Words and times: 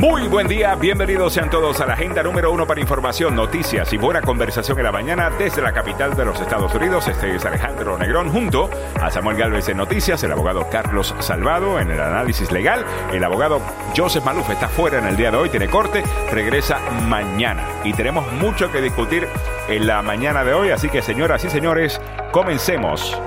Muy 0.00 0.28
buen 0.28 0.48
día, 0.48 0.74
bienvenidos 0.74 1.32
sean 1.32 1.48
todos 1.48 1.80
a 1.80 1.86
la 1.86 1.94
agenda 1.94 2.22
número 2.22 2.52
uno 2.52 2.66
para 2.66 2.80
información, 2.80 3.34
noticias 3.34 3.90
y 3.92 3.96
buena 3.96 4.20
conversación 4.20 4.76
en 4.78 4.84
la 4.84 4.92
mañana 4.92 5.30
desde 5.30 5.62
la 5.62 5.72
capital 5.72 6.14
de 6.14 6.26
los 6.26 6.38
Estados 6.40 6.74
Unidos. 6.74 7.08
Este 7.08 7.34
es 7.34 7.44
Alejandro 7.44 7.96
Negrón 7.96 8.30
junto 8.30 8.68
a 9.00 9.10
Samuel 9.10 9.38
Galvez 9.38 9.68
en 9.70 9.78
noticias, 9.78 10.22
el 10.22 10.32
abogado 10.32 10.68
Carlos 10.70 11.14
Salvado 11.20 11.80
en 11.80 11.90
el 11.90 12.00
análisis 12.00 12.52
legal, 12.52 12.84
el 13.12 13.24
abogado 13.24 13.62
Joseph 13.96 14.24
Maluf 14.24 14.50
está 14.50 14.68
fuera 14.68 14.98
en 14.98 15.06
el 15.06 15.16
día 15.16 15.30
de 15.30 15.38
hoy, 15.38 15.48
tiene 15.48 15.68
corte, 15.68 16.02
regresa 16.30 16.78
mañana 17.08 17.64
y 17.82 17.94
tenemos 17.94 18.30
mucho 18.32 18.70
que 18.70 18.82
discutir 18.82 19.26
en 19.68 19.86
la 19.86 20.02
mañana 20.02 20.44
de 20.44 20.52
hoy, 20.52 20.70
así 20.70 20.88
que 20.88 21.02
señoras 21.02 21.44
y 21.44 21.50
señores, 21.50 22.00
comencemos 22.32 23.18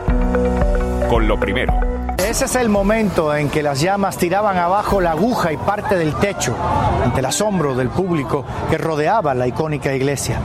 con 1.10 1.28
lo 1.28 1.40
primero. 1.40 1.74
Ese 2.18 2.46
es 2.46 2.56
el 2.56 2.70
momento 2.70 3.34
en 3.36 3.50
que 3.50 3.64
las 3.64 3.80
llamas 3.80 4.18
tiraban 4.18 4.58
abajo 4.58 5.00
la 5.00 5.12
aguja 5.12 5.54
y 5.54 5.58
parte 5.58 5.96
del 5.96 6.16
techo 6.16 6.56
ante 7.04 7.20
el 7.20 7.26
asombro 7.26 7.76
del 7.76 7.90
público 7.90 8.46
que 8.70 8.78
rodeaba 8.78 9.34
la 9.34 9.48
icónica 9.48 9.94
iglesia. 9.94 10.42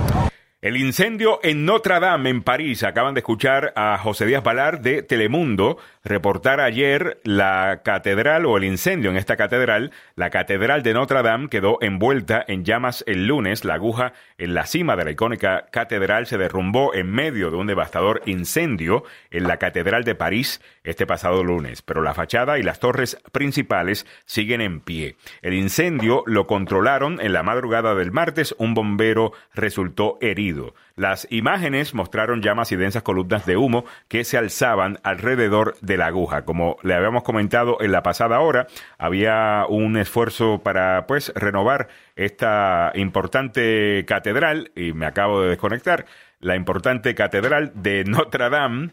El 0.62 0.76
incendio 0.76 1.40
en 1.42 1.64
Notre 1.64 1.98
Dame, 1.98 2.30
en 2.30 2.44
París. 2.44 2.84
Acaban 2.84 3.14
de 3.14 3.20
escuchar 3.20 3.72
a 3.74 3.98
José 3.98 4.26
Díaz 4.26 4.44
Balar 4.44 4.80
de 4.80 5.02
Telemundo 5.02 5.76
reportar 6.04 6.60
ayer 6.60 7.20
la 7.24 7.82
catedral 7.84 8.46
o 8.46 8.56
el 8.56 8.64
incendio 8.64 9.10
en 9.10 9.16
esta 9.16 9.36
catedral. 9.36 9.92
La 10.16 10.30
catedral 10.30 10.82
de 10.82 10.94
Notre 10.94 11.22
Dame 11.22 11.48
quedó 11.48 11.78
envuelta 11.80 12.44
en 12.46 12.64
llamas 12.64 13.04
el 13.06 13.26
lunes. 13.26 13.64
La 13.64 13.74
aguja 13.74 14.12
en 14.38 14.54
la 14.54 14.66
cima 14.66 14.96
de 14.96 15.04
la 15.04 15.10
icónica 15.12 15.66
catedral 15.70 16.26
se 16.26 16.38
derrumbó 16.38 16.94
en 16.94 17.10
medio 17.10 17.50
de 17.50 17.56
un 17.56 17.66
devastador 17.66 18.22
incendio 18.26 19.04
en 19.30 19.44
la 19.44 19.58
catedral 19.58 20.04
de 20.04 20.14
París 20.14 20.60
este 20.84 21.06
pasado 21.06 21.44
lunes. 21.44 21.82
Pero 21.82 22.02
la 22.02 22.14
fachada 22.14 22.58
y 22.58 22.62
las 22.62 22.80
torres 22.80 23.18
principales 23.30 24.06
siguen 24.24 24.60
en 24.60 24.80
pie. 24.80 25.16
El 25.42 25.54
incendio 25.54 26.22
lo 26.26 26.46
controlaron 26.46 27.20
en 27.20 27.32
la 27.32 27.42
madrugada 27.42 27.94
del 27.94 28.12
martes. 28.12 28.54
Un 28.58 28.74
bombero 28.74 29.32
resultó 29.54 30.18
herido. 30.20 30.74
Las 30.94 31.26
imágenes 31.30 31.94
mostraron 31.94 32.42
llamas 32.42 32.70
y 32.72 32.76
densas 32.76 33.02
columnas 33.02 33.46
de 33.46 33.56
humo 33.56 33.84
que 34.08 34.24
se 34.24 34.36
alzaban 34.36 34.98
alrededor 35.02 35.76
de 35.80 35.96
la 35.96 36.06
aguja. 36.06 36.44
Como 36.44 36.76
le 36.82 36.94
habíamos 36.94 37.22
comentado 37.22 37.78
en 37.80 37.92
la 37.92 38.02
pasada 38.02 38.40
hora, 38.40 38.66
había 38.98 39.64
un 39.68 39.96
esfuerzo 39.96 40.60
para 40.62 41.06
pues 41.06 41.32
renovar 41.34 41.88
esta 42.16 42.92
importante 42.94 44.04
catedral 44.06 44.70
y 44.76 44.92
me 44.92 45.06
acabo 45.06 45.42
de 45.42 45.50
desconectar, 45.50 46.04
la 46.40 46.56
importante 46.56 47.14
catedral 47.14 47.72
de 47.74 48.04
Notre 48.04 48.50
Dame 48.50 48.90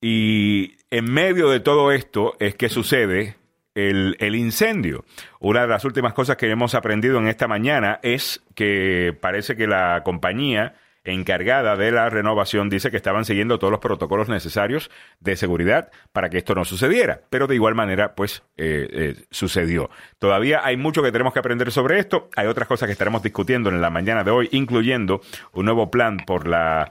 y 0.00 0.76
en 0.90 1.04
medio 1.12 1.48
de 1.48 1.60
todo 1.60 1.92
esto 1.92 2.34
es 2.40 2.56
que 2.56 2.68
sucede 2.68 3.36
el, 3.74 4.16
el, 4.18 4.34
incendio. 4.34 5.04
Una 5.38 5.62
de 5.62 5.68
las 5.68 5.84
últimas 5.84 6.12
cosas 6.12 6.36
que 6.36 6.50
hemos 6.50 6.74
aprendido 6.74 7.18
en 7.18 7.28
esta 7.28 7.48
mañana 7.48 8.00
es 8.02 8.42
que 8.54 9.16
parece 9.18 9.56
que 9.56 9.66
la 9.66 10.02
compañía 10.04 10.74
encargada 11.04 11.76
de 11.76 11.90
la 11.90 12.08
renovación 12.10 12.70
dice 12.70 12.90
que 12.90 12.96
estaban 12.96 13.24
siguiendo 13.24 13.58
todos 13.58 13.70
los 13.70 13.80
protocolos 13.80 14.28
necesarios 14.28 14.90
de 15.20 15.36
seguridad 15.36 15.90
para 16.12 16.30
que 16.30 16.38
esto 16.38 16.54
no 16.54 16.64
sucediera, 16.64 17.22
pero 17.30 17.46
de 17.46 17.54
igual 17.54 17.74
manera 17.74 18.14
pues 18.14 18.42
eh, 18.56 18.88
eh, 18.90 19.24
sucedió. 19.30 19.90
Todavía 20.18 20.64
hay 20.64 20.76
mucho 20.76 21.02
que 21.02 21.12
tenemos 21.12 21.32
que 21.32 21.40
aprender 21.40 21.72
sobre 21.72 21.98
esto, 21.98 22.30
hay 22.36 22.46
otras 22.46 22.68
cosas 22.68 22.86
que 22.86 22.92
estaremos 22.92 23.22
discutiendo 23.22 23.70
en 23.70 23.80
la 23.80 23.90
mañana 23.90 24.24
de 24.24 24.30
hoy, 24.30 24.48
incluyendo 24.52 25.20
un 25.52 25.64
nuevo 25.64 25.90
plan 25.90 26.18
por 26.18 26.46
la 26.46 26.88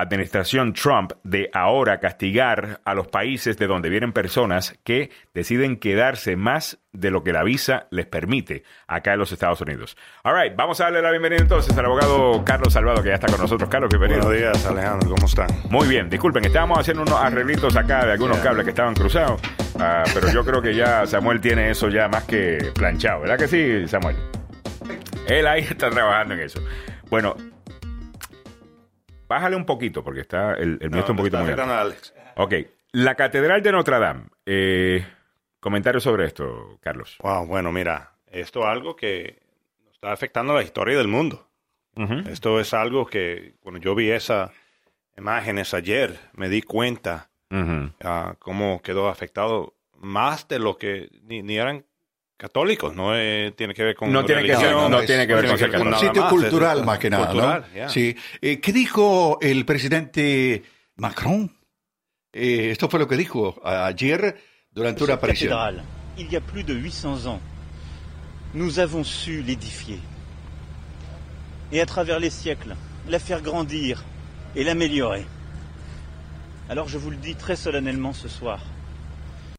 administración 0.00 0.72
Trump 0.72 1.12
de 1.24 1.50
ahora 1.52 2.00
castigar 2.00 2.80
a 2.84 2.94
los 2.94 3.08
países 3.08 3.58
de 3.58 3.66
donde 3.66 3.88
vienen 3.88 4.12
personas 4.12 4.78
que 4.84 5.10
deciden 5.34 5.76
quedarse 5.76 6.36
más 6.36 6.78
de 6.92 7.10
lo 7.10 7.22
que 7.22 7.32
la 7.32 7.44
visa 7.44 7.86
les 7.90 8.06
permite 8.06 8.64
acá 8.86 9.12
en 9.12 9.18
los 9.18 9.32
Estados 9.32 9.60
Unidos. 9.60 9.96
All 10.24 10.34
right, 10.34 10.56
vamos 10.56 10.80
a 10.80 10.84
darle 10.84 11.02
la 11.02 11.10
bienvenida 11.10 11.40
entonces 11.40 11.76
al 11.76 11.84
abogado 11.84 12.44
Carlos 12.44 12.72
Salvado 12.72 13.02
que 13.02 13.10
ya 13.10 13.14
está 13.14 13.28
con 13.28 13.40
nosotros. 13.40 13.68
Carlos, 13.68 13.90
bienvenido. 13.90 14.22
Buenos 14.22 14.38
días, 14.38 14.66
Alejandro, 14.66 15.10
¿cómo 15.10 15.26
están? 15.26 15.48
Muy 15.70 15.86
bien, 15.86 16.08
disculpen, 16.08 16.44
estábamos 16.44 16.78
haciendo 16.78 17.02
unos 17.02 17.20
arreglitos 17.20 17.76
acá 17.76 18.04
de 18.04 18.12
algunos 18.12 18.38
cables 18.38 18.64
que 18.64 18.70
estaban 18.70 18.94
cruzados, 18.94 19.40
uh, 19.74 20.10
pero 20.14 20.30
yo 20.32 20.44
creo 20.44 20.62
que 20.62 20.74
ya 20.74 21.06
Samuel 21.06 21.40
tiene 21.40 21.70
eso 21.70 21.88
ya 21.88 22.08
más 22.08 22.24
que 22.24 22.72
planchado, 22.74 23.20
¿verdad 23.20 23.38
que 23.38 23.48
sí, 23.48 23.86
Samuel? 23.88 24.16
Él 25.28 25.46
ahí 25.46 25.60
está 25.70 25.90
trabajando 25.90 26.34
en 26.34 26.40
eso. 26.40 26.60
Bueno, 27.10 27.36
Bájale 29.28 29.56
un 29.56 29.66
poquito, 29.66 30.02
porque 30.02 30.20
está 30.20 30.54
el, 30.54 30.78
el 30.80 30.90
mío 30.90 31.00
está 31.00 31.12
un 31.12 31.18
poquito 31.18 31.38
muy 31.38 31.50
alto. 31.50 31.62
Alex. 31.62 32.14
Ok. 32.36 32.54
La 32.92 33.14
Catedral 33.14 33.62
de 33.62 33.72
Notre 33.72 33.98
Dame. 33.98 34.24
Eh, 34.46 35.06
comentarios 35.60 36.02
sobre 36.02 36.24
esto, 36.24 36.78
Carlos. 36.80 37.16
Wow, 37.20 37.46
bueno, 37.46 37.70
mira, 37.70 38.12
esto 38.26 38.60
es 38.60 38.66
algo 38.66 38.96
que 38.96 39.38
está 39.92 40.12
afectando 40.12 40.54
la 40.54 40.62
historia 40.62 40.96
del 40.96 41.08
mundo. 41.08 41.46
Uh 41.96 42.02
-huh. 42.02 42.28
Esto 42.28 42.60
es 42.60 42.72
algo 42.72 43.06
que, 43.06 43.54
cuando 43.60 43.80
yo 43.80 43.94
vi 43.94 44.10
esas 44.10 44.50
imágenes 45.16 45.74
ayer, 45.74 46.18
me 46.32 46.48
di 46.48 46.62
cuenta 46.62 47.28
uh 47.50 47.56
-huh. 47.56 47.92
uh, 48.04 48.36
cómo 48.38 48.80
quedó 48.82 49.08
afectado 49.08 49.74
más 49.96 50.48
de 50.48 50.58
lo 50.60 50.78
que 50.78 51.10
ni, 51.22 51.42
ni 51.42 51.58
eran 51.58 51.84
católicos, 52.38 52.94
no 52.94 53.14
eh, 53.16 53.52
tiene 53.56 53.74
que 53.74 53.82
ver 53.82 53.96
con 53.96 54.12
no 54.12 54.24
tiene 54.24 54.44
que 54.44 54.56
ser, 54.56 54.70
no, 54.70 54.88
no, 54.88 55.02
tiene 55.02 55.26
que 55.26 55.34
ver 55.34 55.46
con 55.48 55.58
ser 55.58 55.76
un 55.76 55.94
sitio 55.98 56.22
más, 56.22 56.30
cultural 56.30 56.78
es, 56.78 56.86
más 56.86 56.98
que 56.98 57.10
nada, 57.10 57.26
cultural, 57.26 57.60
¿no? 57.68 57.74
yeah. 57.74 57.88
Sí. 57.88 58.16
Eh, 58.40 58.60
¿Qué 58.60 58.72
dijo 58.72 59.38
el 59.42 59.66
presidente 59.66 60.62
Macron? 60.96 61.52
Eh, 62.32 62.70
esto 62.70 62.88
fue 62.88 63.00
lo 63.00 63.08
que 63.08 63.16
dijo 63.16 63.60
ayer 63.64 64.40
durante 64.70 65.02
una 65.02 65.14
aparición. 65.14 65.50
Cathédrale, 65.50 65.82
il 66.16 66.32
y 66.32 66.36
a 66.36 66.40
plus 66.40 66.64
de 66.64 66.74
800 66.74 67.26
ans, 67.26 67.40
nous 68.54 68.78
avons 68.78 69.04
su 69.04 69.42
l'édifier 69.42 69.98
et 71.72 71.80
à 71.80 71.86
travers 71.86 72.20
les 72.20 72.30
siècles 72.30 72.76
la 73.08 73.18
faire 73.18 73.42
grandir 73.42 74.04
et 74.54 74.62
l'améliorer. 74.62 75.26
Alors 76.68 76.88
je 76.88 76.98
vous 76.98 77.10
le 77.10 77.16
dis 77.16 77.34
très 77.34 77.56
solennellement 77.56 78.12
ce 78.12 78.28
soir. 78.28 78.60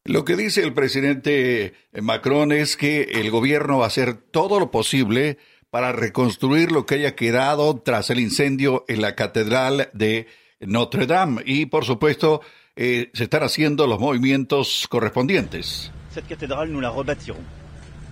Lo 0.09 0.25
que 0.25 0.35
dice 0.35 0.63
el 0.63 0.73
presidente 0.73 1.75
Macron 2.01 2.51
es 2.51 2.77
que 2.77 3.03
el 3.03 3.29
gobierno 3.29 3.77
va 3.77 3.83
a 3.83 3.87
hacer 3.89 4.15
todo 4.15 4.59
lo 4.59 4.71
posible 4.71 5.37
para 5.69 5.91
reconstruir 5.91 6.71
lo 6.71 6.87
que 6.87 6.95
haya 6.95 7.15
quedado 7.15 7.79
tras 7.79 8.09
el 8.09 8.19
incendio 8.19 8.85
en 8.87 9.03
la 9.03 9.13
catedral 9.13 9.91
de 9.93 10.25
Notre 10.61 11.05
Dame 11.05 11.43
y, 11.45 11.67
por 11.67 11.85
supuesto, 11.85 12.41
eh, 12.75 13.11
se 13.13 13.25
están 13.25 13.43
haciendo 13.43 13.85
los 13.85 13.99
movimientos 13.99 14.87
correspondientes. 14.89 15.91
Cette 16.11 16.27
cathédrale, 16.27 16.71
nous 16.71 16.81
la 16.81 16.89
rebâtirons. 16.89 17.45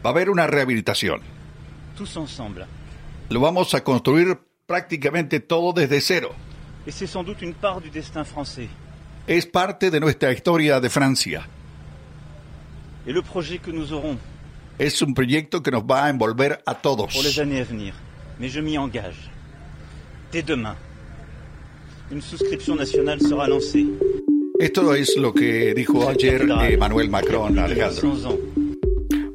Va 0.05 0.11
a 0.11 0.13
haber 0.13 0.29
una 0.29 0.45
rehabilitación. 0.45 1.21
Tous 1.97 2.15
ensemble. 2.15 2.67
Lo 3.29 3.39
vamos 3.39 3.73
a 3.73 3.83
construir 3.83 4.37
prácticamente 4.67 5.39
todo 5.39 5.73
desde 5.73 5.99
cero. 6.01 6.35
Et 6.85 6.93
c'est 6.93 7.07
sans 7.07 7.25
doute 7.25 7.41
une 7.41 7.55
part 7.55 7.81
du 7.81 7.89
destin 7.89 8.23
français. 8.23 8.69
Es 9.25 9.47
parte 9.47 9.89
de 9.89 9.99
nuestra 9.99 10.31
historia 10.31 10.79
de 10.79 10.89
Francia. 10.91 11.47
Et 11.47 11.47
le 11.47 11.47
projet 11.47 11.47
que 11.47 11.47
nous 11.47 11.53
aurons 12.83 12.96
Es 14.79 15.01
un 15.01 15.13
proyecto 15.13 15.63
que 15.63 15.71
nos 15.71 15.83
va 15.83 16.05
a 16.05 16.09
envolver 16.09 16.59
a 16.65 16.75
todos. 16.75 17.13
pour 17.13 17.23
les 17.23 17.39
années 17.39 17.61
à 17.61 17.63
venir. 17.63 17.93
Mais 18.37 18.49
je 18.49 18.59
m'y 18.59 18.77
engage. 18.77 19.31
Dès 20.31 20.43
demain, 20.43 20.75
une 22.11 22.21
souscription 22.21 22.75
nationale 22.75 23.21
sera 23.21 23.47
lancée. 23.47 23.85
Esto 24.59 24.93
es 24.93 25.15
lo 25.15 25.33
que 25.33 25.73
dijo 25.73 26.09
ayer 26.09 26.41
Emmanuel 26.69 27.09
Macron, 27.09 27.57
Alejandro. 27.57 28.09
800 28.09 28.25
ans. 28.25 28.39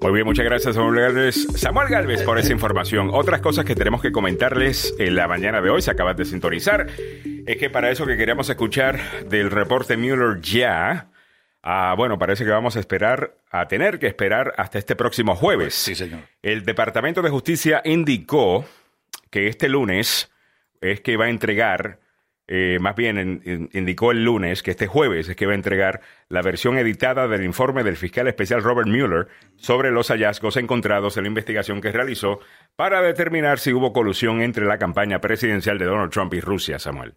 Muy 0.02 0.12
bien, 0.12 0.26
muchas 0.26 0.44
gracias 0.44 0.74
Samuel 0.74 1.00
Galvez. 1.00 1.46
Samuel 1.56 1.88
Galvez 1.88 2.22
por 2.24 2.38
esa 2.38 2.52
información. 2.58 3.08
Otras 3.12 3.40
cosas 3.40 3.64
que 3.64 3.74
tenemos 3.74 4.02
que 4.02 4.12
comentarles 4.12 4.94
en 4.98 5.14
la 5.14 5.28
mañana 5.28 5.62
de 5.62 5.70
hoy, 5.70 5.80
se 5.80 5.92
acaban 5.92 6.16
de 6.16 6.24
sintonizar, 6.24 6.88
es 7.46 7.56
que 7.56 7.70
para 7.70 7.90
eso 7.90 8.04
que 8.04 8.16
queríamos 8.16 8.50
escuchar 8.50 9.00
del 9.28 9.50
reporte 9.50 9.96
Mueller 9.96 10.40
ya, 10.42 11.08
Ah, 11.62 11.94
bueno, 11.96 12.18
parece 12.18 12.44
que 12.44 12.50
vamos 12.50 12.76
a 12.76 12.80
esperar, 12.80 13.36
a 13.50 13.68
tener 13.68 14.00
que 14.00 14.08
esperar 14.08 14.52
hasta 14.56 14.78
este 14.78 14.96
próximo 14.96 15.36
jueves. 15.36 15.74
Sí, 15.74 15.94
señor. 15.94 16.20
El 16.42 16.64
Departamento 16.64 17.22
de 17.22 17.30
Justicia 17.30 17.80
indicó 17.84 18.64
que 19.30 19.46
este 19.46 19.68
lunes 19.68 20.32
es 20.80 21.00
que 21.00 21.16
va 21.16 21.26
a 21.26 21.30
entregar, 21.30 22.00
eh, 22.48 22.78
más 22.80 22.96
bien 22.96 23.16
en, 23.16 23.42
en, 23.44 23.68
indicó 23.72 24.10
el 24.10 24.24
lunes 24.24 24.64
que 24.64 24.72
este 24.72 24.88
jueves 24.88 25.28
es 25.28 25.36
que 25.36 25.46
va 25.46 25.52
a 25.52 25.54
entregar 25.54 26.00
la 26.28 26.42
versión 26.42 26.76
editada 26.78 27.28
del 27.28 27.44
informe 27.44 27.84
del 27.84 27.96
fiscal 27.96 28.26
especial 28.26 28.64
Robert 28.64 28.88
Mueller 28.88 29.28
sobre 29.56 29.92
los 29.92 30.08
hallazgos 30.08 30.56
encontrados 30.56 31.16
en 31.16 31.22
la 31.22 31.28
investigación 31.28 31.80
que 31.80 31.92
realizó 31.92 32.40
para 32.74 33.00
determinar 33.02 33.60
si 33.60 33.72
hubo 33.72 33.92
colusión 33.92 34.42
entre 34.42 34.66
la 34.66 34.78
campaña 34.78 35.20
presidencial 35.20 35.78
de 35.78 35.84
Donald 35.84 36.10
Trump 36.10 36.34
y 36.34 36.40
Rusia, 36.40 36.80
Samuel. 36.80 37.14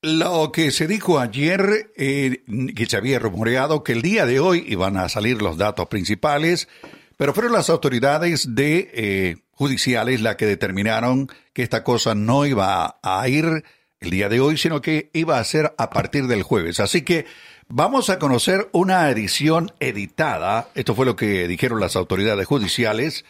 Lo 0.00 0.52
que 0.52 0.70
se 0.70 0.86
dijo 0.86 1.18
ayer, 1.18 1.90
eh, 1.96 2.44
que 2.76 2.86
se 2.86 2.96
había 2.96 3.18
rumoreado 3.18 3.82
que 3.82 3.92
el 3.92 4.02
día 4.02 4.26
de 4.26 4.38
hoy 4.38 4.64
iban 4.68 4.96
a 4.96 5.08
salir 5.08 5.42
los 5.42 5.58
datos 5.58 5.88
principales, 5.88 6.68
pero 7.16 7.34
fueron 7.34 7.52
las 7.52 7.68
autoridades 7.68 8.54
de 8.54 8.90
eh, 8.94 9.36
judiciales 9.50 10.20
las 10.20 10.36
que 10.36 10.46
determinaron 10.46 11.26
que 11.52 11.64
esta 11.64 11.82
cosa 11.82 12.14
no 12.14 12.46
iba 12.46 13.00
a, 13.02 13.28
ir 13.28 13.64
el 13.98 14.10
día 14.10 14.28
de 14.28 14.38
hoy, 14.38 14.56
sino 14.56 14.80
que 14.80 15.10
iba 15.14 15.40
a 15.40 15.44
ser 15.44 15.74
a 15.78 15.90
partir 15.90 16.28
del 16.28 16.44
jueves. 16.44 16.78
Así 16.78 17.02
que 17.02 17.26
vamos 17.66 18.08
a 18.08 18.20
conocer 18.20 18.68
una 18.70 19.10
edición 19.10 19.72
editada, 19.80 20.68
esto 20.76 20.94
fue 20.94 21.06
lo 21.06 21.16
que 21.16 21.48
dijeron 21.48 21.80
las 21.80 21.96
autoridades 21.96 22.46
judiciales, 22.46 23.24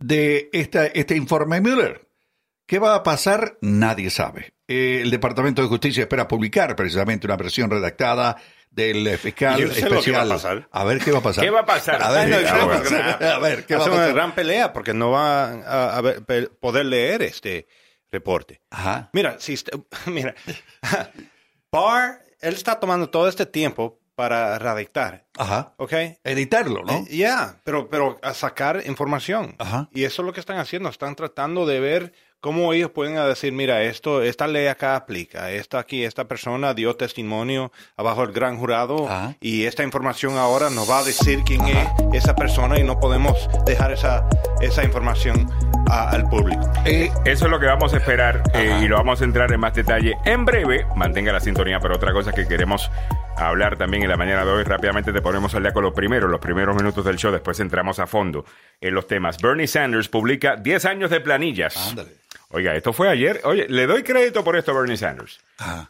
de 0.00 0.48
esta, 0.54 0.86
este 0.86 1.14
informe 1.14 1.60
Mueller. 1.60 2.05
¿Qué 2.66 2.80
va 2.80 2.96
a 2.96 3.02
pasar? 3.02 3.58
Nadie 3.60 4.10
sabe. 4.10 4.52
Eh, 4.66 5.00
el 5.02 5.10
Departamento 5.10 5.62
de 5.62 5.68
Justicia 5.68 6.02
espera 6.02 6.26
publicar 6.26 6.74
precisamente 6.74 7.26
una 7.26 7.36
versión 7.36 7.70
redactada 7.70 8.36
del 8.68 9.16
fiscal 9.18 9.62
especial. 9.62 10.66
a, 10.70 10.84
ver 10.84 10.98
qué 10.98 11.12
va 11.12 11.18
a 11.18 11.22
pasar. 11.22 11.44
¿Qué 11.44 11.50
va 11.50 11.60
a 11.60 11.66
pasar? 11.66 12.02
A 12.02 12.10
ver, 12.10 12.34
a 13.24 13.38
ver 13.38 13.64
¿qué 13.64 13.76
va 13.76 13.84
a 13.84 13.88
pasar? 13.88 14.04
una 14.04 14.12
gran 14.12 14.34
pelea 14.34 14.72
porque 14.72 14.92
no 14.92 15.12
va 15.12 15.98
a, 15.98 16.02
poder 16.60 16.86
leer 16.86 17.22
este 17.22 17.68
reporte. 18.10 18.60
Ajá. 18.70 19.10
Mira, 19.12 19.36
si 19.38 19.54
mira, 20.06 20.34
Barr, 21.70 22.20
él 22.40 22.54
está 22.54 22.80
tomando 22.80 23.08
todo 23.08 23.28
este 23.28 23.46
tiempo 23.46 24.00
para 24.16 24.58
redactar. 24.58 25.26
Ajá. 25.38 25.74
¿Ok? 25.76 25.92
Editarlo, 26.24 26.82
¿no? 26.82 26.92
Eh, 26.92 27.16
ya, 27.16 27.60
pero, 27.64 27.88
pero 27.88 28.18
a 28.22 28.34
sacar 28.34 28.82
información. 28.86 29.54
Ajá. 29.58 29.88
Y 29.92 30.04
eso 30.04 30.22
es 30.22 30.26
lo 30.26 30.32
que 30.32 30.40
están 30.40 30.58
haciendo. 30.58 30.88
Están 30.88 31.14
tratando 31.14 31.64
de 31.64 31.80
ver 31.80 32.12
cómo 32.40 32.72
ellos 32.72 32.90
pueden 32.90 33.14
decir, 33.14 33.52
mira, 33.52 33.82
esto, 33.82 34.22
esta 34.22 34.46
ley 34.46 34.66
acá 34.66 34.96
aplica. 34.96 35.50
Esta 35.50 35.78
aquí, 35.78 36.04
esta 36.04 36.26
persona 36.26 36.74
dio 36.74 36.96
testimonio 36.96 37.72
abajo 37.96 38.22
del 38.22 38.32
gran 38.32 38.58
jurado. 38.58 39.08
Y 39.40 39.64
esta 39.64 39.82
información 39.82 40.36
ahora 40.36 40.70
nos 40.70 40.88
va 40.88 41.00
a 41.00 41.04
decir 41.04 41.42
quién 41.44 41.66
es 41.66 41.88
esa 42.12 42.34
persona 42.34 42.78
y 42.78 42.84
no 42.84 42.98
podemos 43.00 43.48
dejar 43.66 43.92
esa, 43.92 44.28
esa 44.60 44.84
información 44.84 45.46
al 45.90 46.28
público. 46.28 46.62
Eh, 46.84 47.10
eso 47.24 47.44
es 47.44 47.50
lo 47.50 47.58
que 47.58 47.66
vamos 47.66 47.94
a 47.94 47.98
esperar 47.98 48.42
eh, 48.54 48.80
y 48.82 48.88
lo 48.88 48.96
vamos 48.96 49.20
a 49.20 49.24
entrar 49.24 49.52
en 49.52 49.60
más 49.60 49.74
detalle 49.74 50.16
en 50.24 50.44
breve. 50.44 50.86
Mantenga 50.96 51.32
la 51.32 51.40
sintonía, 51.40 51.78
pero 51.80 51.96
otra 51.96 52.12
cosa 52.12 52.32
que 52.32 52.46
queremos 52.46 52.90
hablar 53.36 53.76
también 53.76 54.02
en 54.02 54.08
la 54.08 54.16
mañana 54.16 54.44
de 54.44 54.50
hoy. 54.50 54.64
Rápidamente 54.64 55.12
te 55.12 55.20
ponemos 55.20 55.54
al 55.54 55.62
día 55.62 55.72
con 55.72 55.84
los 55.84 55.94
primeros, 55.94 56.30
los 56.30 56.40
primeros 56.40 56.76
minutos 56.76 57.04
del 57.04 57.16
show, 57.16 57.32
después 57.32 57.60
entramos 57.60 57.98
a 57.98 58.06
fondo 58.06 58.44
en 58.80 58.94
los 58.94 59.06
temas. 59.06 59.38
Bernie 59.38 59.66
Sanders 59.66 60.08
publica 60.08 60.56
10 60.56 60.84
años 60.86 61.10
de 61.10 61.20
planillas. 61.20 61.94
Oiga, 62.50 62.74
esto 62.74 62.92
fue 62.92 63.08
ayer. 63.08 63.40
Oye, 63.44 63.66
le 63.68 63.86
doy 63.86 64.02
crédito 64.02 64.44
por 64.44 64.56
esto 64.56 64.70
a 64.70 64.80
Bernie 64.80 64.96
Sanders, 64.96 65.40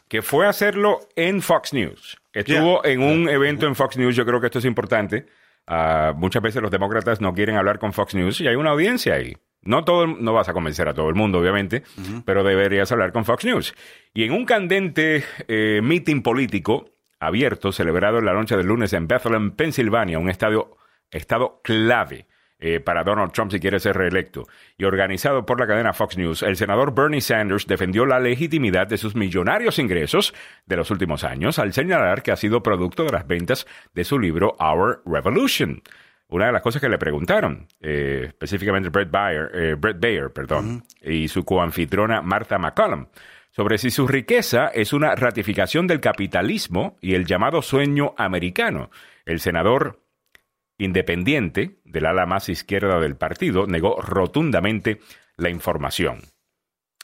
que 0.07 0.21
fue 0.21 0.45
a 0.45 0.49
hacerlo 0.49 1.07
en 1.15 1.41
Fox 1.41 1.73
News. 1.73 2.17
Estuvo 2.33 2.83
en 2.85 3.01
un 3.01 3.29
evento 3.29 3.67
en 3.67 3.75
Fox 3.75 3.97
News, 3.97 4.15
yo 4.15 4.25
creo 4.25 4.39
que 4.39 4.47
esto 4.47 4.59
es 4.59 4.65
importante. 4.65 5.25
Ah, 5.67 6.13
muchas 6.15 6.41
veces 6.41 6.61
los 6.61 6.71
demócratas 6.71 7.19
no 7.19 7.33
quieren 7.33 7.57
hablar 7.57 7.77
con 7.77 7.93
Fox 7.93 8.15
News 8.15 8.41
y 8.41 8.47
hay 8.47 8.55
una 8.55 8.71
audiencia 8.71 9.15
ahí. 9.15 9.35
No, 9.61 9.83
todo, 9.83 10.07
no 10.07 10.31
vas 10.33 10.47
a 10.47 10.53
convencer 10.53 10.87
a 10.87 10.93
todo 10.93 11.09
el 11.09 11.15
mundo, 11.15 11.39
obviamente, 11.39 11.83
pero 12.25 12.43
deberías 12.43 12.89
hablar 12.91 13.11
con 13.11 13.25
Fox 13.25 13.43
News. 13.43 13.75
Y 14.13 14.23
en 14.23 14.31
un 14.31 14.45
candente 14.45 15.25
eh, 15.49 15.81
meeting 15.83 16.21
político, 16.21 16.91
abierto 17.19 17.73
celebrado 17.73 18.19
en 18.19 18.25
la 18.25 18.33
noche 18.33 18.55
del 18.55 18.67
lunes 18.67 18.93
en 18.93 19.07
Bethlehem, 19.07 19.51
Pensilvania, 19.51 20.19
un 20.19 20.29
estadio, 20.29 20.77
estado 21.11 21.59
clave 21.63 22.27
eh, 22.59 22.79
para 22.79 23.03
Donald 23.03 23.31
Trump 23.31 23.51
si 23.51 23.59
quiere 23.59 23.79
ser 23.79 23.95
reelecto, 23.97 24.47
y 24.77 24.85
organizado 24.85 25.45
por 25.45 25.59
la 25.59 25.67
cadena 25.67 25.93
Fox 25.93 26.17
News, 26.17 26.43
el 26.43 26.55
senador 26.55 26.93
Bernie 26.93 27.21
Sanders 27.21 27.67
defendió 27.67 28.05
la 28.05 28.19
legitimidad 28.19 28.87
de 28.87 28.97
sus 28.97 29.15
millonarios 29.15 29.79
ingresos 29.79 30.33
de 30.65 30.75
los 30.75 30.89
últimos 30.89 31.23
años 31.23 31.59
al 31.59 31.73
señalar 31.73 32.23
que 32.23 32.31
ha 32.31 32.35
sido 32.35 32.63
producto 32.63 33.03
de 33.03 33.11
las 33.11 33.27
ventas 33.27 33.67
de 33.93 34.03
su 34.03 34.17
libro 34.19 34.55
Our 34.59 35.01
Revolution. 35.05 35.81
Una 36.29 36.47
de 36.47 36.51
las 36.51 36.61
cosas 36.61 36.81
que 36.81 36.89
le 36.89 36.97
preguntaron, 36.97 37.67
eh, 37.79 38.25
específicamente 38.27 38.89
Brett 38.89 39.09
Bayer, 39.09 39.49
eh, 39.53 39.75
Brett 39.77 39.99
Bayer 39.99 40.31
perdón, 40.33 40.83
y 41.01 41.27
su 41.29 41.45
coanfitrona 41.45 42.21
Martha 42.21 42.57
McCollum, 42.57 43.07
sobre 43.51 43.77
si 43.77 43.91
su 43.91 44.07
riqueza 44.07 44.67
es 44.67 44.93
una 44.93 45.15
ratificación 45.15 45.87
del 45.87 46.01
capitalismo 46.01 46.97
y 47.01 47.15
el 47.15 47.25
llamado 47.25 47.61
sueño 47.61 48.13
americano. 48.17 48.91
El 49.25 49.39
senador 49.39 49.99
independiente 50.77 51.79
del 51.85 52.05
ala 52.05 52.25
más 52.25 52.49
izquierda 52.49 52.99
del 52.99 53.15
partido 53.15 53.67
negó 53.67 53.99
rotundamente 54.01 54.99
la 55.37 55.49
información. 55.49 56.21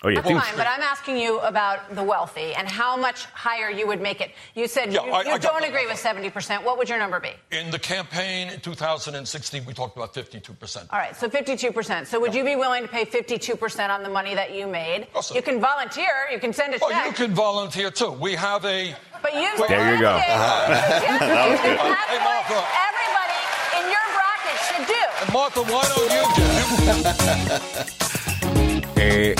Oye, 0.05 0.15
That's 0.15 0.27
fine, 0.27 0.57
but 0.57 0.67
I'm 0.67 0.81
asking 0.81 1.17
you 1.17 1.39
about 1.39 1.95
the 1.95 2.03
wealthy 2.03 2.53
and 2.55 2.67
how 2.67 2.97
much 2.97 3.23
higher 3.33 3.69
you 3.71 3.87
would 3.87 4.01
make 4.01 4.19
it. 4.19 4.31
You 4.53 4.67
said 4.67 4.91
yeah, 4.91 5.05
you, 5.05 5.11
I, 5.13 5.21
you 5.21 5.31
I 5.31 5.37
don't 5.37 5.63
agree 5.63 5.85
with 5.85 5.95
70%. 5.95 6.61
What 6.61 6.77
would 6.77 6.89
your 6.89 6.99
number 6.99 7.21
be? 7.21 7.31
In 7.51 7.71
the 7.71 7.79
campaign 7.79 8.49
in 8.49 8.59
2016, 8.59 9.63
we 9.65 9.73
talked 9.73 9.95
about 9.95 10.13
52%. 10.13 10.87
All 10.91 10.99
right, 10.99 11.15
so 11.15 11.29
52%. 11.29 12.05
So 12.05 12.19
would 12.19 12.35
you 12.35 12.43
be 12.43 12.57
willing 12.57 12.83
to 12.83 12.89
pay 12.89 13.05
52% 13.05 13.89
on 13.89 14.03
the 14.03 14.09
money 14.09 14.35
that 14.35 14.53
you 14.53 14.67
made? 14.67 15.07
Also, 15.15 15.35
you 15.35 15.41
can 15.41 15.61
volunteer. 15.61 16.11
You 16.33 16.39
can 16.39 16.51
send 16.51 16.73
a 16.73 16.79
check. 16.79 16.89
Oh, 16.91 17.05
you 17.05 17.13
can 17.13 17.33
volunteer 17.33 17.89
too. 17.89 18.11
We 18.11 18.33
have 18.33 18.65
a. 18.65 18.93
But 19.21 19.35
you 19.35 19.67
there 19.69 19.95
you 19.95 20.01
go. 20.01 20.17
Hey, 22.03 22.19
Martha. 22.19 22.59
Everybody 22.59 23.22
bracket 24.73 24.87
should 24.87 24.87
do. 24.87 24.93
And 25.21 25.33
Martha, 25.33 25.61
why 25.61 25.83
don't 25.95 26.09
you 26.11 26.23
do? 28.85 28.93
eh, 29.01 29.35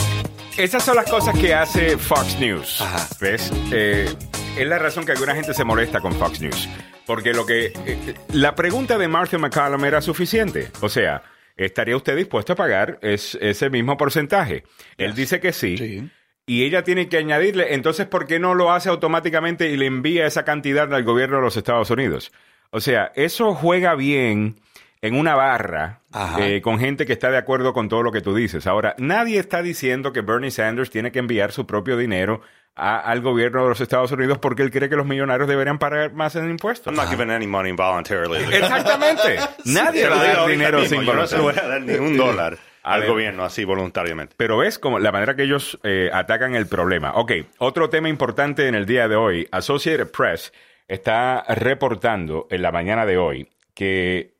Esas 0.57 0.83
son 0.83 0.95
las 0.95 1.09
cosas 1.09 1.38
que 1.38 1.53
hace 1.53 1.97
Fox 1.97 2.39
News. 2.39 2.83
¿Ves? 3.19 3.51
Eh, 3.71 4.13
es 4.57 4.68
la 4.68 4.77
razón 4.77 5.06
que 5.06 5.13
alguna 5.13 5.33
gente 5.33 5.53
se 5.53 5.63
molesta 5.63 6.00
con 6.00 6.13
Fox 6.13 6.41
News. 6.41 6.69
Porque 7.06 7.33
lo 7.33 7.45
que. 7.45 7.74
Eh, 7.85 8.13
la 8.33 8.56
pregunta 8.56 8.97
de 8.97 9.07
Martha 9.07 9.38
McCallum 9.38 9.83
era 9.85 10.01
suficiente. 10.01 10.69
O 10.81 10.89
sea, 10.89 11.24
¿estaría 11.57 11.97
usted 11.97 12.15
dispuesto 12.15 12.53
a 12.53 12.56
pagar 12.56 13.00
ese 13.01 13.69
mismo 13.69 13.97
porcentaje? 13.97 14.63
Él 14.97 15.15
dice 15.15 15.39
que 15.39 15.53
sí. 15.53 16.09
Y 16.45 16.65
ella 16.65 16.83
tiene 16.83 17.07
que 17.07 17.18
añadirle, 17.18 17.74
entonces, 17.74 18.06
¿por 18.06 18.27
qué 18.27 18.38
no 18.38 18.53
lo 18.53 18.71
hace 18.74 18.89
automáticamente 18.89 19.69
y 19.69 19.77
le 19.77 19.85
envía 19.85 20.27
esa 20.27 20.44
cantidad 20.44 20.94
al 20.94 21.03
gobierno 21.03 21.38
de 21.38 21.44
los 21.44 21.56
Estados 21.56 21.89
Unidos? 21.89 22.33
O 22.69 22.81
sea, 22.81 23.12
eso 23.15 23.56
juega 23.56 23.95
bien 23.95 24.57
en 25.03 25.15
una 25.15 25.35
barra 25.35 26.00
eh, 26.39 26.61
con 26.61 26.79
gente 26.79 27.05
que 27.05 27.11
está 27.11 27.29
de 27.29 27.38
acuerdo 27.38 27.73
con 27.73 27.89
todo 27.89 28.03
lo 28.03 28.13
que 28.13 28.21
tú 28.21 28.33
dices. 28.33 28.65
Ahora, 28.67 28.95
nadie 28.97 29.38
está 29.38 29.61
diciendo 29.61 30.13
que 30.13 30.21
Bernie 30.21 30.50
Sanders 30.50 30.89
tiene 30.89 31.11
que 31.11 31.19
enviar 31.19 31.51
su 31.51 31.67
propio 31.67 31.97
dinero 31.97 32.41
al 32.73 33.19
gobierno 33.19 33.63
de 33.63 33.69
los 33.69 33.81
Estados 33.81 34.13
Unidos 34.13 34.38
porque 34.39 34.63
él 34.63 34.71
cree 34.71 34.88
que 34.88 34.95
los 34.95 35.05
millonarios 35.05 35.50
deberían 35.50 35.77
pagar 35.77 36.13
más 36.13 36.38
en 36.38 36.50
impuestos. 36.50 36.88
I'm 36.88 36.95
not 36.95 37.09
giving 37.09 37.29
any 37.31 37.45
money 37.45 37.73
voluntarily. 37.73 38.44
Exactamente. 38.45 39.39
Nadie 39.65 40.07
va 40.07 40.21
a 40.21 40.23
dar 40.23 40.47
dinero 40.47 40.85
sin 40.85 41.03
Yo 41.03 41.13
no 41.13 41.27
se 41.27 41.35
lo 41.35 41.44
voy 41.44 41.56
a 41.61 41.67
dar 41.67 41.81
ni 41.81 41.95
un 41.95 42.15
dólar 42.15 42.57
al 42.83 43.06
gobierno 43.06 43.44
así 43.44 43.65
voluntariamente. 43.65 44.35
Pero 44.38 44.57
ves 44.57 44.79
como 44.79 44.99
la 44.99 45.11
manera 45.11 45.35
que 45.35 45.44
ellos 45.44 45.77
eh, 45.83 46.11
atacan 46.13 46.56
el 46.56 46.67
problema. 46.67 47.11
Ok, 47.15 47.33
otro 47.57 47.89
tema 47.89 48.07
importante 48.07 48.69
en 48.69 48.75
el 48.75 48.85
día 48.85 49.09
de 49.09 49.17
hoy. 49.17 49.49
Associated 49.51 50.09
Press 50.11 50.53
está 50.88 51.44
reportando 51.49 52.47
en 52.49 52.61
la 52.61 52.71
mañana 52.71 53.06
de 53.06 53.18
hoy 53.18 53.49
que 53.73 54.32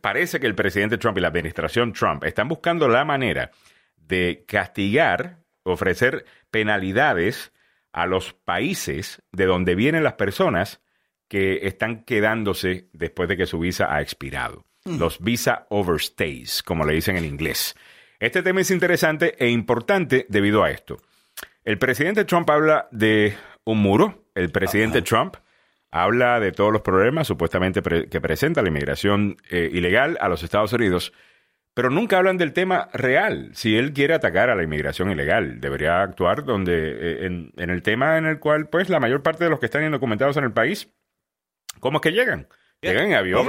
parece 0.00 0.40
que 0.40 0.46
el 0.46 0.54
presidente 0.54 0.98
Trump 0.98 1.18
y 1.18 1.20
la 1.20 1.28
administración 1.28 1.92
Trump 1.92 2.24
están 2.24 2.48
buscando 2.48 2.88
la 2.88 3.04
manera 3.04 3.50
de 3.96 4.44
castigar, 4.46 5.38
ofrecer 5.62 6.24
penalidades 6.50 7.52
a 7.92 8.06
los 8.06 8.32
países 8.32 9.22
de 9.32 9.46
donde 9.46 9.74
vienen 9.74 10.04
las 10.04 10.14
personas 10.14 10.80
que 11.28 11.66
están 11.66 12.04
quedándose 12.04 12.88
después 12.92 13.28
de 13.28 13.36
que 13.36 13.46
su 13.46 13.58
visa 13.58 13.94
ha 13.94 14.02
expirado. 14.02 14.64
Mm. 14.84 14.98
Los 14.98 15.20
visa 15.20 15.66
overstays, 15.70 16.62
como 16.62 16.84
le 16.84 16.94
dicen 16.94 17.16
en 17.16 17.24
inglés. 17.24 17.74
Este 18.18 18.42
tema 18.42 18.60
es 18.60 18.70
interesante 18.70 19.34
e 19.38 19.48
importante 19.48 20.26
debido 20.28 20.62
a 20.62 20.70
esto. 20.70 20.98
El 21.64 21.78
presidente 21.78 22.24
Trump 22.24 22.50
habla 22.50 22.88
de 22.90 23.34
un 23.64 23.78
muro. 23.78 24.26
El 24.34 24.50
presidente 24.50 25.02
Trump 25.02 25.36
habla 25.92 26.40
de 26.40 26.50
todos 26.50 26.72
los 26.72 26.82
problemas 26.82 27.28
supuestamente 27.28 27.82
que 27.82 28.20
presenta 28.20 28.62
la 28.62 28.68
inmigración 28.68 29.36
eh, 29.50 29.70
ilegal 29.72 30.16
a 30.20 30.28
los 30.28 30.42
Estados 30.42 30.72
Unidos, 30.72 31.12
pero 31.74 31.90
nunca 31.90 32.18
hablan 32.18 32.38
del 32.38 32.54
tema 32.54 32.88
real. 32.94 33.50
Si 33.54 33.76
él 33.76 33.92
quiere 33.92 34.14
atacar 34.14 34.50
a 34.50 34.56
la 34.56 34.62
inmigración 34.62 35.10
ilegal, 35.10 35.60
debería 35.60 36.02
actuar 36.02 36.44
donde 36.44 36.72
eh, 36.74 37.26
en, 37.26 37.52
el 37.56 37.82
tema 37.82 38.16
en 38.16 38.24
el 38.24 38.40
cual, 38.40 38.68
pues, 38.68 38.88
la 38.88 39.00
mayor 39.00 39.22
parte 39.22 39.44
de 39.44 39.50
los 39.50 39.60
que 39.60 39.66
están 39.66 39.84
indocumentados 39.84 40.36
en 40.38 40.44
el 40.44 40.52
país, 40.52 40.90
¿cómo 41.78 41.98
es 41.98 42.02
que 42.02 42.12
llegan? 42.12 42.48
Llegan 42.80 43.06
en 43.06 43.14
avión 43.14 43.46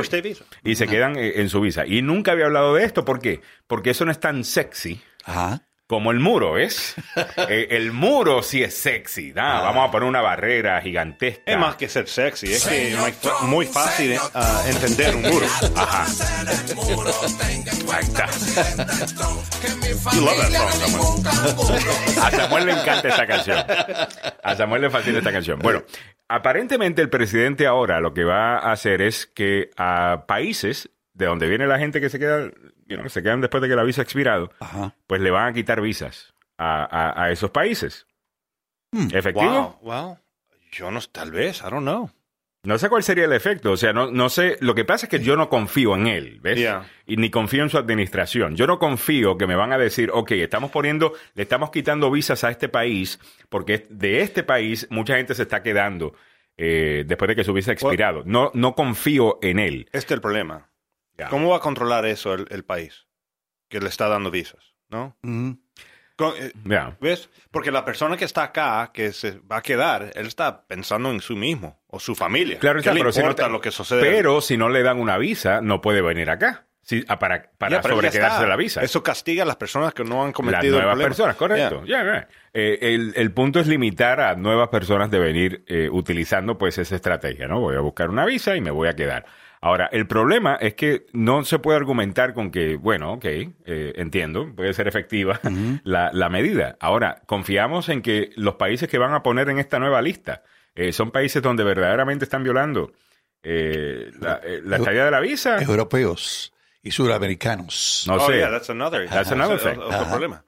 y 0.64 0.76
se 0.76 0.88
quedan 0.88 1.16
eh, 1.18 1.42
en 1.42 1.50
su 1.50 1.60
visa. 1.62 1.88
Y 1.88 2.04
nunca 2.04 2.34
había 2.34 2.46
hablado 2.46 2.76
de 2.76 2.84
esto. 2.84 3.04
¿Por 3.04 3.20
qué? 3.20 3.42
Porque 3.66 3.90
eso 3.90 4.06
no 4.06 4.12
es 4.12 4.20
tan 4.20 4.44
sexy. 4.44 5.02
Ajá 5.26 5.64
como 5.94 6.10
el 6.10 6.20
muro, 6.20 6.54
¿ves? 6.54 6.96
Eh, 7.50 7.68
el 7.72 7.92
muro 7.92 8.42
sí 8.42 8.64
es 8.64 8.76
sexy. 8.76 9.34
Ah. 9.36 9.62
Vamos 9.64 9.88
a 9.88 9.92
poner 9.92 10.08
una 10.08 10.22
barrera 10.22 10.82
gigantesca. 10.82 11.44
Es 11.46 11.58
más 11.58 11.76
que 11.76 11.88
ser 11.88 12.08
sexy, 12.08 12.52
es 12.52 12.66
que 12.66 12.94
es 12.94 13.42
muy 13.44 13.66
fácil 13.66 14.14
uh, 14.14 14.70
entender 14.70 15.16
un 15.16 15.22
muro. 15.24 15.46
Ajá. 15.76 16.06
Ahí 17.92 18.04
está. 18.04 18.28
You 20.14 20.22
love 20.22 20.38
that 20.38 20.72
song, 20.90 21.26
A 22.24 22.32
Samuel 22.32 22.66
le 22.66 22.72
encanta 22.72 23.10
esta 23.10 23.28
canción. 23.28 23.58
A 24.44 24.56
Samuel 24.56 24.82
le 24.82 24.90
fascina 24.90 25.18
esta 25.20 25.32
canción. 25.32 25.60
Bueno, 25.60 25.84
aparentemente 26.28 27.02
el 27.02 27.10
presidente 27.10 27.68
ahora 27.68 28.00
lo 28.00 28.14
que 28.14 28.24
va 28.24 28.58
a 28.58 28.72
hacer 28.72 29.02
es 29.02 29.28
que 29.28 29.70
a 29.78 30.26
países 30.28 30.90
de 31.14 31.26
donde 31.26 31.48
viene 31.48 31.68
la 31.68 31.78
gente 31.78 32.02
que 32.02 32.10
se 32.10 32.20
queda 32.20 32.50
que 32.88 33.10
se 33.10 33.24
quedan 33.24 33.42
después 33.42 33.62
de 33.62 33.70
que 33.70 33.76
la 33.76 33.84
visa 33.84 34.02
ha 34.02 34.04
expirado, 34.04 34.52
pues 35.08 35.22
le 35.22 35.32
van 35.32 35.50
a 35.50 35.54
quitar 35.54 35.82
visas 35.82 36.34
a, 36.58 37.30
esos 37.32 37.52
países. 37.52 38.08
Hmm. 38.92 39.08
¿Efectivo? 39.12 39.80
Wow, 39.82 40.18
Yo 40.72 40.92
no, 40.92 41.02
tal 41.02 41.32
vez, 41.32 41.62
I 41.62 41.70
don't 41.70 41.82
know. 41.82 42.12
No 42.66 42.78
sé 42.78 42.88
cuál 42.88 43.04
sería 43.04 43.26
el 43.26 43.34
efecto, 43.34 43.74
o 43.74 43.78
sea, 43.78 43.92
no, 43.92 44.10
no 44.10 44.30
sé, 44.30 44.56
lo 44.62 44.74
que 44.74 44.86
pasa 44.86 45.08
es 45.08 45.10
que 45.10 45.20
yo 45.20 45.36
no 45.36 45.50
confío 45.50 45.96
en 45.96 46.08
él, 46.08 46.40
¿ves? 46.42 46.66
Y 47.06 47.18
ni 47.18 47.30
confío 47.30 47.62
en 47.62 47.70
su 47.70 47.78
administración. 47.78 48.56
Yo 48.56 48.68
no 48.68 48.80
confío 48.80 49.38
que 49.38 49.48
me 49.48 49.56
van 49.58 49.74
a 49.74 49.78
decir, 49.78 50.10
ok, 50.14 50.32
estamos 50.32 50.72
poniendo, 50.72 51.12
le 51.34 51.44
estamos 51.44 51.72
quitando 51.72 52.10
visas 52.10 52.46
a 52.46 52.52
este 52.52 52.70
país, 52.70 53.20
porque 53.50 53.86
de 53.90 54.22
este 54.22 54.44
país 54.44 54.88
mucha 54.90 55.18
gente 55.18 55.36
se 55.36 55.42
está 55.42 55.62
quedando 55.62 56.14
eh, 56.56 57.04
después 57.06 57.28
de 57.28 57.36
que 57.36 57.44
su 57.44 57.52
visa 57.52 57.72
ha 57.72 57.74
expirado. 57.74 58.24
No, 58.26 58.50
no 58.54 58.76
confío 58.76 59.40
en 59.42 59.60
él. 59.60 59.90
Este 59.92 59.98
es 59.98 60.12
el 60.12 60.22
problema. 60.22 60.70
¿Cómo 61.30 61.50
va 61.50 61.58
a 61.58 61.60
controlar 61.60 62.06
eso 62.06 62.34
el, 62.34 62.64
país 62.64 63.08
que 63.70 63.80
le 63.80 63.88
está 63.88 64.08
dando 64.08 64.32
visas, 64.32 64.76
no? 64.90 65.18
Eh, 66.20 66.52
¿Ves? 67.02 67.30
Porque 67.52 67.72
la 67.72 67.84
persona 67.84 68.18
que 68.18 68.26
está 68.26 68.44
acá, 68.44 68.92
que 68.94 69.12
se 69.14 69.40
va 69.40 69.58
a 69.58 69.62
quedar, 69.62 70.12
él 70.16 70.28
está 70.28 70.66
pensando 70.66 71.12
en 71.12 71.22
sí 71.22 71.36
mismo 71.36 71.82
o 71.88 72.00
su 72.00 72.16
familia. 72.16 72.60
Claro, 72.60 72.82
¿Qué 72.82 72.94
le 72.94 73.00
pero 73.02 73.10
importa 73.10 73.48
lo 73.48 73.60
que 73.62 73.72
sucede? 73.72 74.02
Pero 74.02 74.42
si 74.42 74.58
no 74.58 74.70
le 74.70 74.84
dan 74.84 75.00
una 75.00 75.18
visa, 75.18 75.62
no 75.62 75.82
puede 75.82 76.02
venir 76.02 76.30
acá. 76.30 76.68
Ah, 77.08 77.18
para 77.18 77.50
para 77.58 77.82
sobrequedarse 77.82 78.46
la 78.46 78.58
visa. 78.58 78.82
Eso 78.84 79.02
castiga 79.02 79.44
a 79.44 79.46
las 79.46 79.56
personas 79.56 79.94
que 79.94 80.04
no 80.04 80.26
han 80.26 80.34
cometido 80.34 80.78
Las 80.78 80.86
nuevas 80.86 81.04
personas, 81.04 81.36
correcto. 81.38 81.84
Eh, 82.54 82.78
el, 82.82 83.14
el, 83.16 83.32
punto 83.32 83.62
es 83.62 83.68
limitar 83.68 84.20
a 84.20 84.36
nuevas 84.36 84.68
personas 84.68 85.10
de 85.10 85.18
venir 85.18 85.64
eh, 85.66 85.88
utilizando 85.90 86.58
pues 86.58 86.78
esa 86.78 86.96
estrategia, 86.96 87.48
¿no? 87.48 87.62
Voy 87.62 87.78
a 87.78 87.80
buscar 87.80 88.10
una 88.10 88.26
visa 88.26 88.58
y 88.58 88.62
me 88.62 88.70
voy 88.70 88.90
a 88.90 88.96
quedar. 88.96 89.26
Ahora, 89.64 89.88
el 89.94 90.08
problema 90.08 90.56
es 90.56 90.74
que 90.74 91.06
no 91.14 91.46
se 91.46 91.58
puede 91.58 91.78
argumentar 91.78 92.34
con 92.34 92.52
que, 92.52 92.76
bueno, 92.76 93.14
ok, 93.14 93.24
eh, 93.24 93.94
entiendo, 93.96 94.54
puede 94.54 94.74
ser 94.74 94.90
efectiva 94.90 95.40
la, 95.86 96.12
la, 96.12 96.28
medida. 96.28 96.76
Ahora, 96.82 97.22
confiamos 97.28 97.88
en 97.88 98.02
que 98.02 98.32
los 98.36 98.56
países 98.56 98.90
que 98.90 98.98
van 98.98 99.14
a 99.14 99.24
poner 99.24 99.48
en 99.48 99.60
esta 99.60 99.80
nueva 99.80 100.02
lista 100.02 100.44
eh, 100.76 100.92
son 100.92 101.12
países 101.12 101.42
donde 101.42 101.64
verdaderamente 101.64 102.26
están 102.26 102.44
violando 102.44 102.92
eh, 103.42 104.12
la, 104.20 104.42
la 104.66 104.76
estadía 104.76 105.06
de 105.06 105.12
la 105.12 105.22
visa. 105.22 105.62
Europeos 105.62 106.54
y 106.82 106.92
suramericanos. 106.92 108.04
No 108.06 108.16
oh, 108.16 108.28
sé. 108.28 108.42
that's 108.42 108.70
another, 108.70 109.08
that's 109.08 109.32
another 109.32 109.58
thing. 109.58 109.80
Otro 109.80 110.10
problema. 110.10 110.44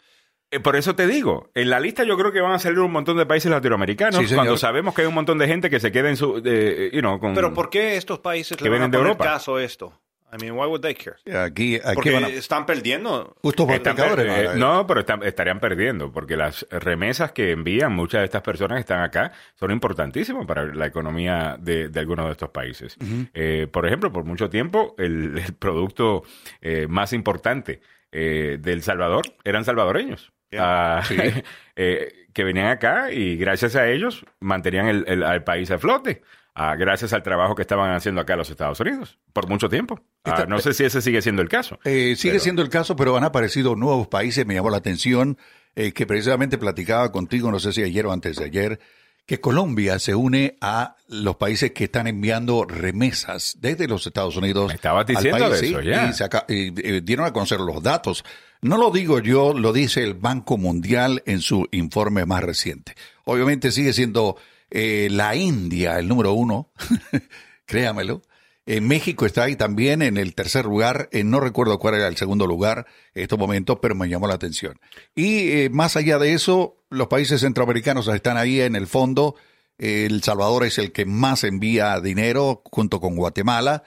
Eh, 0.56 0.60
por 0.62 0.78
eso 0.78 0.96
te 0.96 1.06
digo, 1.06 1.50
en 1.54 1.70
la 1.70 1.82
lista 1.82 2.04
yo 2.06 2.18
creo 2.18 2.32
que 2.32 2.40
van 2.40 2.54
a 2.54 2.60
salir 2.60 2.80
un 2.80 2.92
montón 2.92 3.18
de 3.18 3.26
países 3.26 3.52
latinoamericanos 3.52 4.32
cuando 4.34 4.58
sabemos 4.58 4.96
que 4.96 5.02
hay 5.02 5.08
un 5.08 5.14
montón 5.14 5.38
de 5.38 5.48
gente 5.48 5.70
que 5.70 5.82
se 5.82 5.92
queda 5.92 6.10
en 6.10 6.16
su, 6.16 6.42
you 6.42 7.02
know, 7.02 7.20
con, 7.20 7.34
Pero 7.34 7.54
¿por 7.54 7.70
qué 7.70 7.98
estos 7.98 8.20
países 8.20 8.56
que 8.56 8.70
vienen 8.70 8.90
de 8.90 8.98
Europa? 8.98 9.26
caso 9.26 9.60
esto? 9.60 9.94
I 10.32 10.38
mean, 10.42 10.58
why 10.58 10.66
would 10.66 10.82
they 10.82 10.96
care? 10.96 11.18
Aquí, 11.46 11.76
aquí 11.76 11.96
porque 11.96 12.38
están 12.38 12.66
perdiendo. 12.66 13.36
Justo 13.42 13.66
por 13.66 13.76
están 13.76 13.98
eh, 14.00 14.54
no, 14.56 14.88
pero 14.88 15.02
estarían 15.24 15.60
perdiendo, 15.60 16.12
porque 16.12 16.36
las 16.36 16.66
remesas 16.70 17.32
que 17.32 17.52
envían 17.52 17.94
muchas 17.94 18.22
de 18.22 18.26
estas 18.26 18.42
personas 18.42 18.78
que 18.78 18.82
están 18.82 19.02
acá 19.02 19.32
son 19.56 19.72
importantísimas 19.72 20.46
para 20.46 20.74
la 20.74 20.88
economía 20.88 21.58
de, 21.60 21.90
algunos 21.96 22.26
de 22.26 22.32
estos 22.32 22.50
países. 22.50 22.98
Eh, 23.34 23.68
por 23.72 23.86
ejemplo, 23.86 24.12
por 24.12 24.24
mucho 24.24 24.50
tiempo, 24.50 24.96
el, 24.98 25.42
producto 25.60 26.24
más 26.88 27.12
importante 27.12 27.82
del 28.12 28.82
Salvador 28.82 29.26
eran 29.44 29.66
salvadoreños. 29.66 30.35
Ah, 30.58 31.04
eh, 31.75 32.28
que 32.34 32.44
venían 32.44 32.68
acá 32.68 33.12
y 33.12 33.38
gracias 33.38 33.75
a 33.75 33.88
ellos 33.88 34.25
mantenían 34.40 34.88
el, 34.88 35.44
país 35.44 35.72
a 35.72 35.78
flote. 35.78 36.22
Ah, 36.54 36.75
gracias 36.75 37.12
al 37.12 37.24
trabajo 37.24 37.56
que 37.56 37.62
estaban 37.62 37.92
haciendo 37.94 38.22
acá 38.22 38.36
los 38.36 38.50
Estados 38.50 38.80
Unidos 38.80 39.18
por 39.34 39.48
mucho 39.50 39.68
tiempo. 39.68 40.00
Ah, 40.24 40.46
no 40.48 40.60
sé 40.60 40.74
si 40.74 40.86
ese 40.86 41.02
sigue 41.02 41.22
siendo 41.22 41.42
el 41.42 41.50
caso. 41.50 41.80
Eh, 41.84 42.16
sigue 42.16 42.40
siendo 42.40 42.62
el 42.62 42.70
caso, 42.70 42.96
pero 42.96 43.18
han 43.18 43.24
aparecido 43.25 43.75
nuevos 43.75 44.08
países. 44.08 44.46
Me 44.46 44.54
llamó 44.54 44.70
la 44.70 44.78
atención 44.78 45.38
eh, 45.75 45.92
que 45.92 46.06
precisamente 46.06 46.58
platicaba 46.58 47.12
contigo, 47.12 47.52
no 47.52 47.60
sé 47.60 47.74
si 47.74 47.84
ayer 47.84 48.06
o 48.06 48.14
antes 48.14 48.38
de 48.38 48.46
ayer, 48.46 48.80
que 49.25 49.41
Colombia 49.41 49.98
se 50.00 50.13
une 50.13 50.58
a 50.62 50.98
los 51.08 51.36
países 51.38 51.72
que 51.72 51.86
están 51.86 52.08
enviando 52.08 52.65
remesas 52.65 53.55
desde 53.60 53.88
los 53.88 54.05
Estados 54.05 54.38
Unidos. 54.38 54.74
estaba 54.74 55.03
diciendo 55.03 55.53
eso, 55.53 55.82
ya. 55.82 56.13
Y, 56.48 56.72
dieron 57.01 57.25
a 57.25 57.34
conocer 57.34 57.60
los 57.60 57.82
datos. 57.82 58.24
No 58.62 58.77
lo 58.77 58.91
digo 58.91 59.20
yo, 59.20 59.53
lo 59.53 59.74
dice 59.74 60.03
el 60.03 60.13
Banco 60.13 60.58
Mundial 60.58 61.24
en 61.25 61.41
su 61.41 61.67
informe 61.72 62.25
más 62.25 62.44
reciente. 62.44 62.96
Obviamente 63.25 63.72
sigue 63.72 63.94
siendo 63.94 64.38
eh, 64.70 65.08
la 65.12 65.36
India 65.36 65.98
el 65.98 66.08
número 66.08 66.34
uno, 66.34 66.72
créamelo. 67.65 68.22
En 68.67 68.88
México 68.88 69.27
está 69.27 69.43
ahí 69.43 69.55
también 69.55 70.01
en 70.01 70.17
el 70.17 70.34
tercer 70.34 70.65
lugar, 70.65 71.07
eh, 71.12 71.24
no 71.24 71.39
recuerdo 71.39 71.77
cuál 71.77 71.95
era 71.95 72.07
el 72.07 72.17
segundo 72.17 72.48
lugar 72.48 72.88
en 73.13 73.24
estos 73.24 73.38
momentos, 73.38 73.77
pero 73.79 73.93
me 73.93 74.10
llamó 74.10 74.27
la 74.27 74.34
atención. 74.34 74.79
Y 75.13 75.50
eh, 75.51 75.69
más 75.69 75.95
allá 75.95 76.17
de 76.17 76.34
eso, 76.34 76.84
los 76.89 77.07
países 77.07 77.41
centroamericanos 77.41 78.07
están 78.07 78.38
ahí 78.38 78.62
en 78.62 78.75
el 78.75 78.88
fondo. 78.88 79.36
El 79.77 80.24
Salvador 80.24 80.65
es 80.65 80.79
el 80.79 80.91
que 80.91 81.05
más 81.05 81.43
envía 81.43 82.00
dinero 82.01 82.63
junto 82.72 83.00
con 83.00 83.15
Guatemala. 83.15 83.84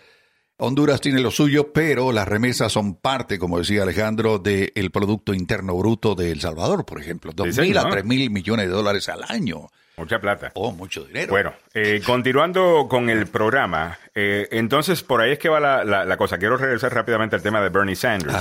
Honduras 0.59 1.01
tiene 1.01 1.21
lo 1.21 1.31
suyo, 1.31 1.73
pero 1.73 2.13
las 2.13 2.29
remesas 2.29 2.73
son 2.73 2.97
parte, 2.97 3.39
como 3.39 3.59
decía 3.59 3.83
Alejandro, 3.83 4.39
del 4.39 4.91
Producto 4.93 5.35
Interno 5.35 5.77
Bruto 5.77 6.15
de 6.15 6.31
El 6.31 6.41
Salvador, 6.41 6.85
por 6.85 7.01
ejemplo. 7.01 7.33
Dos 7.33 7.57
mil 7.59 7.79
a 7.79 7.89
tres 7.89 8.05
mil 8.05 8.31
millones 8.31 8.67
de 8.67 8.73
dólares 8.73 9.09
al 9.09 9.25
año. 9.29 9.69
Mucha 9.99 10.21
plata. 10.21 10.53
Oh, 10.55 10.73
mucho 10.73 11.05
dinero. 11.05 11.31
Bueno, 11.31 11.53
eh, 11.75 12.01
continuando 12.05 12.87
con 12.89 13.11
el 13.11 13.27
programa, 13.27 13.99
eh, 14.15 14.49
entonces 14.53 15.03
por 15.03 15.21
ahí 15.21 15.33
es 15.33 15.39
que 15.39 15.49
va 15.49 15.61
la, 15.61 16.17
cosa. 16.17 16.39
Quiero 16.39 16.57
regresar 16.57 16.95
rápidamente 16.95 17.37
al 17.37 17.43
tema 17.43 17.61
de 17.61 17.69
Bernie 17.69 17.97
Sanders. 17.97 18.35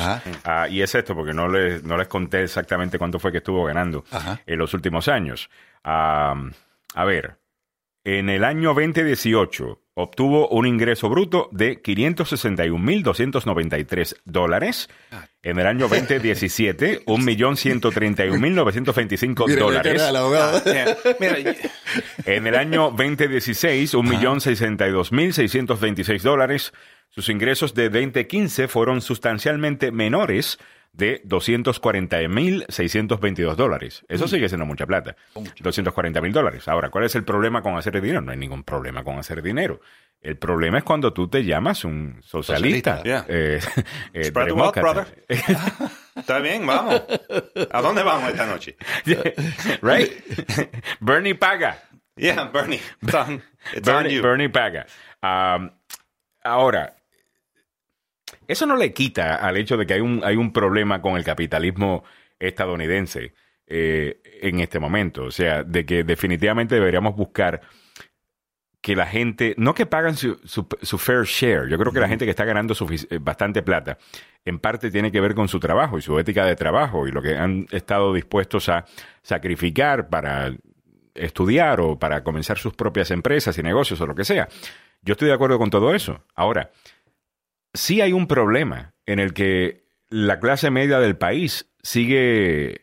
Ah, 0.46 0.68
y 0.70 0.82
es 0.82 0.94
esto, 0.96 1.16
porque 1.16 1.34
no 1.34 1.48
les, 1.48 1.84
no 1.84 1.98
les 1.98 2.08
conté 2.08 2.44
exactamente 2.44 2.98
cuánto 2.98 3.20
fue 3.20 3.32
que 3.32 3.40
estuvo 3.40 3.66
ganando 3.66 4.06
en 4.46 4.58
los 4.58 4.74
últimos 4.74 5.08
años. 5.08 5.50
a 5.84 7.06
ver, 7.06 7.36
en 8.08 8.30
el 8.30 8.44
año 8.46 8.74
2018 8.74 9.82
obtuvo 9.96 10.48
un 10.48 10.66
ingreso 10.66 11.10
bruto 11.10 11.50
de 11.52 11.84
561.293 11.84 14.16
dólares. 14.24 14.88
En 15.44 15.60
el 15.60 15.68
año 15.68 15.90
2017, 15.90 17.04
1.131.925 17.04 19.56
dólares. 19.60 20.02
En 22.26 22.48
el 22.48 22.56
año 22.56 22.92
2016, 22.92 23.94
1.062.626 23.94 26.22
dólares. 26.22 26.72
Sus 27.10 27.28
ingresos 27.28 27.74
de 27.74 27.90
2015 27.90 28.70
fueron 28.70 29.02
sustancialmente 29.02 29.92
menores 29.92 30.60
de 30.98 31.24
240.622 31.24 33.56
dólares. 33.56 34.04
Eso 34.10 34.26
mm. 34.26 34.28
sigue 34.28 34.50
siendo 34.50 34.66
mucha 34.66 34.86
plata. 34.88 35.16
240.000 35.36 36.32
dólares. 36.32 36.68
Ahora, 36.68 36.90
¿cuál 36.90 37.04
es 37.06 37.14
el 37.16 37.24
problema 37.24 37.62
con 37.62 37.78
hacer 37.78 38.02
dinero? 38.02 38.22
No 38.22 38.32
hay 38.32 38.38
ningún 38.38 38.64
problema 38.64 39.04
con 39.04 39.20
hacer 39.20 39.44
dinero. 39.44 39.80
El 40.20 40.38
problema 40.38 40.80
es 40.80 40.84
cuando 40.84 41.14
tú 41.14 41.28
te 41.28 41.46
llamas 41.46 41.86
un 41.86 42.20
socialista. 42.24 43.04
Eh, 43.06 43.60
eh, 44.14 44.24
Spread 44.24 44.48
the 44.48 44.54
wealth, 44.54 44.74
brother. 44.76 45.26
Está 46.16 46.40
bien, 46.40 46.66
vamos. 46.66 47.04
¿A 47.72 47.82
dónde 47.82 48.02
vamos 48.02 48.32
esta 48.32 48.48
noche? 48.48 48.76
right? 49.84 50.12
Bernie 51.00 51.36
paga. 51.36 51.84
Yeah, 52.16 52.46
Bernie. 52.46 52.82
Bernie, 54.22 54.50
paga. 54.50 54.88
Um, 55.22 55.70
ahora, 56.44 56.97
eso 58.48 58.66
no 58.66 58.76
le 58.76 58.94
quita 58.94 59.36
al 59.36 59.58
hecho 59.58 59.78
de 59.78 59.86
que 59.86 59.96
hay 59.96 60.02
un, 60.02 60.22
hay 60.24 60.36
un 60.36 60.54
problema 60.54 61.02
con 61.02 61.18
el 61.18 61.24
capitalismo 61.24 62.04
estadounidense 62.40 63.34
eh, 63.66 64.22
en 64.42 64.60
este 64.60 64.80
momento. 64.80 65.26
O 65.26 65.32
sea, 65.32 65.64
de 65.64 65.86
que 65.86 66.04
definitivamente 66.04 66.76
deberíamos 66.76 67.16
buscar 67.16 67.62
que 68.82 68.96
la 68.96 69.06
gente, 69.06 69.54
no 69.58 69.74
que 69.74 69.86
pagan 69.86 70.16
su, 70.16 70.40
su, 70.46 70.98
fair 70.98 71.24
share, 71.24 71.68
yo 71.68 71.78
creo 71.78 71.92
que 71.92 72.00
la 72.00 72.08
gente 72.08 72.24
que 72.24 72.32
está 72.32 72.46
ganando 72.46 72.74
eh, 72.74 73.18
bastante 73.20 73.62
plata, 73.62 73.98
en 74.46 74.60
parte 74.60 74.90
tiene 74.92 75.12
que 75.12 75.20
ver 75.20 75.36
con 75.36 75.50
su 75.50 75.60
trabajo 75.60 75.98
y 75.98 76.02
su 76.02 76.18
ética 76.18 76.46
de 76.46 76.56
trabajo 76.56 77.06
y 77.06 77.12
lo 77.12 77.22
que 77.22 77.36
han 77.36 77.68
estado 77.72 78.14
dispuestos 78.14 78.70
a 78.70 78.86
sacrificar 79.22 80.08
para 80.08 80.56
estudiar 81.14 81.82
o 81.82 82.00
para 82.00 82.24
comenzar 82.24 82.58
sus 82.58 82.74
propias 82.74 83.12
empresas 83.12 83.58
y 83.58 83.64
negocios 83.64 84.00
o 84.00 84.08
lo 84.08 84.16
que 84.16 84.24
sea. 84.24 84.48
Yo 85.02 85.14
estoy 85.14 85.28
de 85.28 85.34
acuerdo 85.34 85.58
con 85.58 85.70
todo 85.70 85.94
eso. 85.94 86.24
Ahora, 86.36 86.72
sí 87.78 88.02
hay 88.02 88.14
un 88.14 88.28
problema 88.28 88.94
en 89.06 89.20
el 89.20 89.34
que 89.34 89.86
la 90.10 90.40
clase 90.40 90.70
media 90.70 91.00
del 91.00 91.18
país 91.18 91.70
sigue 91.82 92.82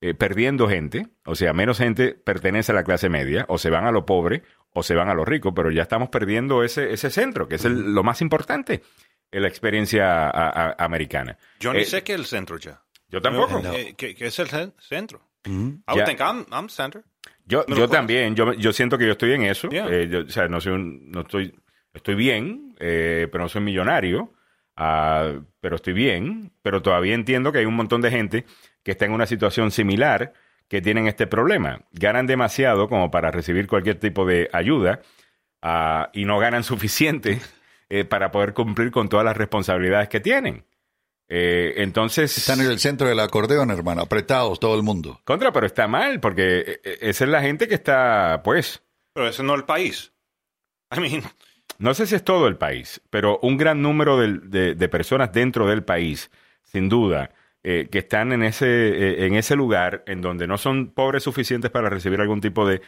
eh, 0.00 0.14
perdiendo 0.14 0.68
gente, 0.68 1.08
o 1.24 1.34
sea, 1.34 1.52
menos 1.52 1.78
gente 1.78 2.14
pertenece 2.14 2.72
a 2.72 2.74
la 2.74 2.84
clase 2.84 3.08
media, 3.08 3.44
o 3.48 3.58
se 3.58 3.70
van 3.70 3.84
a 3.84 3.92
lo 3.92 4.06
pobre, 4.06 4.42
o 4.72 4.82
se 4.82 4.94
van 4.94 5.08
a 5.08 5.14
lo 5.14 5.24
rico, 5.24 5.54
pero 5.54 5.70
ya 5.70 5.82
estamos 5.82 6.08
perdiendo 6.08 6.62
ese, 6.62 6.92
ese 6.92 7.10
centro, 7.10 7.48
que 7.48 7.56
es 7.56 7.64
lo 7.64 8.02
más 8.02 8.20
importante 8.20 8.82
en 9.30 9.42
la 9.42 9.48
experiencia 9.48 10.30
americana. 10.76 11.38
Yo 11.60 11.72
ni 11.72 11.80
eh, 11.80 11.84
sé 11.84 12.02
qué 12.02 12.14
es 12.14 12.20
el 12.20 12.26
centro 12.26 12.58
ya. 12.58 12.82
Yo 13.08 13.20
tampoco. 13.20 13.60
Eh, 13.74 13.94
¿Qué, 13.96 14.14
es 14.18 14.38
el 14.38 14.48
centro? 14.78 15.28
I 15.44 15.50
would 15.88 16.04
think 16.06 16.20
I'm, 16.20 16.68
center. 16.68 17.04
Yo, 17.44 17.66
yo 17.66 17.88
también, 17.88 18.34
yo, 18.34 18.52
yo 18.54 18.72
siento 18.72 18.96
que 18.96 19.06
yo 19.06 19.12
estoy 19.12 19.32
en 19.32 19.42
eso. 19.42 19.68
o 19.68 20.30
sea, 20.30 20.48
no, 20.48 20.60
soy 20.60 20.78
no 20.78 21.20
estoy 21.20 21.54
estoy 21.94 22.14
bien, 22.14 22.71
eh, 22.84 23.28
pero 23.30 23.44
no 23.44 23.48
soy 23.48 23.62
millonario, 23.62 24.32
ah, 24.76 25.34
pero 25.60 25.76
estoy 25.76 25.92
bien, 25.92 26.50
pero 26.62 26.82
todavía 26.82 27.14
entiendo 27.14 27.52
que 27.52 27.60
hay 27.60 27.64
un 27.64 27.76
montón 27.76 28.00
de 28.00 28.10
gente 28.10 28.44
que 28.82 28.90
está 28.90 29.04
en 29.04 29.12
una 29.12 29.26
situación 29.26 29.70
similar 29.70 30.32
que 30.66 30.82
tienen 30.82 31.06
este 31.06 31.28
problema. 31.28 31.82
Ganan 31.92 32.26
demasiado 32.26 32.88
como 32.88 33.10
para 33.12 33.30
recibir 33.30 33.68
cualquier 33.68 34.00
tipo 34.00 34.26
de 34.26 34.50
ayuda 34.52 35.00
ah, 35.62 36.10
y 36.12 36.24
no 36.24 36.40
ganan 36.40 36.64
suficiente 36.64 37.40
eh, 37.88 38.04
para 38.04 38.32
poder 38.32 38.52
cumplir 38.52 38.90
con 38.90 39.08
todas 39.08 39.24
las 39.24 39.36
responsabilidades 39.36 40.08
que 40.08 40.18
tienen. 40.18 40.64
Eh, 41.28 41.74
entonces. 41.76 42.36
Están 42.36 42.60
en 42.62 42.70
el 42.70 42.80
centro 42.80 43.06
del 43.06 43.20
acordeón, 43.20 43.70
hermano, 43.70 44.02
apretados 44.02 44.58
todo 44.58 44.74
el 44.74 44.82
mundo. 44.82 45.20
Contra, 45.24 45.52
pero 45.52 45.66
está 45.66 45.86
mal, 45.86 46.18
porque 46.18 46.80
eh, 46.82 46.98
esa 47.00 47.24
es 47.24 47.30
la 47.30 47.42
gente 47.42 47.68
que 47.68 47.74
está, 47.76 48.42
pues. 48.42 48.82
Pero 49.14 49.28
ese 49.28 49.44
no 49.44 49.54
es 49.54 49.60
el 49.60 49.66
país. 49.66 50.12
I 50.90 50.98
mean. 50.98 51.22
No 51.82 51.94
sé 51.94 52.06
si 52.06 52.14
es 52.14 52.24
todo 52.24 52.46
el 52.46 52.56
país, 52.56 53.00
pero 53.10 53.38
un 53.42 53.56
gran 53.56 53.82
número 53.82 54.16
de, 54.16 54.88
personas 54.88 55.32
dentro 55.32 55.66
del 55.66 55.82
país, 55.82 56.30
sin 56.62 56.88
duda, 56.88 57.30
eh, 57.64 57.88
que 57.90 57.98
están 57.98 58.32
en 58.32 58.42
ese, 58.42 59.26
en 59.26 59.34
ese 59.34 59.56
lugar 59.56 60.02
en 60.06 60.20
donde 60.20 60.46
no 60.46 60.58
son 60.58 60.92
pobres 60.92 61.24
suficientes 61.24 61.70
para 61.70 61.90
recibir 61.90 62.20
algún 62.20 62.40
tipo 62.40 62.66
de, 62.66 62.80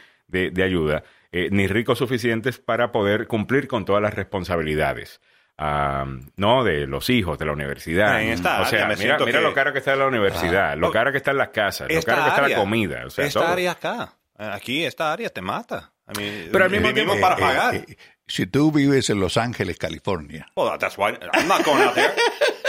ayuda, 0.62 1.02
ni 1.32 1.66
ricos 1.66 1.98
suficientes 1.98 2.58
para 2.58 2.92
poder 2.92 3.26
cumplir 3.26 3.66
con 3.66 3.84
todas 3.84 4.00
las 4.00 4.14
responsabilidades 4.14 5.20
no 5.56 6.64
de 6.64 6.86
los 6.86 7.10
hijos 7.10 7.38
de 7.38 7.46
la 7.46 7.52
universidad. 7.52 8.20
o 8.60 8.64
sea, 8.66 8.88
mira, 8.96 9.18
mira 9.18 9.40
lo 9.40 9.54
caro 9.54 9.72
que 9.72 9.78
está 9.78 9.94
la 9.96 10.06
universidad, 10.06 10.72
ah. 10.72 10.76
lo 10.76 10.90
caro 10.90 11.12
que 11.12 11.18
están 11.18 11.36
las 11.36 11.48
casas, 11.48 11.90
lo 11.92 12.02
caro 12.02 12.24
que 12.24 12.28
está 12.28 12.48
la 12.48 12.56
comida. 12.56 13.06
O 13.06 13.10
sea, 13.10 13.26
esta 13.26 13.52
área 13.52 13.72
acá, 13.72 14.14
aquí 14.36 14.84
esta 14.84 15.12
área 15.12 15.28
te 15.30 15.40
mata. 15.40 15.90
Pero 16.14 16.64
al 16.64 16.70
mismo 16.70 16.92
tiempo 16.92 17.14
para 17.20 17.36
pagar. 17.36 17.86
Si 18.26 18.46
tú 18.46 18.72
vives 18.72 19.10
en 19.10 19.20
Los 19.20 19.36
Ángeles, 19.36 19.76
California. 19.76 20.46
Oh, 20.54 20.76
that's 20.78 20.96
why 20.96 21.16
I'm 21.34 21.46
not 21.46 21.64
going 21.64 21.82
out 21.82 21.94
there. 21.94 22.14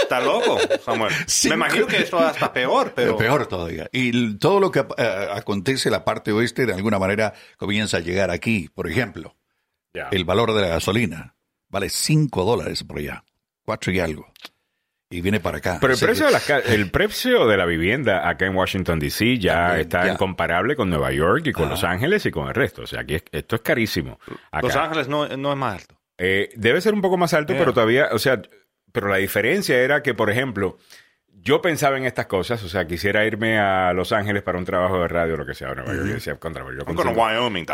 Está 0.02 0.20
loco, 0.20 0.60
Samuel. 0.84 1.14
Me 1.46 1.56
imagino 1.56 1.88
que 1.88 1.98
esto 1.98 2.30
está 2.30 2.52
peor, 2.52 2.94
pero... 2.94 3.18
Peor 3.18 3.48
todavía. 3.48 3.90
Y 3.92 4.38
todo 4.38 4.60
lo 4.60 4.70
que 4.72 4.86
eh, 4.98 5.28
acontece 5.32 5.90
en 5.90 5.94
la 5.94 6.06
parte 6.06 6.32
oeste 6.32 6.66
de 6.66 6.74
alguna 6.74 7.00
manera 7.00 7.34
comienza 7.58 7.98
a 7.98 8.00
llegar 8.02 8.30
aquí. 8.32 8.70
Por 8.74 8.90
ejemplo, 8.90 9.36
el 9.94 10.26
valor 10.26 10.54
de 10.54 10.62
la 10.62 10.68
gasolina 10.68 11.36
vale 11.70 11.90
5 11.90 12.44
dólares 12.44 12.84
por 12.84 13.00
allá, 13.00 13.24
4 13.64 13.94
y 13.94 14.00
algo. 14.00 14.32
Y 15.16 15.22
viene 15.22 15.40
para 15.40 15.60
acá. 15.60 15.78
Pero 15.80 15.94
el 15.94 16.00
precio, 16.00 16.26
de 16.26 16.32
la, 16.32 16.60
el 16.60 16.92
precio 16.92 17.48
de 17.48 17.56
la 17.56 17.66
vivienda 17.66 18.28
acá 18.28 18.46
en 18.46 18.56
Washington, 18.56 19.00
D.C. 19.00 19.38
ya 19.38 19.80
está 19.80 20.12
incomparable 20.12 20.76
con 20.76 20.90
Nueva 20.90 21.12
York 21.12 21.48
y 21.48 21.52
con 21.54 21.70
Los 21.70 21.84
Ángeles 21.84 22.26
y 22.26 22.32
con 22.32 22.48
el 22.48 22.54
resto. 22.54 22.82
O 22.82 22.88
sea, 22.88 23.02
aquí 23.02 23.18
esto 23.32 23.56
es 23.56 23.62
carísimo. 23.62 24.20
Los 24.62 24.76
Ángeles 24.76 25.08
no, 25.08 25.28
no, 25.38 25.52
es 25.52 25.58
más 25.58 25.82
alto. 25.82 25.96
Eh, 26.18 26.50
debe 26.56 26.82
ser 26.82 26.94
un 26.94 27.02
poco 27.02 27.18
más 27.18 27.34
alto, 27.34 27.54
pero 27.58 27.74
todavía, 27.74 28.10
o 28.12 28.20
sea, 28.20 28.42
pero 28.92 29.08
la 29.08 29.18
diferencia 29.18 29.78
era 29.78 30.02
que, 30.04 30.14
por 30.14 30.30
ejemplo, 30.30 30.78
yo 31.46 31.62
pensaba 31.62 31.96
en 31.98 32.06
estas 32.06 32.26
cosas, 32.26 32.64
o 32.64 32.68
sea, 32.68 32.88
quisiera 32.88 33.24
irme 33.24 33.60
a 33.60 33.94
Los 33.94 34.12
Ángeles 34.12 34.42
para 34.42 34.58
un 34.58 34.66
trabajo 34.66 35.00
de 35.00 35.08
radio, 35.08 35.38
lo 35.38 35.46
que 35.46 35.54
sea, 35.54 35.76
Nueva 35.76 35.94
York, 35.94 36.08
decía, 36.08 36.36
contra, 36.38 36.66
yo, 36.76 36.84
con, 36.84 37.16
Wyoming, 37.16 37.68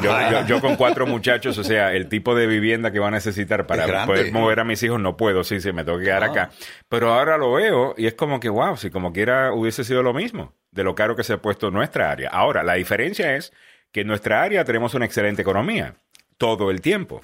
yo, 0.46 0.60
con 0.60 0.76
cuatro 0.76 1.08
muchachos, 1.08 1.58
o 1.58 1.64
sea, 1.64 1.94
el 1.94 2.10
tipo 2.10 2.36
de 2.36 2.48
vivienda 2.48 2.92
que 2.92 3.00
van 3.00 3.14
a 3.14 3.18
necesitar 3.18 3.66
para 3.66 4.06
poder 4.06 4.34
mover 4.34 4.60
a 4.60 4.66
mis 4.66 4.84
hijos 4.84 5.00
no 5.00 5.16
puedo, 5.16 5.46
sí, 5.46 5.62
sí, 5.62 5.72
me 5.72 5.86
tengo 5.86 6.00
que 6.00 6.04
quedar 6.04 6.26
acá. 6.26 6.50
Pero 6.90 7.14
ahora 7.14 7.38
lo 7.38 7.54
veo 7.54 7.96
y 7.98 8.08
es 8.08 8.14
como 8.14 8.42
que, 8.42 8.50
wow, 8.50 8.76
si 8.76 8.90
como 8.90 9.14
quiera 9.14 9.54
hubiese 9.54 9.86
sido 9.86 10.04
lo 10.04 10.14
mismo, 10.14 10.54
de 10.72 10.84
lo 10.84 10.94
caro 10.94 11.16
que 11.16 11.24
se 11.24 11.32
ha 11.32 11.42
puesto 11.42 11.72
nuestra 11.72 12.12
área. 12.12 12.30
Ahora, 12.30 12.64
la 12.64 12.74
diferencia 12.74 13.38
es 13.38 13.54
que 13.94 14.02
en 14.02 14.08
nuestra 14.08 14.44
área 14.44 14.66
tenemos 14.66 14.96
una 14.96 15.06
excelente 15.06 15.44
economía 15.44 15.96
todo 16.38 16.72
el 16.72 16.82
tiempo. 16.82 17.24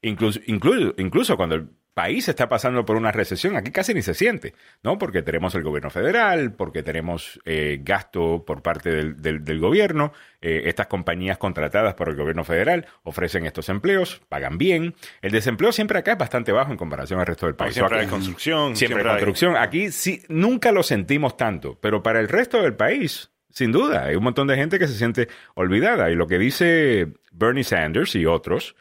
Incluso, 0.00 0.40
incluso, 0.46 0.94
incluso 0.96 1.36
cuando 1.36 1.56
el 1.56 1.68
país 1.94 2.28
está 2.28 2.48
pasando 2.48 2.84
por 2.84 2.96
una 2.96 3.12
recesión, 3.12 3.56
aquí 3.56 3.70
casi 3.70 3.92
ni 3.92 4.02
se 4.02 4.14
siente, 4.14 4.54
¿no? 4.82 4.98
Porque 4.98 5.22
tenemos 5.22 5.54
el 5.54 5.62
gobierno 5.62 5.90
federal, 5.90 6.52
porque 6.54 6.82
tenemos 6.82 7.40
eh, 7.44 7.80
gasto 7.82 8.44
por 8.46 8.62
parte 8.62 8.90
del, 8.90 9.60
gobierno, 9.60 10.12
eh, 10.40 10.62
estas 10.66 10.86
compañías 10.86 11.36
contratadas 11.38 11.94
por 11.94 12.08
el 12.08 12.16
gobierno 12.16 12.44
federal 12.44 12.86
ofrecen 13.02 13.44
estos 13.44 13.68
empleos, 13.68 14.22
pagan 14.28 14.56
bien. 14.56 14.94
El 15.20 15.32
desempleo 15.32 15.72
siempre 15.72 15.98
acá 15.98 16.12
es 16.12 16.18
bastante 16.18 16.52
bajo 16.52 16.72
en 16.72 16.78
comparación 16.78 17.20
al 17.20 17.26
resto 17.26 17.46
del 17.46 17.54
país. 17.54 17.74
Siempre 17.74 18.00
hay 18.00 18.06
construcción. 18.06 18.74
Siempre, 18.74 19.00
hay 19.02 19.08
construcción. 19.08 19.56
Aquí 19.56 19.90
sí, 19.92 20.22
nunca 20.28 20.72
lo 20.72 20.82
sentimos 20.82 21.36
tanto, 21.36 21.78
pero 21.80 22.02
para 22.02 22.20
el 22.20 22.28
resto 22.28 22.62
del 22.62 22.74
país, 22.74 23.30
sin 23.50 23.70
duda, 23.70 24.04
hay 24.04 24.16
un 24.16 24.24
montón 24.24 24.46
de 24.48 24.56
gente 24.56 24.78
que 24.78 24.88
se 24.88 24.94
siente 24.94 25.28
olvidada. 25.54 26.10
Y 26.10 26.14
lo 26.14 26.26
que 26.26 26.38
dice 26.38 27.08
Bernie 27.32 27.64
Sanders 27.64 28.14
y 28.14 28.24
otros 28.24 28.76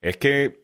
es 0.00 0.16
que 0.16 0.62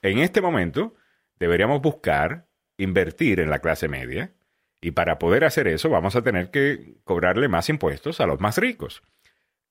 en 0.00 0.18
este 0.18 0.40
momento 0.40 0.94
deberíamos 1.42 1.82
buscar 1.82 2.46
invertir 2.78 3.40
en 3.40 3.50
la 3.50 3.58
clase 3.58 3.88
media 3.88 4.32
y 4.80 4.92
para 4.92 5.18
poder 5.18 5.44
hacer 5.44 5.66
eso 5.66 5.90
vamos 5.90 6.14
a 6.14 6.22
tener 6.22 6.52
que 6.52 6.94
cobrarle 7.02 7.48
más 7.48 7.68
impuestos 7.68 8.20
a 8.20 8.26
los 8.26 8.40
más 8.40 8.58
ricos. 8.58 9.02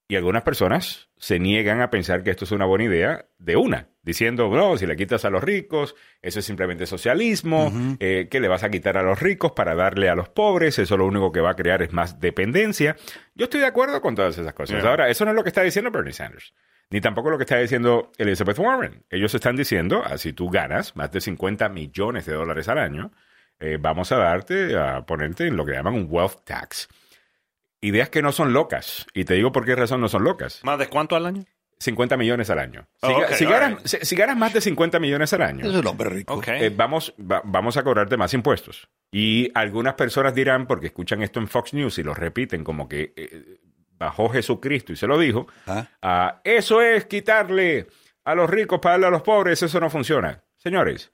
Y 0.10 0.18
algunas 0.18 0.44
personas 0.44 1.10
se 1.18 1.40
niegan 1.40 1.80
a 1.80 1.90
pensar 1.90 2.24
que 2.24 2.32
esto 2.32 2.44
es 2.44 2.52
una 2.52 2.66
buena 2.66 2.84
idea 2.84 3.28
de 3.38 3.56
una, 3.56 3.88
diciendo, 4.02 4.50
no, 4.50 4.76
si 4.76 4.86
le 4.86 4.98
quitas 4.98 5.24
a 5.24 5.30
los 5.30 5.42
ricos, 5.42 5.96
eso 6.22 6.40
es 6.40 6.46
simplemente 6.46 6.86
socialismo, 6.86 7.72
eh, 8.02 8.28
que 8.30 8.42
le 8.42 8.50
vas 8.50 8.64
a 8.64 8.70
quitar 8.70 8.98
a 8.98 9.04
los 9.04 9.22
ricos 9.22 9.54
para 9.54 9.74
darle 9.74 10.10
a 10.10 10.16
los 10.16 10.28
pobres, 10.28 10.78
eso 10.80 10.98
lo 10.98 11.06
único 11.06 11.32
que 11.32 11.40
va 11.40 11.52
a 11.52 11.56
crear 11.56 11.82
es 11.82 11.94
más 11.94 12.20
dependencia. 12.20 12.98
Yo 13.36 13.46
estoy 13.46 13.62
de 13.62 13.68
acuerdo 13.68 14.02
con 14.02 14.16
todas 14.16 14.38
esas 14.38 14.54
cosas. 14.54 14.84
Ahora, 14.84 15.08
eso 15.08 15.24
no 15.24 15.32
es 15.32 15.36
lo 15.38 15.44
que 15.44 15.50
está 15.50 15.62
diciendo 15.62 15.92
Bernie 15.92 16.12
Sanders 16.12 16.54
ni 16.92 17.00
tampoco 17.00 17.30
lo 17.30 17.38
que 17.38 17.44
está 17.44 17.58
diciendo 17.58 18.12
Elizabeth 18.18 18.60
Warren. 18.60 19.06
Ellos 19.10 19.34
están 19.34 19.56
diciendo, 19.56 20.04
así 20.06 20.30
ah, 20.30 20.34
tú 20.36 20.50
ganas 20.50 20.96
más 20.96 21.12
de 21.12 21.22
50 21.22 21.70
millones 21.70 22.26
de 22.26 22.34
dólares 22.34 22.68
al 22.68 22.78
año, 22.78 23.12
eh, 23.60 23.78
vamos 23.80 24.12
a 24.12 24.18
darte, 24.18 24.78
a 24.78 25.06
ponerte 25.06 25.48
en 25.48 25.56
lo 25.56 25.66
que 25.66 25.72
llaman 25.72 25.94
un 25.94 26.08
wealth 26.10 26.44
tax. 26.44 26.90
Ideas 27.80 28.10
que 28.10 28.22
no 28.22 28.34
son 28.34 28.52
locas. 28.52 29.08
Y 29.14 29.24
te 29.24 29.36
digo 29.36 29.52
por 29.52 29.66
qué 29.66 29.76
razón 29.76 30.02
no 30.02 30.10
son 30.10 30.26
locas. 30.26 30.60
¿Más 30.64 30.78
de 30.78 30.88
cuánto 30.88 31.16
al 31.16 31.26
año? 31.26 31.46
50 31.80 32.18
millones 32.18 32.50
al 32.50 32.60
año. 32.60 32.88
Si, 33.34 33.46
ganas, 34.16 34.38
más 34.38 34.54
de 34.54 34.62
50 34.62 35.00
millones 35.00 35.34
al 35.34 35.42
año, 35.42 35.66
es 35.66 35.74
un 35.74 35.88
hombre 35.88 36.10
rico. 36.10 36.40
Eh, 36.46 36.72
vamos, 36.76 37.14
vamos 37.18 37.78
a 37.78 37.84
cobrarte 37.84 38.18
más 38.18 38.36
impuestos. 38.36 38.88
Y 39.12 39.50
algunas 39.56 39.96
personas 39.96 40.36
dirán, 40.36 40.68
porque 40.68 40.88
escuchan 40.88 41.24
esto 41.24 41.40
en 41.40 41.48
Fox 41.48 41.74
News 41.74 41.98
y 41.98 42.04
lo 42.04 42.14
repiten 42.14 42.64
como 42.64 42.88
que 42.88 43.14
eh, 43.16 43.60
bajó 44.02 44.30
Jesucristo 44.30 44.94
y 44.94 44.96
se 44.96 45.06
lo 45.06 45.18
dijo, 45.20 45.48
ah. 45.68 45.88
Ah, 46.02 46.42
eso 46.44 46.82
es 46.82 47.06
quitarle 47.06 47.88
a 48.26 48.34
los 48.34 48.50
ricos 48.50 48.80
para 48.80 48.94
darle 48.94 49.08
a 49.08 49.12
los 49.12 49.22
pobres, 49.22 49.62
eso 49.62 49.80
no 49.80 49.90
funciona. 49.92 50.44
Señores, 50.58 51.12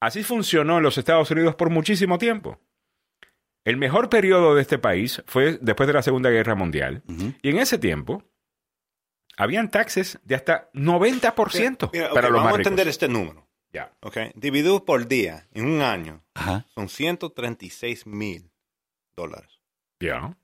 así 0.00 0.24
funcionó 0.24 0.78
en 0.78 0.82
los 0.82 0.98
Estados 0.98 1.30
Unidos 1.30 1.54
por 1.54 1.70
muchísimo 1.70 2.18
tiempo. 2.18 2.60
El 3.64 3.76
mejor 3.76 4.08
periodo 4.08 4.54
de 4.56 4.62
este 4.62 4.78
país 4.78 5.22
fue 5.26 5.58
después 5.60 5.86
de 5.86 5.92
la 5.92 6.02
Segunda 6.02 6.30
Guerra 6.30 6.54
Mundial. 6.54 7.02
Y 7.42 7.50
en 7.50 7.58
ese 7.58 7.78
tiempo, 7.78 8.24
habían 9.36 9.70
taxes 9.70 10.18
de 10.24 10.34
hasta 10.34 10.70
90% 10.72 12.12
para 12.12 12.28
los 12.28 12.42
vamos 12.42 12.54
a 12.54 12.56
entender 12.56 12.88
este 12.88 13.08
número. 13.08 13.46
Ya. 13.72 13.92
Okay. 14.00 14.32
Dividido 14.34 14.84
por 14.84 15.06
día 15.06 15.48
en 15.52 15.66
un 15.66 15.82
año, 15.82 16.24
son 16.74 16.88
136 16.88 18.06
mil 18.06 18.50
dólares. 19.16 19.60
Ya. 20.00 20.36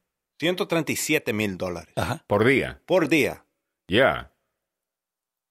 137 0.43 1.33
mil 1.33 1.57
dólares. 1.57 1.95
Por 2.27 2.45
día. 2.45 2.81
Por 2.85 3.09
día. 3.09 3.45
Yeah. 3.87 4.33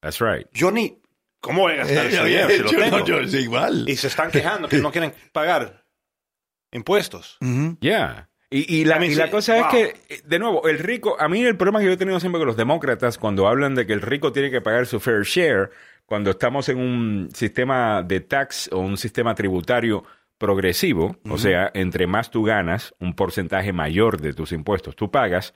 That's 0.02 0.20
right. 0.20 0.48
Yo 0.52 0.70
ni... 0.70 1.02
¿Cómo 1.40 1.62
voy 1.62 1.74
a 1.74 1.76
gastar 1.78 2.08
ese 2.08 2.26
dinero 2.26 2.50
si 2.50 2.76
lo 2.76 2.82
tengo? 2.82 3.06
yo, 3.06 3.22
igual. 3.22 3.86
Y 3.88 3.96
se 3.96 4.08
están 4.08 4.32
quejando 4.32 4.68
que 4.68 4.80
no 4.80 4.92
quieren 4.92 5.14
pagar 5.32 5.86
impuestos. 6.74 7.38
Yeah. 7.80 8.30
Y, 8.50 8.84
la, 8.84 9.04
y 9.06 9.16
la 9.16 9.32
cosa 9.32 9.60
es 9.60 9.66
que, 9.68 10.22
de 10.26 10.40
nuevo, 10.40 10.68
el 10.68 10.78
rico, 10.80 11.16
a 11.18 11.30
mí 11.30 11.42
el 11.42 11.56
problema 11.56 11.80
que 11.80 11.86
yo 11.86 11.92
he 11.94 11.98
tenido 11.98 12.20
siempre 12.20 12.40
con 12.40 12.48
los 12.48 12.58
demócratas 12.58 13.18
cuando 13.18 13.48
hablan 13.48 13.76
de 13.76 13.88
que 13.88 13.94
el 13.94 14.02
rico 14.02 14.34
tiene 14.34 14.52
que 14.52 14.60
pagar 14.60 14.88
su 14.88 15.00
fair 15.00 15.24
share, 15.24 15.70
cuando 16.06 16.32
estamos 16.32 16.68
en 16.68 16.78
un 16.78 17.30
sistema 17.34 18.04
de 18.04 18.20
tax 18.20 18.70
o 18.74 18.80
un 18.80 18.98
sistema 18.98 19.34
tributario 19.36 20.04
progresivo, 20.42 21.18
o 21.30 21.38
sea, 21.38 21.70
entre 21.76 22.08
más 22.08 22.32
tú 22.32 22.44
ganas, 22.44 22.96
un 23.00 23.14
porcentaje 23.14 23.74
mayor 23.74 24.20
de 24.20 24.34
tus 24.34 24.52
impuestos 24.54 24.96
tú 24.96 25.12
pagas, 25.12 25.54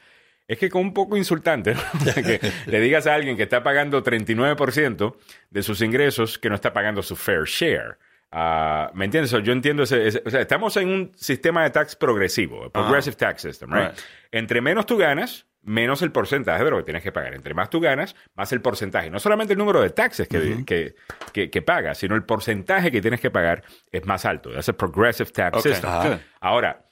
es 0.48 0.60
que 0.60 0.70
con 0.70 0.84
un 0.84 0.94
poco 0.94 1.18
insultante 1.18 1.74
que 2.16 2.40
le 2.68 2.80
digas 2.80 3.08
a 3.08 3.16
alguien 3.16 3.36
que 3.36 3.44
está 3.44 3.64
pagando 3.64 4.04
39% 4.04 5.16
de 5.50 5.64
sus 5.64 5.82
ingresos 5.82 6.38
que 6.38 6.50
no 6.50 6.56
está 6.56 6.72
pagando 6.72 7.02
su 7.02 7.16
fair 7.16 7.46
share. 7.46 7.98
Ah, 8.32 8.92
¿Me 8.94 9.06
entiendes? 9.06 9.32
Yo 9.32 9.52
entiendo 9.52 9.82
ese, 9.82 10.22
O 10.24 10.30
sea, 10.30 10.42
estamos 10.42 10.78
en 10.78 10.90
un 10.90 11.12
sistema 11.16 11.64
de 11.64 11.72
tax 11.72 11.96
progresivo, 11.96 12.70
progressive 12.70 13.16
tax 13.16 13.42
system, 13.42 13.74
right? 13.74 13.98
Entre 14.32 14.62
menos 14.62 14.86
tú 14.86 14.98
ganas, 14.98 15.48
menos 15.66 16.02
el 16.02 16.12
porcentaje 16.12 16.64
de 16.64 16.72
lo 16.72 16.78
que 16.78 16.84
tienes 16.84 17.04
que 17.04 17.12
pagar. 17.12 17.34
Entre 17.34 17.54
más 17.54 17.70
tú 17.70 17.80
ganas, 17.80 18.16
más 18.36 18.52
el 18.54 18.62
porcentaje. 18.62 19.10
No 19.10 19.20
solamente 19.20 19.54
el 19.54 19.60
número 19.60 19.82
de 19.82 19.90
taxes 19.90 20.28
que, 20.28 20.96
que, 21.34 21.62
pagas, 21.62 21.98
sino 21.98 22.16
el 22.16 22.24
porcentaje 22.24 22.92
que 22.92 23.02
tienes 23.02 23.20
que 23.20 23.32
pagar 23.32 23.64
es 23.92 24.06
más 24.06 24.26
alto. 24.26 24.58
Es 24.58 24.68
el 24.70 24.76
progressive 24.76 25.32
tax 25.32 25.64
system. 25.64 26.20
Ahora, 26.40 26.86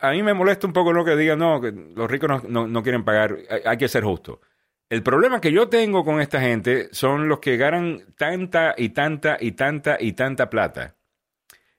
a 0.00 0.10
mí 0.12 0.22
me 0.22 0.34
molesta 0.34 0.66
un 0.66 0.72
poco 0.72 0.92
lo 0.92 1.04
que 1.04 1.16
digan, 1.16 1.38
no, 1.38 1.60
que 1.60 1.72
los 1.72 2.10
ricos 2.10 2.44
no, 2.44 2.82
quieren 2.82 3.04
pagar, 3.04 3.36
hay, 3.64 3.76
que 3.76 3.88
ser 3.88 4.04
justo. 4.04 4.40
El 4.88 5.02
problema 5.02 5.40
que 5.40 5.52
yo 5.52 5.68
tengo 5.68 6.04
con 6.04 6.20
esta 6.20 6.40
gente 6.40 6.88
son 6.92 7.28
los 7.28 7.40
que 7.40 7.56
ganan 7.58 8.14
tanta 8.16 8.74
y 8.78 8.90
tanta 8.90 9.36
y 9.38 9.52
tanta 9.52 9.98
y 10.00 10.12
tanta 10.12 10.48
plata. 10.48 10.96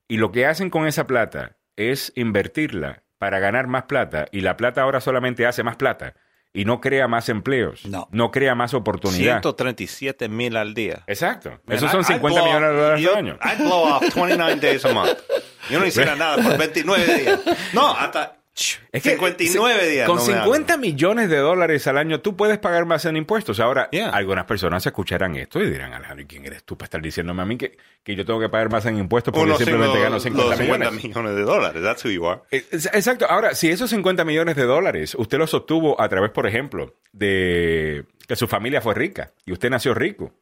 Y 0.07 0.17
lo 0.17 0.31
que 0.31 0.45
hacen 0.45 0.69
con 0.69 0.85
esa 0.85 1.07
plata 1.07 1.57
es 1.75 2.11
invertirla 2.15 3.03
para 3.19 3.37
ganar 3.39 3.67
más 3.67 3.83
plata 3.83 4.25
y 4.31 4.41
la 4.41 4.57
plata 4.57 4.81
ahora 4.81 5.01
solamente 5.01 5.45
hace 5.45 5.61
más 5.61 5.75
plata 5.75 6.15
y 6.51 6.65
no 6.65 6.81
crea 6.81 7.07
más 7.07 7.29
empleos, 7.29 7.83
no, 7.85 8.31
crea 8.31 8.55
más 8.55 8.73
oportunidades. 8.73 9.41
137 9.43 10.29
mil 10.29 10.57
al 10.57 10.73
día. 10.73 11.03
Exacto. 11.05 11.59
Esos 11.67 11.91
son 11.91 12.03
50 12.03 12.43
millones 12.43 12.69
de 12.71 12.75
dólares 12.75 13.07
al 13.07 13.15
año. 13.15 13.39
I 13.43 13.61
blow 13.61 13.83
off 13.83 14.01
29 14.15 14.59
days 14.59 14.83
a 14.85 14.93
month. 14.93 15.19
Yo 15.69 15.79
no 15.79 15.85
hiciera 15.85 16.15
nada 16.17 16.41
por 16.41 16.57
29 16.57 17.19
días. 17.19 17.39
No, 17.73 17.91
hasta 17.91 18.38
es 18.91 19.03
que 19.03 19.11
59 19.11 19.87
días. 19.87 20.07
Con 20.07 20.19
50 20.19 20.77
millones 20.77 21.29
de 21.29 21.37
dólares 21.37 21.87
al 21.87 21.97
año 21.97 22.21
tú 22.21 22.35
puedes 22.35 22.57
pagar 22.57 22.85
más 22.85 23.05
en 23.05 23.17
impuestos. 23.17 23.59
Ahora, 23.59 23.89
algunas 24.11 24.45
personas 24.45 24.85
escucharán 24.85 25.35
esto 25.35 25.61
y 25.61 25.69
dirán, 25.69 25.93
Alejandro, 25.93 26.25
¿quién 26.27 26.45
eres 26.45 26.63
tú 26.63 26.77
para 26.77 26.85
estar 26.85 27.01
diciéndome 27.01 27.41
a 27.41 27.45
mí 27.45 27.57
que, 27.57 27.77
que 28.03 28.15
yo 28.15 28.25
tengo 28.25 28.39
que 28.39 28.49
pagar 28.49 28.69
más 28.69 28.85
en 28.85 28.97
impuestos 28.97 29.33
porque 29.33 29.55
simplemente 29.55 29.99
gano 29.99 30.19
50 30.19 30.55
millones? 30.57 31.03
millones 31.03 31.35
de 31.35 31.41
dólares. 31.41 31.83
That's 31.83 32.03
who 32.05 32.09
you 32.09 32.27
are. 32.27 32.41
Eh, 32.51 32.65
exacto. 32.71 33.25
Ahora, 33.29 33.55
si 33.55 33.69
esos 33.69 33.89
50 33.89 34.25
millones 34.25 34.55
de 34.55 34.63
dólares 34.63 35.15
usted 35.15 35.37
los 35.37 35.53
obtuvo 35.53 35.99
a 35.99 36.09
través, 36.09 36.31
por 36.31 36.47
ejemplo, 36.47 36.95
de 37.11 38.05
que 38.27 38.35
su 38.35 38.47
familia 38.47 38.81
fue 38.81 38.93
rica 38.93 39.31
y 39.45 39.51
usted 39.51 39.69
nació 39.69 39.93
rico. 39.93 40.33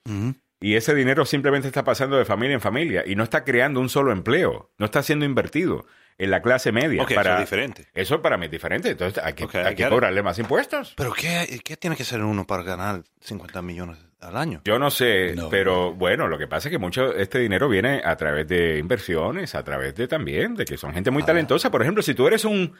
Y 0.59 0.75
ese 0.75 0.95
dinero 0.95 1.25
simplemente 1.25 1.67
está 1.67 1.83
pasando 1.83 2.17
de 2.17 2.25
familia 2.25 2.55
en 2.55 2.61
familia 2.61 3.03
y 3.05 3.15
no 3.15 3.23
está 3.23 3.43
creando 3.43 3.79
un 3.79 3.89
solo 3.89 4.11
empleo, 4.11 4.71
no 4.77 4.85
está 4.85 5.03
siendo 5.03 5.25
invertido 5.25 5.85
en 6.17 6.31
la 6.31 6.41
clase 6.41 6.71
media. 6.71 7.05
para, 7.05 7.21
eso 7.21 7.33
es 7.33 7.39
diferente. 7.39 7.87
Eso 7.93 8.21
para 8.21 8.37
mí 8.37 8.45
es 8.45 8.51
diferente. 8.51 8.89
Entonces 8.89 9.23
hay 9.23 9.33
que, 9.33 9.45
hay 9.57 9.75
que 9.75 9.87
cobrarle 9.87 10.23
más 10.23 10.39
impuestos. 10.39 10.93
¿Pero 10.97 11.13
qué, 11.13 11.59
qué 11.63 11.77
tiene 11.77 11.95
que 11.95 12.03
ser 12.03 12.23
uno 12.23 12.45
para 12.45 12.63
ganar 12.63 13.03
50 13.21 13.61
millones 13.61 13.99
al 14.19 14.35
año? 14.35 14.61
Yo 14.65 14.79
no 14.79 14.89
sé, 14.89 15.35
pero 15.51 15.93
bueno, 15.93 16.27
lo 16.27 16.37
que 16.37 16.47
pasa 16.47 16.69
es 16.69 16.71
que 16.71 16.79
mucho 16.79 17.13
este 17.13 17.39
dinero 17.39 17.69
viene 17.69 18.01
a 18.03 18.15
través 18.15 18.47
de 18.47 18.79
inversiones, 18.79 19.53
a 19.53 19.63
través 19.63 19.93
de 19.95 20.07
también, 20.07 20.55
de 20.55 20.65
que 20.65 20.77
son 20.77 20.93
gente 20.93 21.11
muy 21.11 21.23
ah. 21.23 21.27
talentosa. 21.27 21.69
Por 21.69 21.83
ejemplo, 21.83 22.01
si 22.01 22.15
tú 22.15 22.27
eres 22.27 22.45
un 22.45 22.73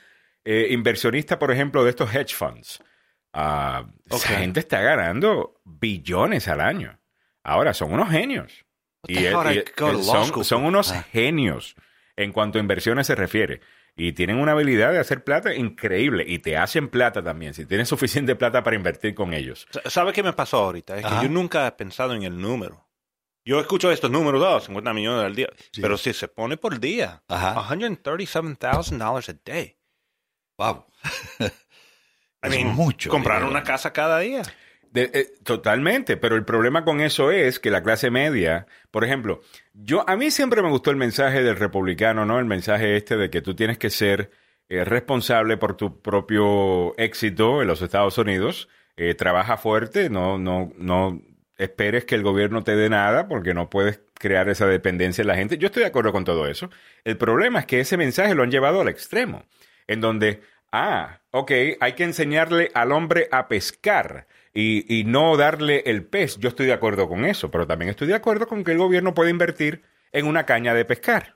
eh, 0.44 0.68
inversionista, 0.72 1.38
por 1.38 1.52
ejemplo, 1.52 1.84
de 1.84 1.92
estos 1.92 2.14
hedge 2.14 2.34
funds, 2.34 2.80
uh, 3.36 3.86
esa 4.10 4.30
gente 4.40 4.62
está 4.62 4.82
ganando 4.82 5.62
billones 5.64 6.48
al 6.48 6.62
año. 6.62 7.00
Ahora, 7.48 7.74
son 7.74 7.94
unos 7.94 8.10
genios. 8.10 8.66
Y, 9.08 9.26
son, 10.04 10.44
son, 10.44 10.66
unos 10.66 10.92
genios 11.14 11.76
en 12.18 12.34
cuanto 12.34 12.58
a 12.58 12.62
inversiones 12.62 13.08
se 13.08 13.16
refiere. 13.16 13.62
Y 13.96 14.12
tienen 14.12 14.38
una 14.38 14.52
habilidad 14.52 14.92
de 14.92 15.00
hacer 15.00 15.24
plata 15.24 15.56
increíble 15.56 16.26
y 16.28 16.40
te 16.40 16.58
hacen 16.58 16.90
plata 16.90 17.24
también, 17.24 17.54
si 17.54 17.66
tienes 17.66 17.88
suficiente 17.90 18.36
plata 18.36 18.64
para 18.64 18.76
invertir 18.76 19.16
con 19.16 19.34
ellos. 19.34 19.66
¿Sabe 19.86 20.12
qué 20.12 20.24
me 20.24 20.34
pasó 20.34 20.58
ahorita? 20.58 20.98
Es 20.98 21.06
que 21.06 21.24
yo 21.24 21.30
nunca 21.30 21.66
he 21.66 21.72
pensado 21.72 22.14
en 22.14 22.24
el 22.24 22.38
número. 22.38 22.86
Yo 23.46 23.62
escucho 23.62 23.90
estos 23.94 24.12
números, 24.12 24.44
oh, 24.46 24.60
50 24.60 24.94
millones 24.94 25.24
al 25.24 25.34
día, 25.34 25.48
pero 25.82 25.98
si 25.98 26.12
se 26.12 26.28
pone 26.28 26.58
por 26.58 26.82
día, 26.82 27.24
$137,000 27.30 29.30
a 29.30 29.40
day. 29.46 29.78
Wow. 30.58 30.86
es 32.42 32.66
mucho. 32.66 33.10
Comprar 33.10 33.46
una 33.46 33.64
casa 33.64 33.94
cada 33.94 34.20
día. 34.20 34.44
Eh, 34.94 35.34
totalmente, 35.44 36.18
pero 36.18 36.36
el 36.36 36.46
problema 36.46 36.84
con 36.84 37.02
eso 37.02 37.32
es 37.32 37.60
que 37.60 37.70
la 37.70 37.84
clase 37.84 38.10
media, 38.10 38.68
por 38.92 39.04
ejemplo, 39.04 39.42
yo 39.74 40.08
a 40.10 40.16
mí 40.16 40.32
siempre 40.32 40.62
me 40.62 40.70
gustó 40.70 40.92
el 40.92 40.98
mensaje 40.98 41.44
del 41.44 41.56
republicano, 41.56 42.26
¿no? 42.26 42.40
El 42.40 42.46
mensaje 42.46 42.96
este 42.96 43.18
de 43.18 43.30
que 43.30 43.42
tú 43.42 43.56
tienes 43.56 43.78
que 43.78 43.90
ser 43.90 44.32
eh, 44.70 44.84
responsable 44.84 45.58
por 45.58 45.78
tu 45.78 46.02
propio 46.02 46.98
éxito 46.98 47.62
en 47.62 47.68
los 47.68 47.82
Estados 47.82 48.18
Unidos, 48.18 48.70
eh, 48.98 49.14
trabaja 49.14 49.58
fuerte, 49.58 50.10
no, 50.10 50.38
no, 50.38 50.74
no 50.78 51.22
esperes 51.58 52.06
que 52.06 52.16
el 52.16 52.24
gobierno 52.24 52.64
te 52.64 52.76
dé 52.76 52.90
nada 52.90 53.28
porque 53.28 53.54
no 53.54 53.70
puedes 53.70 54.02
crear 54.14 54.50
esa 54.50 54.68
dependencia 54.68 55.22
en 55.22 55.28
la 55.28 55.36
gente. 55.36 55.58
Yo 55.58 55.68
estoy 55.68 55.84
de 55.84 55.90
acuerdo 55.90 56.12
con 56.12 56.26
todo 56.26 56.48
eso. 56.48 56.70
El 57.04 57.18
problema 57.18 57.60
es 57.60 57.66
que 57.66 57.80
ese 57.80 57.98
mensaje 57.98 58.36
lo 58.36 58.44
han 58.44 58.52
llevado 58.52 58.82
al 58.82 58.90
extremo, 58.90 59.46
en 59.88 60.02
donde, 60.02 60.42
ah, 60.72 61.22
ok, 61.32 61.52
hay 61.80 61.94
que 61.94 62.04
enseñarle 62.04 62.72
al 62.74 62.92
hombre 62.92 63.28
a 63.32 63.48
pescar 63.48 64.28
y, 64.54 65.04
no 65.06 65.38
darle 65.38 65.84
el 65.86 66.06
pez. 66.06 66.38
Yo 66.38 66.50
estoy 66.50 66.66
de 66.66 66.74
acuerdo 66.74 67.08
con 67.08 67.26
eso, 67.26 67.52
pero 67.52 67.68
también 67.68 67.90
estoy 67.90 68.08
de 68.08 68.16
acuerdo 68.16 68.48
con 68.48 68.64
que 68.64 68.72
el 68.72 68.78
gobierno 68.78 69.14
puede 69.14 69.30
invertir 69.30 69.84
en 70.12 70.26
una 70.26 70.46
caña 70.46 70.74
de 70.74 70.86
pescar 70.86 71.36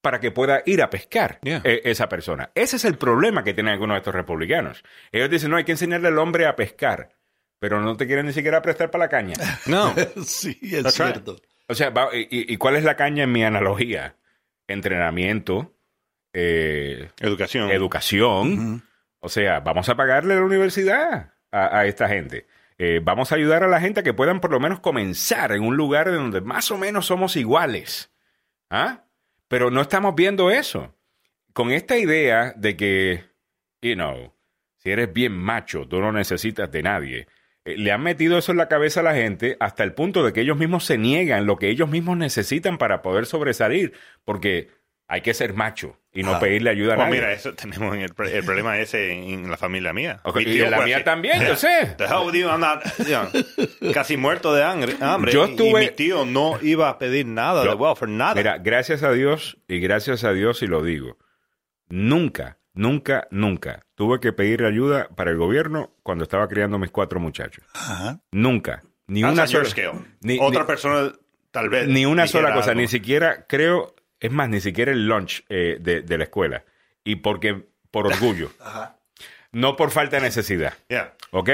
para 0.00 0.20
que 0.20 0.30
pueda 0.30 0.62
ir 0.64 0.82
a 0.82 0.90
pescar 0.90 1.40
e, 1.42 1.82
esa 1.84 2.08
persona. 2.08 2.50
Ese 2.54 2.76
es 2.76 2.84
el 2.84 2.96
problema 2.96 3.42
que 3.42 3.54
tienen 3.54 3.72
algunos 3.72 3.94
de 3.94 3.98
estos 3.98 4.14
republicanos. 4.14 4.84
Ellos 5.10 5.30
dicen, 5.30 5.50
no, 5.50 5.56
hay 5.56 5.64
que 5.64 5.72
enseñarle 5.72 6.08
al 6.08 6.18
hombre 6.18 6.46
a 6.46 6.54
pescar, 6.54 7.10
pero 7.58 7.80
no 7.80 7.96
te 7.96 8.06
quieren 8.06 8.26
ni 8.26 8.32
siquiera 8.32 8.62
prestar 8.62 8.90
para 8.90 9.04
la 9.04 9.08
caña. 9.08 9.34
No. 9.66 9.94
sí, 10.24 10.58
es 10.62 10.94
cierto. 10.94 11.36
O 11.66 11.74
sea, 11.74 11.92
y, 12.12 12.56
cuál 12.56 12.76
es 12.76 12.84
la 12.84 12.96
caña 12.96 13.24
en 13.24 13.32
mi 13.32 13.44
analogía? 13.44 14.16
Entrenamiento, 14.68 15.74
eh, 16.32 17.10
educación. 17.20 17.70
Educación. 17.70 18.84
O 19.18 19.28
sea, 19.28 19.60
vamos 19.60 19.88
a 19.88 19.96
pagarle 19.96 20.34
a 20.34 20.36
la 20.38 20.44
universidad 20.44 21.34
a, 21.50 21.86
esta 21.86 22.08
gente. 22.08 22.46
Eh, 22.78 23.00
vamos 23.02 23.32
a 23.32 23.34
ayudar 23.34 23.64
a 23.64 23.68
la 23.68 23.80
gente 23.80 24.00
a 24.00 24.02
que 24.02 24.14
puedan 24.14 24.40
por 24.40 24.52
lo 24.52 24.60
menos 24.60 24.80
comenzar 24.80 25.52
en 25.52 25.62
un 25.62 25.76
lugar 25.76 26.10
donde 26.12 26.40
más 26.40 26.70
o 26.70 26.78
menos 26.78 27.06
somos 27.06 27.36
iguales. 27.36 28.12
¿Ah? 28.70 29.04
Pero 29.48 29.70
no 29.70 29.80
estamos 29.80 30.14
viendo 30.14 30.50
eso. 30.50 30.94
Con 31.52 31.72
esta 31.72 31.96
idea 31.96 32.52
de 32.56 32.76
que, 32.76 33.24
you 33.80 33.94
know, 33.94 34.32
si 34.76 34.90
eres 34.90 35.12
bien 35.12 35.32
macho, 35.32 35.88
tú 35.88 36.00
no 36.00 36.12
necesitas 36.12 36.70
de 36.70 36.82
nadie. 36.82 37.26
Eh, 37.64 37.76
le 37.76 37.90
han 37.90 38.02
metido 38.02 38.38
eso 38.38 38.52
en 38.52 38.58
la 38.58 38.68
cabeza 38.68 39.00
a 39.00 39.04
la 39.04 39.14
gente 39.14 39.56
hasta 39.58 39.82
el 39.82 39.94
punto 39.94 40.24
de 40.24 40.32
que 40.32 40.42
ellos 40.42 40.56
mismos 40.56 40.84
se 40.84 40.98
niegan 40.98 41.46
lo 41.46 41.56
que 41.56 41.70
ellos 41.70 41.88
mismos 41.88 42.16
necesitan 42.16 42.78
para 42.78 43.02
poder 43.02 43.26
sobresalir. 43.26 43.94
Porque 44.24 44.68
hay 45.08 45.22
que 45.22 45.32
ser 45.32 45.54
macho 45.54 45.98
y 46.12 46.22
no 46.22 46.38
pedirle 46.38 46.70
ayuda 46.70 46.92
a 46.92 46.96
pues 46.96 47.08
nadie. 47.08 47.20
mira, 47.20 47.32
eso 47.32 47.54
tenemos 47.54 47.96
el, 47.96 48.12
problema 48.12 48.78
ese 48.78 49.10
en, 49.12 49.50
la 49.50 49.56
familia 49.56 49.92
mía. 49.94 50.20
y 50.38 50.60
en 50.60 50.70
la 50.70 50.82
mía 50.82 51.02
también, 51.02 51.40
yo 51.46 51.56
sé. 51.56 51.96
casi 53.94 54.16
muerto 54.18 54.54
de 54.54 54.62
hambre. 54.62 54.96
Yo 55.32 55.46
estuve, 55.46 55.84
y 55.84 55.86
mi 55.86 55.90
tío 55.92 56.26
no 56.26 56.58
iba 56.60 56.90
a 56.90 56.98
pedir 56.98 57.26
nada 57.26 57.64
de 57.64 57.74
welfare, 57.74 58.12
nada. 58.12 58.34
Mira, 58.34 58.58
gracias 58.58 59.02
a 59.02 59.12
Dios, 59.12 59.58
y 59.66 59.80
gracias 59.80 60.24
a 60.24 60.32
Dios 60.32 60.62
y 60.62 60.66
lo 60.66 60.82
digo, 60.82 61.16
nunca, 61.88 62.58
nunca, 62.74 63.28
nunca 63.30 63.86
tuve 63.94 64.20
que 64.20 64.34
pedir 64.34 64.64
ayuda 64.64 65.08
para 65.16 65.30
el 65.30 65.38
gobierno 65.38 65.94
cuando 66.02 66.24
estaba 66.24 66.48
criando 66.48 66.78
mis 66.78 66.90
cuatro 66.90 67.18
muchachos. 67.18 67.64
Nunca. 68.30 68.82
Ni 69.06 69.24
una 69.24 69.46
sola, 69.46 69.68
ni, 70.20 70.38
Otra 70.38 70.66
persona 70.66 71.12
tal 71.50 71.70
vez. 71.70 71.88
Ni 71.88 72.04
una 72.04 72.26
sola 72.26 72.52
cosa, 72.52 72.74
ni 72.74 72.88
siquiera 72.88 73.46
creo 73.48 73.94
es 74.20 74.30
más, 74.30 74.48
ni 74.48 74.60
siquiera 74.60 74.92
el 74.92 75.06
lunch 75.06 75.44
eh, 75.48 75.78
de, 75.80 76.02
de, 76.02 76.18
la 76.18 76.24
escuela. 76.24 76.64
Y 77.04 77.16
porque, 77.16 77.66
por 77.90 78.06
orgullo. 78.06 78.50
No 79.50 79.76
por 79.76 79.90
falta 79.90 80.16
de 80.16 80.22
necesidad. 80.24 80.74
¿Ok? 81.30 81.48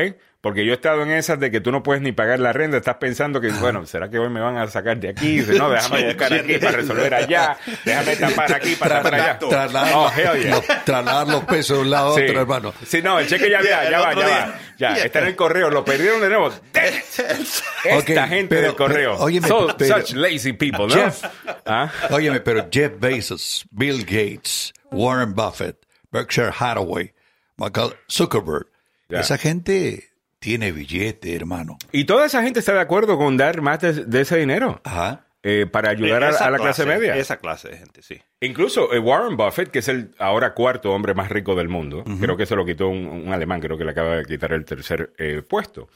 Porque 0.44 0.62
yo 0.62 0.72
he 0.72 0.74
estado 0.74 1.02
en 1.02 1.10
esas 1.10 1.40
de 1.40 1.50
que 1.50 1.62
tú 1.62 1.72
no 1.72 1.82
puedes 1.82 2.02
ni 2.02 2.12
pagar 2.12 2.38
la 2.38 2.52
renta, 2.52 2.76
estás 2.76 2.96
pensando 2.96 3.40
que, 3.40 3.48
bueno, 3.48 3.86
¿será 3.86 4.10
que 4.10 4.18
hoy 4.18 4.28
me 4.28 4.42
van 4.42 4.58
a 4.58 4.66
sacar 4.66 5.00
de 5.00 5.08
aquí? 5.08 5.38
no, 5.38 5.70
déjame 5.70 6.04
buscar 6.08 6.34
aquí 6.34 6.58
para 6.58 6.72
resolver 6.72 7.14
allá, 7.14 7.56
déjame 7.82 8.16
tapar 8.16 8.52
aquí 8.52 8.76
para 8.76 8.96
tapar 8.96 9.14
allá. 9.14 9.38
Trasladar, 9.38 9.94
oh, 9.94 10.12
los, 10.44 10.84
trasladar 10.84 11.28
los 11.28 11.44
pesos 11.44 11.78
de 11.78 11.82
un 11.84 11.90
lado 11.90 12.08
a 12.08 12.10
otro, 12.10 12.40
hermano. 12.42 12.74
Sí, 12.86 13.00
no, 13.00 13.18
el 13.18 13.26
cheque 13.26 13.48
ya, 13.48 13.62
ya, 13.64 13.90
ya 13.90 13.98
va, 13.98 14.12
ya 14.12 14.28
va. 14.28 14.58
Ya, 14.76 14.92
está 14.98 15.20
en 15.20 15.28
el 15.28 15.34
correo, 15.34 15.70
lo 15.70 15.82
perdieron 15.82 16.20
de 16.20 16.28
nuevo. 16.28 16.52
Esta 17.84 18.28
gente 18.28 18.60
del 18.60 18.74
correo. 18.74 19.16
Óyeme, 19.16 19.48
such 19.48 20.12
lazy 20.12 20.52
people, 20.52 20.88
¿no? 20.88 20.94
Jeff, 20.94 21.24
¿Ah? 21.64 21.90
Óyeme, 22.10 22.40
pero 22.40 22.68
Jeff 22.70 22.92
Bezos, 23.00 23.64
Bill 23.70 24.04
Gates, 24.04 24.74
Warren 24.90 25.32
Buffett, 25.34 25.78
Berkshire 26.12 26.50
Hathaway, 26.50 27.14
Michael 27.56 27.94
Zuckerberg, 28.10 28.66
esa 29.08 29.38
gente 29.38 30.10
tiene 30.44 30.72
billete, 30.72 31.34
hermano. 31.34 31.78
Y 31.90 32.04
toda 32.04 32.26
esa 32.26 32.42
gente 32.42 32.60
está 32.60 32.74
de 32.74 32.80
acuerdo 32.80 33.16
con 33.16 33.38
dar 33.38 33.62
más 33.62 33.80
de, 33.80 34.20
ese 34.20 34.36
dinero. 34.36 34.78
Ajá. 34.84 35.24
Eh, 35.42 35.64
para 35.64 35.88
ayudar 35.88 36.22
a, 36.22 36.50
la 36.50 36.58
clase, 36.58 36.84
media. 36.84 37.16
Esa 37.16 37.38
clase 37.38 37.70
de 37.70 37.78
gente, 37.78 38.02
sí. 38.02 38.20
Incluso 38.40 38.92
eh, 38.92 38.98
Warren 38.98 39.38
Buffett, 39.38 39.70
que 39.70 39.78
es 39.78 39.88
el 39.88 40.14
ahora 40.18 40.52
cuarto 40.52 40.92
hombre 40.92 41.14
más 41.14 41.30
rico 41.30 41.54
del 41.54 41.70
mundo, 41.70 42.04
creo 42.20 42.36
que 42.36 42.44
se 42.44 42.56
lo 42.56 42.66
quitó 42.66 42.88
un, 42.88 43.32
alemán, 43.32 43.58
creo 43.60 43.78
que 43.78 43.86
le 43.86 43.92
acaba 43.92 44.16
de 44.16 44.24
quitar 44.26 44.52
el 44.52 44.66
tercer 44.66 45.14
eh, 45.16 45.40
puesto. 45.40 45.88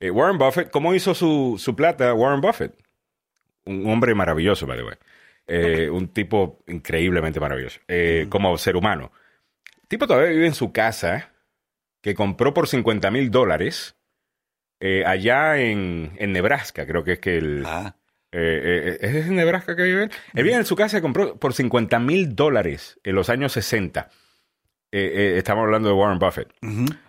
Warren 0.00 0.38
Buffett, 0.38 0.70
¿cómo 0.70 0.94
hizo 0.94 1.12
su, 1.12 1.56
su, 1.58 1.74
plata 1.74 2.14
Warren 2.14 2.40
Buffett? 2.40 2.76
Un 3.64 3.90
hombre 3.90 4.14
maravilloso, 4.14 4.68
by 4.68 4.78
the 4.78 4.84
way. 4.84 5.88
Un 5.88 6.08
tipo 6.08 6.62
increíblemente 6.68 7.40
maravilloso, 7.40 7.80
como 8.28 8.56
ser 8.56 8.76
humano. 8.76 9.10
El 9.82 9.88
tipo 9.88 10.06
todavía 10.06 10.30
vive 10.30 10.46
en 10.46 10.54
su 10.54 10.70
casa, 10.70 11.32
que 12.02 12.14
compró 12.14 12.54
por 12.54 12.68
50 12.68 13.10
mil 13.10 13.32
dólares 13.32 13.95
eh, 14.80 15.04
allá 15.06 15.58
en, 15.58 16.12
en, 16.18 16.32
Nebraska, 16.32 16.86
creo 16.86 17.04
que 17.04 17.12
es 17.12 17.18
que 17.18 17.38
el... 17.38 17.64
Ah. 17.66 17.96
Eh, 18.32 18.98
eh, 19.00 19.18
¿Es 19.18 19.26
en 19.26 19.36
Nebraska 19.36 19.74
que 19.76 19.84
vive? 19.84 20.10
Él 20.34 20.44
vive 20.44 20.56
en 20.56 20.66
su 20.66 20.76
casa 20.76 20.98
y 20.98 21.00
compró 21.00 21.36
por 21.36 21.54
50 21.54 21.98
mil 22.00 22.34
dólares 22.34 23.00
en 23.02 23.14
los 23.14 23.30
años 23.30 23.52
60. 23.52 24.10
estamos 24.90 25.64
hablando 25.64 25.88
de 25.88 25.94
Warren 25.94 26.18
Buffett. 26.18 26.52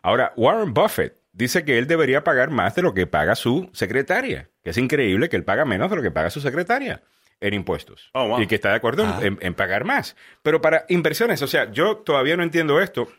Ahora, 0.03 0.31
Warren 0.37 0.73
Buffett 0.73 1.17
dice 1.33 1.65
que 1.65 1.77
él 1.79 1.87
debería 1.87 2.23
pagar 2.23 2.49
más 2.49 2.75
de 2.75 2.81
lo 2.81 2.93
que 2.93 3.07
paga 3.07 3.35
su 3.35 3.69
secretaria. 3.73 4.49
Que 4.63 4.69
es 4.69 4.77
increíble 4.77 5.27
que 5.27 5.35
él 5.35 5.43
paga 5.43 5.65
menos 5.65 5.89
de 5.89 5.97
lo 5.97 6.01
que 6.01 6.11
paga 6.11 6.29
su 6.29 6.39
secretaria 6.39 7.01
en 7.41 7.53
impuestos. 7.53 8.09
Oh, 8.13 8.39
y 8.41 8.47
que 8.47 8.55
está 8.55 8.69
de 8.69 8.75
acuerdo 8.75 9.03
en, 9.21 9.37
en, 9.41 9.53
pagar 9.53 9.83
más. 9.83 10.15
Pero 10.43 10.61
para 10.61 10.85
inversiones, 10.87 11.41
o 11.41 11.47
sea, 11.47 11.71
yo 11.71 11.97
todavía 11.97 12.37
no 12.37 12.43
entiendo 12.43 12.79
esto. 12.79 13.09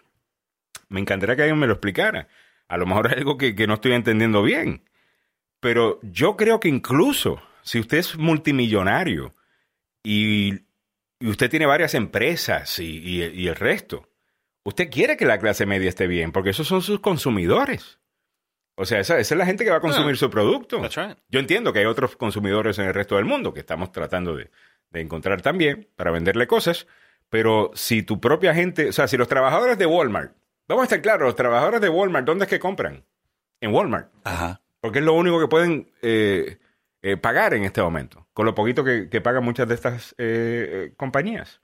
Me 0.88 1.00
encantaría 1.00 1.36
que 1.36 1.42
alguien 1.42 1.58
me 1.58 1.66
lo 1.66 1.74
explicara. 1.74 2.28
A 2.68 2.76
lo 2.76 2.86
mejor 2.86 3.06
es 3.06 3.14
algo 3.14 3.38
que, 3.38 3.54
no 3.66 3.74
estoy 3.74 3.92
entendiendo 3.92 4.42
bien. 4.42 4.84
Pero 5.60 5.98
yo 6.02 6.36
creo 6.36 6.60
que 6.60 6.68
incluso 6.68 7.42
si 7.62 7.80
usted 7.80 7.98
es 7.98 8.16
multimillonario 8.16 9.34
y, 10.02 10.66
usted 11.20 11.50
tiene 11.50 11.66
varias 11.66 11.94
empresas 11.94 12.78
y, 12.78 13.48
el 13.48 13.56
resto, 13.56 14.08
usted 14.62 14.90
quiere 14.90 15.16
que 15.16 15.26
la 15.26 15.38
clase 15.38 15.66
media 15.66 15.88
esté 15.88 16.06
bien, 16.06 16.30
porque 16.30 16.50
esos 16.50 16.68
son 16.68 16.82
sus 16.82 17.00
consumidores. 17.00 17.98
O 18.76 18.84
sea, 18.84 19.00
esa, 19.00 19.18
es 19.18 19.30
la 19.32 19.46
gente 19.46 19.64
que 19.64 19.70
va 19.70 19.78
a 19.78 19.80
consumir 19.80 20.16
su 20.16 20.30
producto. 20.30 20.80
Yo 21.28 21.40
entiendo 21.40 21.72
que 21.72 21.80
hay 21.80 21.86
otros 21.86 22.14
consumidores 22.14 22.78
en 22.78 22.84
el 22.84 22.94
resto 22.94 23.16
del 23.16 23.24
mundo 23.24 23.52
que 23.52 23.60
estamos 23.60 23.90
tratando 23.90 24.36
de, 24.36 24.50
de 24.90 25.00
encontrar 25.00 25.42
también 25.42 25.88
para 25.96 26.12
venderle 26.12 26.46
cosas, 26.46 26.86
pero 27.28 27.72
si 27.74 28.04
tu 28.04 28.20
propia 28.20 28.54
gente, 28.54 28.90
o 28.90 28.92
sea, 28.92 29.08
si 29.08 29.16
los 29.16 29.26
trabajadores 29.26 29.78
de 29.78 29.86
Walmart 29.86 30.32
Vamos 30.68 30.82
a 30.82 30.84
estar 30.84 31.00
claros, 31.00 31.26
los 31.26 31.36
trabajadores 31.36 31.80
de 31.80 31.88
Walmart, 31.88 32.26
¿dónde 32.26 32.44
es 32.44 32.50
que 32.50 32.60
compran? 32.60 33.02
En 33.60 33.72
Walmart. 33.74 34.10
Ajá. 34.24 34.60
Porque 34.80 34.98
es 34.98 35.04
lo 35.04 35.14
único 35.14 35.40
que 35.40 35.48
pueden 35.48 35.90
eh, 36.02 36.58
eh, 37.00 37.16
pagar 37.16 37.54
en 37.54 37.64
este 37.64 37.80
momento, 37.80 38.28
con 38.34 38.44
lo 38.44 38.54
poquito 38.54 38.84
que, 38.84 39.20
pagan 39.22 39.42
muchas 39.42 39.66
de 39.66 39.74
estas 39.74 40.14
eh, 40.18 40.92
compañías. 40.96 41.62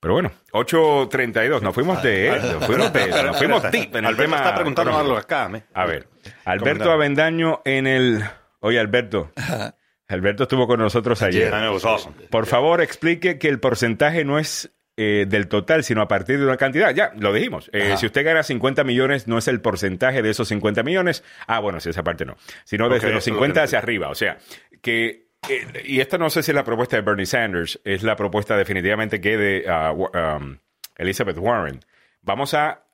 Pero 0.00 0.12
bueno, 0.12 0.32
8.32, 0.52 1.62
nos 1.62 1.74
fuimos 1.74 2.02
de 2.02 2.28
nos 2.28 2.66
fuimos 2.66 2.92
de 2.92 3.22
nos 3.22 3.38
fuimos 3.38 3.62
deep 3.70 3.96
en 3.96 4.04
el 4.04 4.16
tema. 4.18 4.36
está 4.36 4.54
preguntando 4.54 4.98
algo 4.98 5.16
acá. 5.16 5.50
A 5.72 5.86
ver, 5.86 6.06
Alberto 6.44 6.92
Avendaño 6.92 7.62
en 7.64 7.86
el... 7.86 8.22
Oye, 8.60 8.78
Alberto, 8.78 9.32
Alberto 10.08 10.42
estuvo 10.42 10.66
con 10.66 10.78
nosotros 10.78 11.22
ayer. 11.22 11.50
Por 12.30 12.44
favor, 12.44 12.82
explique 12.82 13.38
que 13.38 13.48
el 13.48 13.60
porcentaje 13.60 14.26
no 14.26 14.38
es 14.38 14.74
eh, 14.96 15.26
del 15.28 15.48
total, 15.48 15.82
sino 15.84 16.02
a 16.02 16.08
partir 16.08 16.38
de 16.38 16.44
una 16.44 16.56
cantidad. 16.56 16.94
Ya, 16.94 17.12
lo 17.16 17.32
dijimos. 17.32 17.70
Eh, 17.72 17.96
si 17.96 18.06
usted 18.06 18.24
gana 18.24 18.42
50 18.42 18.84
millones, 18.84 19.26
no 19.26 19.38
es 19.38 19.48
el 19.48 19.60
porcentaje 19.60 20.22
de 20.22 20.30
esos 20.30 20.48
50 20.48 20.82
millones. 20.82 21.24
Ah, 21.46 21.60
bueno, 21.60 21.80
si 21.80 21.90
esa 21.90 22.04
parte 22.04 22.24
no. 22.24 22.36
Sino 22.64 22.88
desde 22.88 23.10
los 23.10 23.24
50 23.24 23.62
hacia 23.62 23.78
arriba. 23.78 24.08
O 24.08 24.14
sea, 24.14 24.38
que 24.80 25.24
eh, 25.48 25.82
y 25.84 26.00
esta 26.00 26.18
no 26.18 26.30
sé 26.30 26.42
si 26.42 26.50
es 26.50 26.54
la 26.54 26.64
propuesta 26.64 26.96
de 26.96 27.02
Bernie 27.02 27.26
Sanders, 27.26 27.80
es 27.84 28.02
la 28.02 28.16
propuesta 28.16 28.56
definitivamente 28.56 29.20
que 29.20 29.36
de 29.36 29.64
uh, 29.68 30.08
um, 30.16 30.58
Elizabeth 30.96 31.38
Warren. 31.38 31.80
Vamos 32.22 32.54
a. 32.54 32.84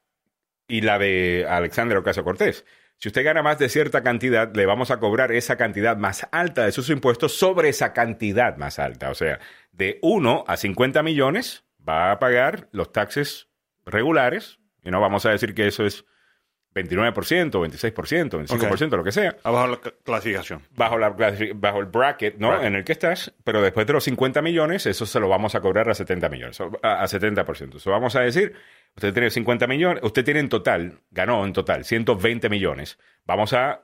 Y 0.67 0.83
la 0.83 0.99
de 0.99 1.47
Alexander 1.49 1.99
Ocasio 1.99 2.23
Cortés. 2.23 2.65
Si 2.97 3.09
usted 3.09 3.25
gana 3.25 3.43
más 3.43 3.59
de 3.59 3.69
cierta 3.69 4.03
cantidad, 4.03 4.55
le 4.55 4.67
vamos 4.67 4.91
a 4.91 4.99
cobrar 4.99 5.33
esa 5.33 5.57
cantidad 5.57 5.97
más 5.97 6.29
alta 6.33 6.65
de 6.65 6.73
sus 6.73 6.91
impuestos 6.91 7.37
sobre 7.37 7.71
esa 7.71 7.93
cantidad 7.93 8.57
más 8.57 8.79
alta. 8.79 9.11
O 9.11 9.15
sea, 9.15 9.41
de 9.73 9.99
1 10.03 10.45
a 10.47 10.57
50 10.57 11.03
millones, 11.03 11.65
va 11.89 12.13
a 12.13 12.19
pagar 12.19 12.69
los 12.73 12.93
taxes 12.93 13.49
regulares, 13.85 14.59
y 14.83 14.91
no 14.91 15.01
vamos 15.01 15.27
a 15.27 15.31
decir 15.31 15.55
que 15.55 15.67
eso 15.67 15.85
es 15.85 16.05
29%, 16.75 17.51
26%, 17.51 18.47
25%, 18.47 18.97
lo 18.97 19.03
que 19.03 19.11
sea. 19.11 19.37
Bajo 19.43 19.67
la 19.67 19.81
clasificación. 20.05 20.63
Bajo, 20.77 20.99
la, 20.99 21.11
bajo 21.55 21.81
el 21.81 21.87
bracket, 21.87 22.37
¿no? 22.39 22.63
En 22.63 22.77
el 22.77 22.85
que 22.85 22.93
estás, 22.93 23.35
pero 23.43 23.61
después 23.61 23.87
de 23.87 23.93
los 23.93 24.05
50 24.05 24.41
millones, 24.41 24.87
eso 24.87 25.05
se 25.05 25.19
lo 25.19 25.29
vamos 25.29 25.55
a 25.57 25.61
cobrar 25.61 25.91
a 25.91 25.95
70 25.95 26.29
millones, 26.29 26.61
a, 26.61 27.05
70%. 27.05 27.77
Eso 27.77 27.91
vamos 27.91 28.15
a 28.15 28.21
decir, 28.21 28.55
usted 28.95 29.13
tiene 29.13 29.31
50 29.31 29.67
millones, 29.67 30.03
usted 30.05 30.25
tiene 30.25 30.41
en 30.41 30.49
total, 30.49 31.01
ganó 31.11 31.45
en 31.45 31.53
total 31.53 31.85
120 31.85 32.49
millones. 32.49 32.99
Vamos 33.25 33.53
a, 33.53 33.83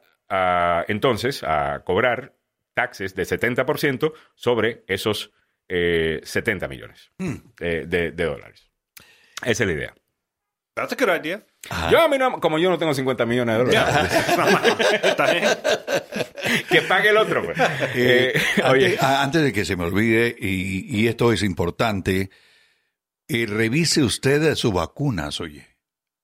entonces 0.87 1.43
a 1.43 1.83
cobrar 1.85 2.35
taxes 2.75 3.17
de 3.17 3.25
70% 3.25 4.13
sobre 4.37 4.85
esos 4.87 5.33
eh, 5.69 6.21
70 6.23 6.69
millones 6.69 7.11
hmm. 7.19 7.37
de, 7.59 8.13
dólares. 8.13 8.71
Esa 9.43 9.65
es 9.65 9.69
la 9.69 9.73
idea. 9.73 9.95
That's 10.75 10.93
a 10.93 10.97
good 10.97 11.09
idea. 11.09 11.43
Yo 11.91 12.03
a 12.03 12.09
mí 12.09 12.19
no, 12.19 12.39
como 12.39 12.59
yo 12.59 12.69
no 12.69 12.79
tengo 12.79 12.93
50 12.93 13.25
millones 13.25 13.57
de 13.57 13.65
dólares. 13.65 14.13
que 16.69 16.83
pague 16.83 17.09
el 17.11 17.17
otro. 17.17 17.45
Pues. 17.45 17.59
Eh, 17.95 18.35
eh, 18.35 18.99
antes, 19.01 19.43
de 19.43 19.53
que 19.53 19.65
se 19.65 19.75
me 19.77 19.85
olvide, 19.85 20.37
y, 20.39 21.07
esto 21.09 21.33
es 21.33 21.43
importante, 21.43 22.31
eh, 23.29 23.47
revise 23.47 24.03
usted 24.03 24.55
sus 24.55 24.73
vacunas, 24.73 25.41
oye. 25.41 25.67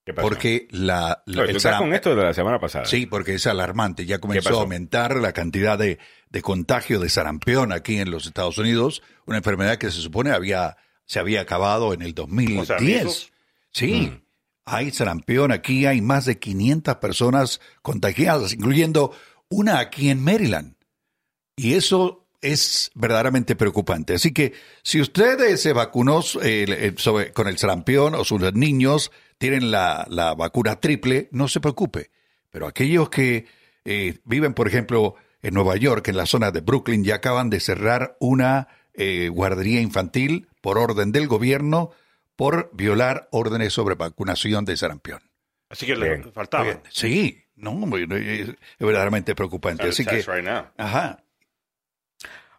Porque 0.05 0.67
la, 0.71 1.23
la 1.27 1.79
con 1.79 1.95
esto 1.95 2.17
de 2.17 2.23
la 2.25 2.35
semana 2.35 2.59
pasada. 2.59 2.87
Sí, 2.87 3.07
porque 3.07 3.35
es 3.35 3.47
alarmante. 3.47 4.05
Ya 4.05 4.19
comenzó 4.19 4.59
a 4.59 4.63
aumentar 4.63 5.17
la 5.17 5.33
cantidad 5.33 5.79
de, 5.79 5.99
de 6.29 6.43
contagio 6.43 6.99
de 6.99 7.09
sarampión 7.09 7.73
aquí 7.73 7.99
en 7.99 8.11
los 8.11 8.27
Estados 8.27 8.59
Unidos, 8.59 9.03
una 9.27 9.37
enfermedad 9.37 9.79
que 9.79 9.93
se 9.93 10.01
supone 10.01 10.33
había 10.33 10.77
se 11.05 11.19
había 11.19 11.43
acabado 11.43 11.93
en 11.93 12.03
el 12.03 12.15
2010. 12.15 13.33
sí, 13.71 13.93
mm. 13.93 14.23
hay 14.65 14.91
sarampión 14.91 15.53
aquí, 15.53 15.87
hay 15.87 16.01
más 16.01 16.25
de 16.25 16.39
500 16.39 16.97
personas 16.97 17.61
contagiadas, 17.83 18.55
incluyendo 18.55 19.13
una 19.49 19.79
aquí 19.79 20.11
en 20.11 20.23
Maryland. 20.23 20.75
Y 21.55 21.75
eso 21.75 22.27
es 22.41 22.91
verdaderamente 22.95 23.57
preocupante. 23.57 24.15
Así 24.15 24.33
que 24.33 24.55
si 24.83 25.01
usted 25.01 25.57
se 25.57 25.73
vacunó 25.73 26.23
eh, 26.43 26.95
con 27.35 27.47
el 27.47 27.59
sarampión 27.59 28.15
o 28.15 28.25
sus 28.25 28.41
niños 28.55 29.13
tienen 29.43 29.73
la, 29.73 30.07
la 30.09 30.35
vacuna 30.37 30.79
triple, 30.79 31.29
no 31.33 31.49
se 31.49 31.59
preocupe. 31.59 32.13
Pero 32.49 32.69
aquellos 32.69 33.11
que 33.11 33.47
eh, 33.85 34.19
viven, 34.23 34.55
por 34.55 34.69
ejemplo, 34.69 35.17
en 35.43 35.55
Nueva 35.55 35.75
York, 35.75 36.07
en 36.07 36.17
la 36.17 36.27
zona 36.27 36.53
de 36.53 36.61
Brooklyn, 36.61 37.03
ya 37.03 37.17
acaban 37.17 37.51
de 37.51 37.59
cerrar 37.59 38.17
una 38.21 38.69
eh, 38.95 39.29
guardería 39.31 39.81
infantil 39.81 40.47
por 40.61 40.79
orden 40.79 41.11
del 41.11 41.27
gobierno 41.27 41.91
por 42.37 42.71
violar 42.73 43.29
órdenes 43.33 43.73
sobre 43.73 43.97
vacunación 43.97 44.65
de 44.65 44.77
sarampión. 44.77 45.19
Así 45.69 45.87
que 45.87 45.97
le 45.97 46.23
faltaba. 46.31 46.81
Sí, 46.91 47.43
no, 47.57 47.97
es 47.97 48.49
verdaderamente 48.79 49.35
preocupante. 49.35 49.89
Así 49.89 50.07
que, 50.07 50.25
ajá. 50.77 51.25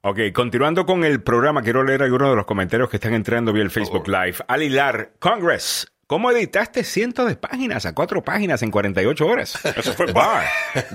Ok, 0.02 0.20
continuando 0.34 0.86
con 0.86 1.06
el 1.06 1.24
programa, 1.24 1.62
quiero 1.62 1.82
leer 1.82 2.04
algunos 2.04 2.32
de 2.32 2.36
los 2.36 2.46
comentarios 2.46 2.90
que 2.90 2.98
están 2.98 3.14
entrando 3.14 3.54
vía 3.54 3.64
el 3.64 3.72
Facebook 3.72 4.06
Live. 4.10 4.40
Alilar, 4.50 5.14
Congress, 5.18 5.93
¿Cómo 6.14 6.30
editaste 6.30 6.84
cientos 6.84 7.28
de 7.28 7.36
páginas 7.36 7.88
a 7.88 7.96
cuatro 7.96 8.24
páginas 8.24 8.62
en 8.62 8.70
48 8.70 9.26
horas? 9.26 9.60
Eso 9.76 9.94
fue 9.94 10.12
bar. 10.14 10.46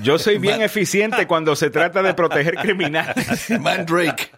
Yo 0.00 0.16
soy 0.16 0.38
bien 0.38 0.62
eficiente 0.62 1.26
cuando 1.26 1.56
se 1.56 1.70
trata 1.70 2.04
de 2.04 2.14
proteger 2.14 2.54
criminales. 2.54 3.50
Mandrake. 3.60 4.30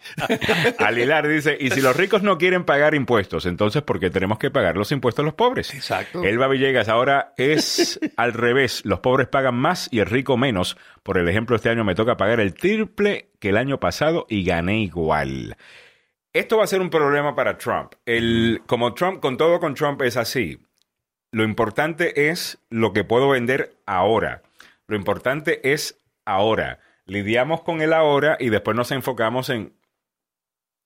Alilar 0.78 1.28
dice, 1.28 1.54
y 1.60 1.68
si 1.68 1.82
los 1.82 1.94
ricos 1.94 2.22
no 2.22 2.38
quieren 2.38 2.64
pagar 2.64 2.94
impuestos, 2.94 3.44
entonces 3.44 3.82
¿por 3.82 4.00
qué 4.00 4.08
tenemos 4.08 4.38
que 4.38 4.50
pagar 4.50 4.78
los 4.78 4.90
impuestos 4.90 5.22
los 5.22 5.34
pobres? 5.34 5.74
Exacto. 5.74 6.24
Elba 6.24 6.48
Villegas, 6.48 6.88
ahora 6.88 7.34
es 7.36 8.00
al 8.16 8.32
revés. 8.32 8.80
Los 8.86 9.00
pobres 9.00 9.28
pagan 9.28 9.56
más 9.56 9.86
y 9.92 9.98
el 9.98 10.06
rico 10.06 10.38
menos. 10.38 10.78
Por 11.02 11.18
el 11.18 11.28
ejemplo, 11.28 11.56
este 11.56 11.68
año 11.68 11.84
me 11.84 11.94
toca 11.94 12.16
pagar 12.16 12.40
el 12.40 12.54
triple 12.54 13.32
que 13.38 13.50
el 13.50 13.58
año 13.58 13.80
pasado 13.80 14.24
y 14.30 14.44
gané 14.44 14.80
igual. 14.80 15.58
Esto 16.32 16.56
va 16.56 16.64
a 16.64 16.68
ser 16.68 16.80
un 16.80 16.88
problema 16.88 17.34
para 17.34 17.58
Trump. 17.58 17.92
El, 18.06 18.62
como 18.66 18.94
Trump, 18.94 19.20
con 19.20 19.36
todo 19.36 19.60
con 19.60 19.74
Trump 19.74 20.00
es 20.00 20.16
así. 20.16 20.58
Lo 21.32 21.44
importante 21.44 22.28
es 22.28 22.58
lo 22.70 22.92
que 22.92 23.04
puedo 23.04 23.28
vender 23.28 23.74
ahora. 23.86 24.42
Lo 24.86 24.96
importante 24.96 25.72
es 25.72 26.00
ahora. 26.24 26.80
Lidiamos 27.06 27.62
con 27.62 27.82
el 27.82 27.92
ahora 27.92 28.36
y 28.40 28.50
después 28.50 28.76
nos 28.76 28.90
enfocamos 28.90 29.48
en... 29.50 29.72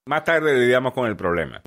Más 0.07 0.24
tarde 0.24 0.54
lidiamos 0.59 0.92
con 0.92 1.07
el 1.07 1.16
problema. 1.16 1.62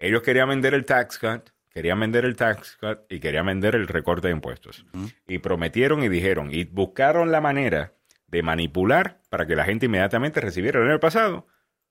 Ellos 0.00 0.22
querían 0.22 0.48
vender 0.48 0.74
el 0.74 0.84
tax 0.84 1.18
cut, 1.18 1.50
querían 1.70 2.00
vender 2.00 2.24
el 2.24 2.34
tax 2.34 2.76
cut 2.80 3.00
y 3.08 3.20
querían 3.20 3.46
vender 3.46 3.76
el 3.76 3.86
recorte 3.86 4.28
de 4.28 4.34
impuestos. 4.34 4.84
Y 5.28 5.38
prometieron 5.38 6.02
y 6.02 6.08
dijeron 6.08 6.52
y 6.52 6.64
buscaron 6.64 7.30
la 7.30 7.40
manera 7.40 7.92
de 8.26 8.42
manipular 8.42 9.20
para 9.30 9.46
que 9.46 9.54
la 9.54 9.64
gente 9.64 9.86
inmediatamente 9.86 10.40
recibiera 10.40 10.80
el 10.80 10.88
año 10.88 11.00
pasado 11.00 11.46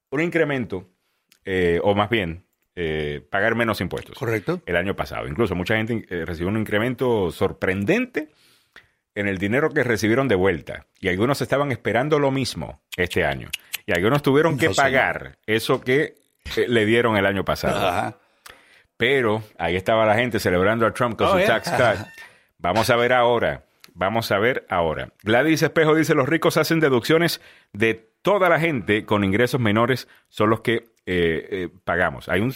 un 0.10 0.22
incremento, 0.22 0.90
eh, 1.46 1.80
o 1.84 1.96
más 1.96 2.10
bien 2.10 2.47
eh, 2.80 3.26
pagar 3.32 3.56
menos 3.56 3.82
impuestos. 3.82 4.16
Correcto. 4.16 4.62
El 4.68 4.76
año 4.76 4.96
pasado. 4.96 5.28
Incluso 5.28 5.56
mucha 5.56 5.76
gente 5.78 6.06
eh, 6.12 6.26
recibió 6.26 6.50
un 6.50 6.60
incremento 6.60 7.32
sorprendente 7.32 8.30
en 9.16 9.28
el 9.28 9.40
dinero 9.40 9.72
que 9.72 9.84
recibieron 9.84 10.28
de 10.28 10.36
vuelta. 10.36 10.86
Y 11.00 11.08
algunos 11.08 11.42
estaban 11.42 11.72
esperando 11.72 12.20
lo 12.20 12.30
mismo 12.30 12.80
este 12.96 13.26
año. 13.26 13.50
Y 13.88 13.94
algunos 13.94 14.22
tuvieron 14.22 14.60
que 14.60 14.70
pagar 14.70 15.40
eso 15.48 15.82
que 15.82 16.18
eh, 16.56 16.66
le 16.68 16.86
dieron 16.86 17.18
el 17.18 17.26
año 17.26 17.44
pasado. 17.44 18.20
Pero 18.96 19.42
ahí 19.58 19.76
estaba 19.76 20.06
la 20.06 20.14
gente 20.14 20.40
celebrando 20.40 20.86
a 20.86 20.94
Trump 20.94 21.18
con 21.18 21.30
oh, 21.30 21.40
su 21.40 21.48
tax 21.48 21.72
cut. 21.72 22.08
Vamos 22.60 22.92
a 22.92 22.96
ver 22.96 23.12
ahora. 23.12 23.64
Vamos 23.96 24.32
a 24.32 24.38
ver 24.38 24.68
ahora. 24.70 25.10
Gladys 25.24 25.64
Espejo 25.64 25.96
dice, 25.96 26.14
los 26.14 26.30
ricos 26.30 26.58
hacen 26.58 26.80
deducciones 26.80 27.42
de 27.74 28.12
toda 28.22 28.50
la 28.50 28.60
gente 28.60 29.06
con 29.06 29.24
ingresos 29.24 29.60
menores 29.60 30.08
son 30.30 30.50
los 30.50 30.62
que 30.62 30.90
eh, 31.06 31.48
eh, 31.50 31.70
pagamos. 31.84 32.28
Hay 32.30 32.42
un, 32.42 32.54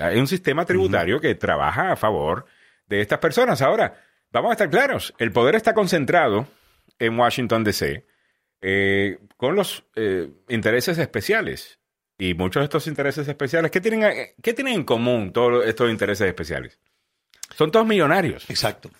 hay 0.00 0.18
un 0.18 0.26
sistema 0.26 0.64
tributario 0.64 1.20
que 1.20 1.34
trabaja 1.34 1.92
a 1.92 1.96
favor 1.96 2.44
de 2.86 3.00
estas 3.00 3.18
personas. 3.18 3.62
Ahora, 3.62 3.94
vamos 4.30 4.50
a 4.50 4.52
estar 4.52 4.70
claros, 4.70 5.14
el 5.18 5.32
poder 5.32 5.54
está 5.54 5.72
concentrado 5.72 6.46
en 6.98 7.18
Washington, 7.18 7.64
D.C., 7.64 8.06
eh, 8.60 9.18
con 9.36 9.56
los 9.56 9.84
intereses 10.48 10.98
especiales. 10.98 11.78
Y 12.16 12.34
muchos 12.34 12.60
de 12.60 12.64
estos 12.64 12.86
intereses 12.86 13.26
especiales, 13.26 13.70
¿qué 13.70 13.80
tienen, 13.80 14.34
¿qué 14.40 14.54
tienen 14.54 14.74
en 14.74 14.84
común 14.84 15.32
todos 15.32 15.66
estos 15.66 15.90
intereses 15.90 16.28
especiales? 16.28 16.78
Son 17.56 17.70
todos 17.70 17.86
millonarios. 17.86 18.48
Exacto. 18.48 18.90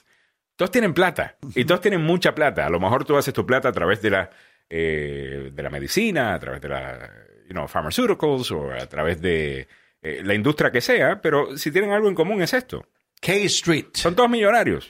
Todos 0.56 0.70
tienen 0.70 0.94
plata 0.94 1.36
y 1.54 1.64
todos 1.64 1.80
tienen 1.80 2.02
mucha 2.02 2.34
plata. 2.34 2.66
A 2.66 2.70
lo 2.70 2.80
mejor 2.80 3.04
tú 3.04 3.16
haces 3.16 3.34
tu 3.34 3.44
plata 3.44 3.68
a 3.68 3.72
través 3.72 4.00
de 4.02 4.10
la, 4.10 4.30
eh, 4.68 5.50
de 5.52 5.62
la 5.62 5.70
medicina, 5.70 6.34
a 6.34 6.38
través 6.38 6.60
de 6.60 6.68
la 6.68 7.10
you 7.46 7.52
know, 7.52 7.68
pharmaceuticals 7.68 8.50
o 8.50 8.72
a 8.72 8.86
través 8.86 9.20
de 9.20 9.68
eh, 10.02 10.20
la 10.22 10.34
industria 10.34 10.70
que 10.70 10.80
sea, 10.80 11.20
pero 11.20 11.56
si 11.56 11.70
tienen 11.70 11.92
algo 11.92 12.08
en 12.08 12.14
común 12.14 12.42
es 12.42 12.52
esto. 12.52 12.86
K 13.20 13.32
Street. 13.46 13.86
Son 13.94 14.14
todos 14.14 14.28
millonarios. 14.28 14.86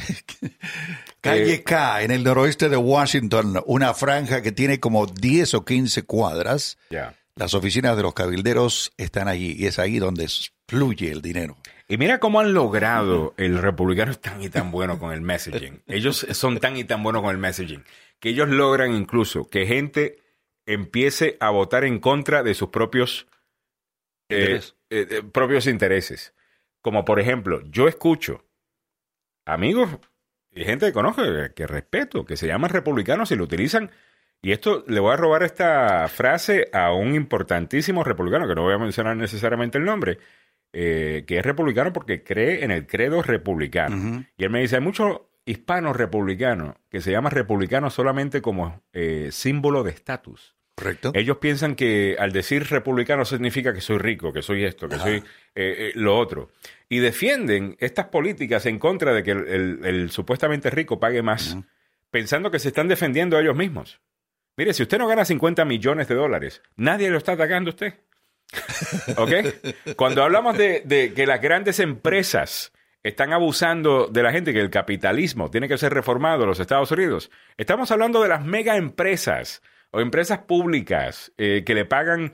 Calle 1.20 1.62
K, 1.62 2.02
en 2.02 2.10
el 2.10 2.24
noroeste 2.24 2.68
de 2.68 2.76
Washington, 2.76 3.62
una 3.66 3.94
franja 3.94 4.42
que 4.42 4.50
tiene 4.50 4.80
como 4.80 5.06
10 5.06 5.54
o 5.54 5.64
15 5.64 6.02
cuadras. 6.02 6.76
Ya. 6.90 7.14
Las 7.36 7.54
oficinas 7.54 7.96
de 7.96 8.02
los 8.02 8.14
cabilderos 8.14 8.92
están 8.96 9.28
allí 9.28 9.54
y 9.58 9.66
es 9.66 9.78
ahí 9.78 9.98
donde 9.98 10.28
fluye 10.68 11.10
el 11.10 11.22
dinero. 11.22 11.56
Y 11.86 11.96
mira 11.96 12.18
cómo 12.18 12.40
han 12.40 12.54
logrado, 12.54 13.34
el 13.36 13.58
republicano 13.58 14.14
tan 14.14 14.42
y 14.42 14.48
tan 14.48 14.70
bueno 14.70 14.98
con 14.98 15.12
el 15.12 15.20
messaging. 15.20 15.82
Ellos 15.86 16.26
son 16.32 16.58
tan 16.58 16.76
y 16.76 16.84
tan 16.84 17.02
buenos 17.02 17.22
con 17.22 17.30
el 17.30 17.38
messaging, 17.38 17.84
que 18.20 18.30
ellos 18.30 18.48
logran 18.48 18.92
incluso 18.94 19.48
que 19.48 19.66
gente 19.66 20.18
empiece 20.66 21.36
a 21.40 21.50
votar 21.50 21.84
en 21.84 21.98
contra 21.98 22.42
de 22.42 22.54
sus 22.54 22.70
propios, 22.70 23.26
eh, 24.28 24.60
eh, 24.90 25.06
eh, 25.10 25.22
propios 25.22 25.66
intereses. 25.66 26.34
Como 26.80 27.04
por 27.04 27.20
ejemplo, 27.20 27.62
yo 27.70 27.88
escucho 27.88 28.44
amigos 29.46 29.90
y 30.52 30.64
gente 30.64 30.86
que 30.86 30.92
conozco, 30.92 31.22
que 31.54 31.66
respeto, 31.66 32.24
que 32.24 32.36
se 32.36 32.46
llaman 32.46 32.70
republicanos 32.70 33.30
y 33.30 33.36
lo 33.36 33.44
utilizan. 33.44 33.90
Y 34.40 34.52
esto 34.52 34.84
le 34.86 35.00
voy 35.00 35.12
a 35.12 35.16
robar 35.16 35.42
esta 35.42 36.06
frase 36.08 36.68
a 36.72 36.92
un 36.92 37.14
importantísimo 37.14 38.04
republicano, 38.04 38.46
que 38.46 38.54
no 38.54 38.62
voy 38.62 38.74
a 38.74 38.78
mencionar 38.78 39.16
necesariamente 39.16 39.78
el 39.78 39.84
nombre, 39.84 40.18
eh, 40.72 41.24
que 41.26 41.38
es 41.38 41.46
republicano 41.46 41.92
porque 41.92 42.22
cree 42.22 42.62
en 42.62 42.70
el 42.70 42.86
credo 42.86 43.22
republicano. 43.22 44.24
Y 44.36 44.44
él 44.44 44.50
me 44.50 44.60
dice, 44.60 44.76
hay 44.76 44.82
muchos 44.82 45.22
hispanos 45.46 45.96
republicanos 45.96 46.76
que 46.88 47.00
se 47.00 47.12
llaman 47.12 47.32
republicanos 47.32 47.94
solamente 47.94 48.40
como 48.40 48.82
eh, 48.92 49.28
símbolo 49.32 49.82
de 49.82 49.90
estatus. 49.90 50.54
Correcto. 50.76 51.12
Ellos 51.14 51.36
piensan 51.36 51.76
que 51.76 52.16
al 52.18 52.32
decir 52.32 52.68
republicano 52.68 53.24
significa 53.24 53.72
que 53.72 53.80
soy 53.80 53.98
rico, 53.98 54.32
que 54.32 54.42
soy 54.42 54.64
esto, 54.64 54.88
que 54.88 54.98
soy 54.98 55.22
eh, 55.54 55.92
lo 55.94 56.18
otro. 56.18 56.50
Y 56.88 56.98
defienden 56.98 57.76
estas 57.78 58.06
políticas 58.06 58.66
en 58.66 58.80
contra 58.80 59.12
de 59.12 59.22
que 59.22 59.30
el, 59.30 60.10
supuestamente 60.10 60.70
rico 60.70 60.98
pague 60.98 61.22
más, 61.22 61.56
pensando 62.10 62.50
que 62.50 62.58
se 62.58 62.68
están 62.68 62.88
defendiendo 62.88 63.36
a 63.36 63.40
ellos 63.40 63.54
mismos. 63.54 64.00
Mire, 64.56 64.72
si 64.72 64.82
usted 64.82 64.98
no 64.98 65.08
gana 65.08 65.24
50 65.24 65.64
millones 65.64 66.08
de 66.08 66.14
dólares, 66.14 66.62
nadie 66.76 67.10
lo 67.10 67.18
está 67.18 67.32
atacando 67.32 67.70
a 67.70 67.74
usted. 67.74 67.94
¿Ok? 69.16 69.96
Cuando 69.96 70.22
hablamos 70.22 70.56
de, 70.56 71.12
que 71.14 71.26
las 71.26 71.40
grandes 71.40 71.80
empresas 71.80 72.72
están 73.04 73.32
abusando 73.32 74.08
de 74.08 74.22
la 74.22 74.32
gente, 74.32 74.52
que 74.52 74.60
el 74.60 74.70
capitalismo 74.70 75.50
tiene 75.50 75.68
que 75.68 75.78
ser 75.78 75.92
reformado 75.92 76.42
en 76.42 76.48
los 76.48 76.58
Estados 76.58 76.90
Unidos, 76.90 77.30
estamos 77.58 77.90
hablando 77.90 78.22
de 78.22 78.30
las 78.30 78.44
mega 78.44 78.76
empresas 78.76 79.62
o 79.90 80.00
empresas 80.00 80.40
públicas 80.40 81.32
eh, 81.36 81.62
que 81.64 81.74
le 81.74 81.84
pagan 81.84 82.32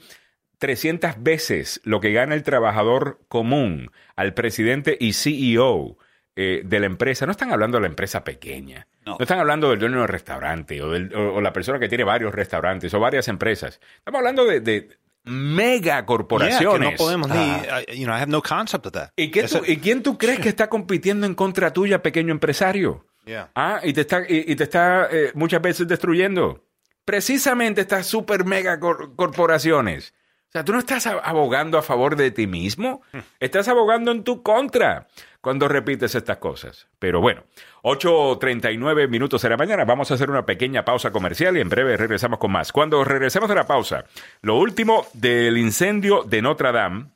300 0.59 1.22
veces 1.22 1.80
lo 1.85 2.00
que 2.00 2.12
gana 2.12 2.35
el 2.35 2.44
trabajador 2.44 3.20
común 3.28 3.90
al 4.14 4.33
presidente 4.33 4.96
y 4.98 5.12
CEO 5.12 5.98
eh, 6.37 6.62
de 6.64 6.80
la 6.80 6.87
empresa. 6.87 7.26
No 7.26 7.33
están 7.33 7.52
hablando 7.52 7.78
de 7.78 7.83
la 7.83 7.88
empresa 7.88 8.22
pequeña. 8.22 8.87
No, 9.04 9.16
están 9.18 9.40
hablando 9.40 9.70
del 9.70 9.80
dueño 9.80 9.98
del 9.98 10.09
restaurante 10.09 10.80
o, 10.83 10.90
o, 10.90 11.40
la 11.40 11.52
persona 11.52 11.78
que 11.78 11.88
tiene 11.88 12.04
varios 12.04 12.33
restaurantes 12.35 12.94
o 12.94 13.00
varias 13.00 13.26
empresas. 13.28 13.80
Estamos 13.98 14.18
hablando 14.18 14.44
de, 14.44 14.88
mega 15.24 16.04
corporaciones. 16.06 16.92
no 16.92 16.96
podemos 16.96 17.28
ni, 17.28 17.37
ah. 17.37 17.83
you 17.92 18.04
know, 18.04 18.14
I 18.14 18.20
have 18.20 18.30
no 18.30 18.42
concept 18.42 18.87
of 18.87 18.92
that. 18.92 19.11
¿Y, 19.16 19.30
quién 19.30 20.02
tú 20.02 20.18
crees 20.18 20.40
que 20.42 20.48
está 20.48 20.68
compitiendo 20.68 21.26
en 21.26 21.35
contra 21.35 21.72
tuya, 21.72 22.02
pequeño 22.02 22.33
empresario? 22.33 23.06
Ah, 23.54 23.80
y 23.83 23.92
te 23.92 24.00
está, 24.00 24.22
y, 24.28 24.56
te 24.56 24.64
está 24.64 25.09
eh, 25.11 25.30
muchas 25.35 25.62
veces 25.62 25.87
destruyendo. 25.87 26.64
Precisamente 27.04 27.83
estas 27.83 28.06
super 28.06 28.44
mega 28.44 28.80
corporaciones. 28.80 30.14
O 30.48 30.52
sea, 30.52 30.64
tú 30.64 30.72
no 30.72 30.80
estás 30.80 31.06
abogando 31.06 31.78
a 31.78 31.83
favor 31.83 32.16
de 32.16 32.33
ti 32.33 32.48
mismo, 32.48 33.02
hmm. 33.12 33.18
estás 33.38 33.68
abogando 33.68 34.11
en 34.11 34.24
tu 34.24 34.42
contra 34.42 35.06
cuando 35.40 35.68
repites 35.68 36.14
estas 36.16 36.38
cosas. 36.38 36.88
Pero 36.98 37.20
bueno, 37.20 37.44
8.39 37.82 39.08
minutos 39.08 39.42
de 39.42 39.48
la 39.48 39.56
mañana, 39.56 39.84
vamos 39.84 40.10
a 40.10 40.14
hacer 40.14 40.30
una 40.30 40.44
pequeña 40.44 40.84
pausa 40.84 41.10
comercial 41.10 41.56
y 41.56 41.60
en 41.60 41.68
breve 41.68 41.96
regresamos 41.96 42.38
con 42.38 42.52
más. 42.52 42.72
Cuando 42.72 43.02
regresemos 43.04 43.48
de 43.48 43.54
la 43.54 43.66
pausa, 43.66 44.04
lo 44.42 44.56
último 44.56 45.06
del 45.14 45.56
incendio 45.56 46.22
de 46.24 46.42
Notre 46.42 46.72
Dame, 46.72 47.06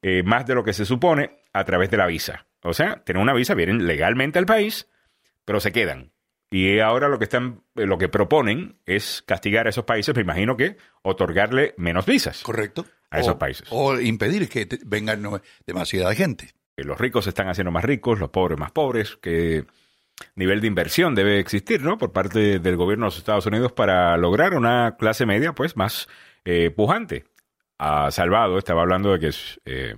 eh, 0.02 0.22
más 0.24 0.46
de 0.46 0.54
lo 0.54 0.64
que 0.64 0.72
se 0.72 0.86
supone 0.86 1.38
a 1.52 1.64
través 1.64 1.90
de 1.90 1.98
la 1.98 2.06
visa. 2.06 2.46
O 2.62 2.72
sea, 2.72 3.02
tienen 3.04 3.22
una 3.22 3.34
visa, 3.34 3.54
vienen 3.54 3.86
legalmente 3.86 4.38
al 4.38 4.46
país, 4.46 4.88
pero 5.48 5.60
se 5.60 5.72
quedan. 5.72 6.12
Y 6.50 6.78
ahora 6.80 7.08
lo 7.08 7.18
que 7.18 7.24
están, 7.24 7.62
lo 7.74 7.96
que 7.96 8.10
proponen 8.10 8.76
es 8.84 9.22
castigar 9.24 9.66
a 9.66 9.70
esos 9.70 9.86
países, 9.86 10.14
me 10.14 10.20
imagino 10.20 10.58
que 10.58 10.76
otorgarle 11.00 11.72
menos 11.78 12.04
visas. 12.04 12.42
Correcto. 12.42 12.84
A 13.08 13.20
esos 13.20 13.36
países. 13.36 13.66
O 13.70 13.98
impedir 13.98 14.46
que 14.50 14.68
vengan 14.84 15.40
demasiada 15.66 16.14
gente. 16.14 16.50
Los 16.76 16.98
ricos 16.98 17.24
se 17.24 17.30
están 17.30 17.48
haciendo 17.48 17.70
más 17.70 17.82
ricos, 17.82 18.18
los 18.18 18.28
pobres 18.28 18.58
más 18.58 18.72
pobres, 18.72 19.16
que 19.22 19.64
nivel 20.34 20.60
de 20.60 20.66
inversión 20.66 21.14
debe 21.14 21.38
existir, 21.38 21.80
¿no? 21.80 21.96
Por 21.96 22.12
parte 22.12 22.58
del 22.58 22.76
gobierno 22.76 23.06
de 23.06 23.08
los 23.08 23.16
Estados 23.16 23.46
Unidos 23.46 23.72
para 23.72 24.18
lograr 24.18 24.52
una 24.52 24.96
clase 24.98 25.24
media, 25.24 25.54
pues, 25.54 25.78
más 25.78 26.08
eh, 26.44 26.68
pujante. 26.68 27.24
Ha 27.78 28.10
salvado, 28.10 28.58
estaba 28.58 28.82
hablando 28.82 29.14
de 29.14 29.18
que 29.18 29.28
es, 29.28 29.58
eh, 29.64 29.96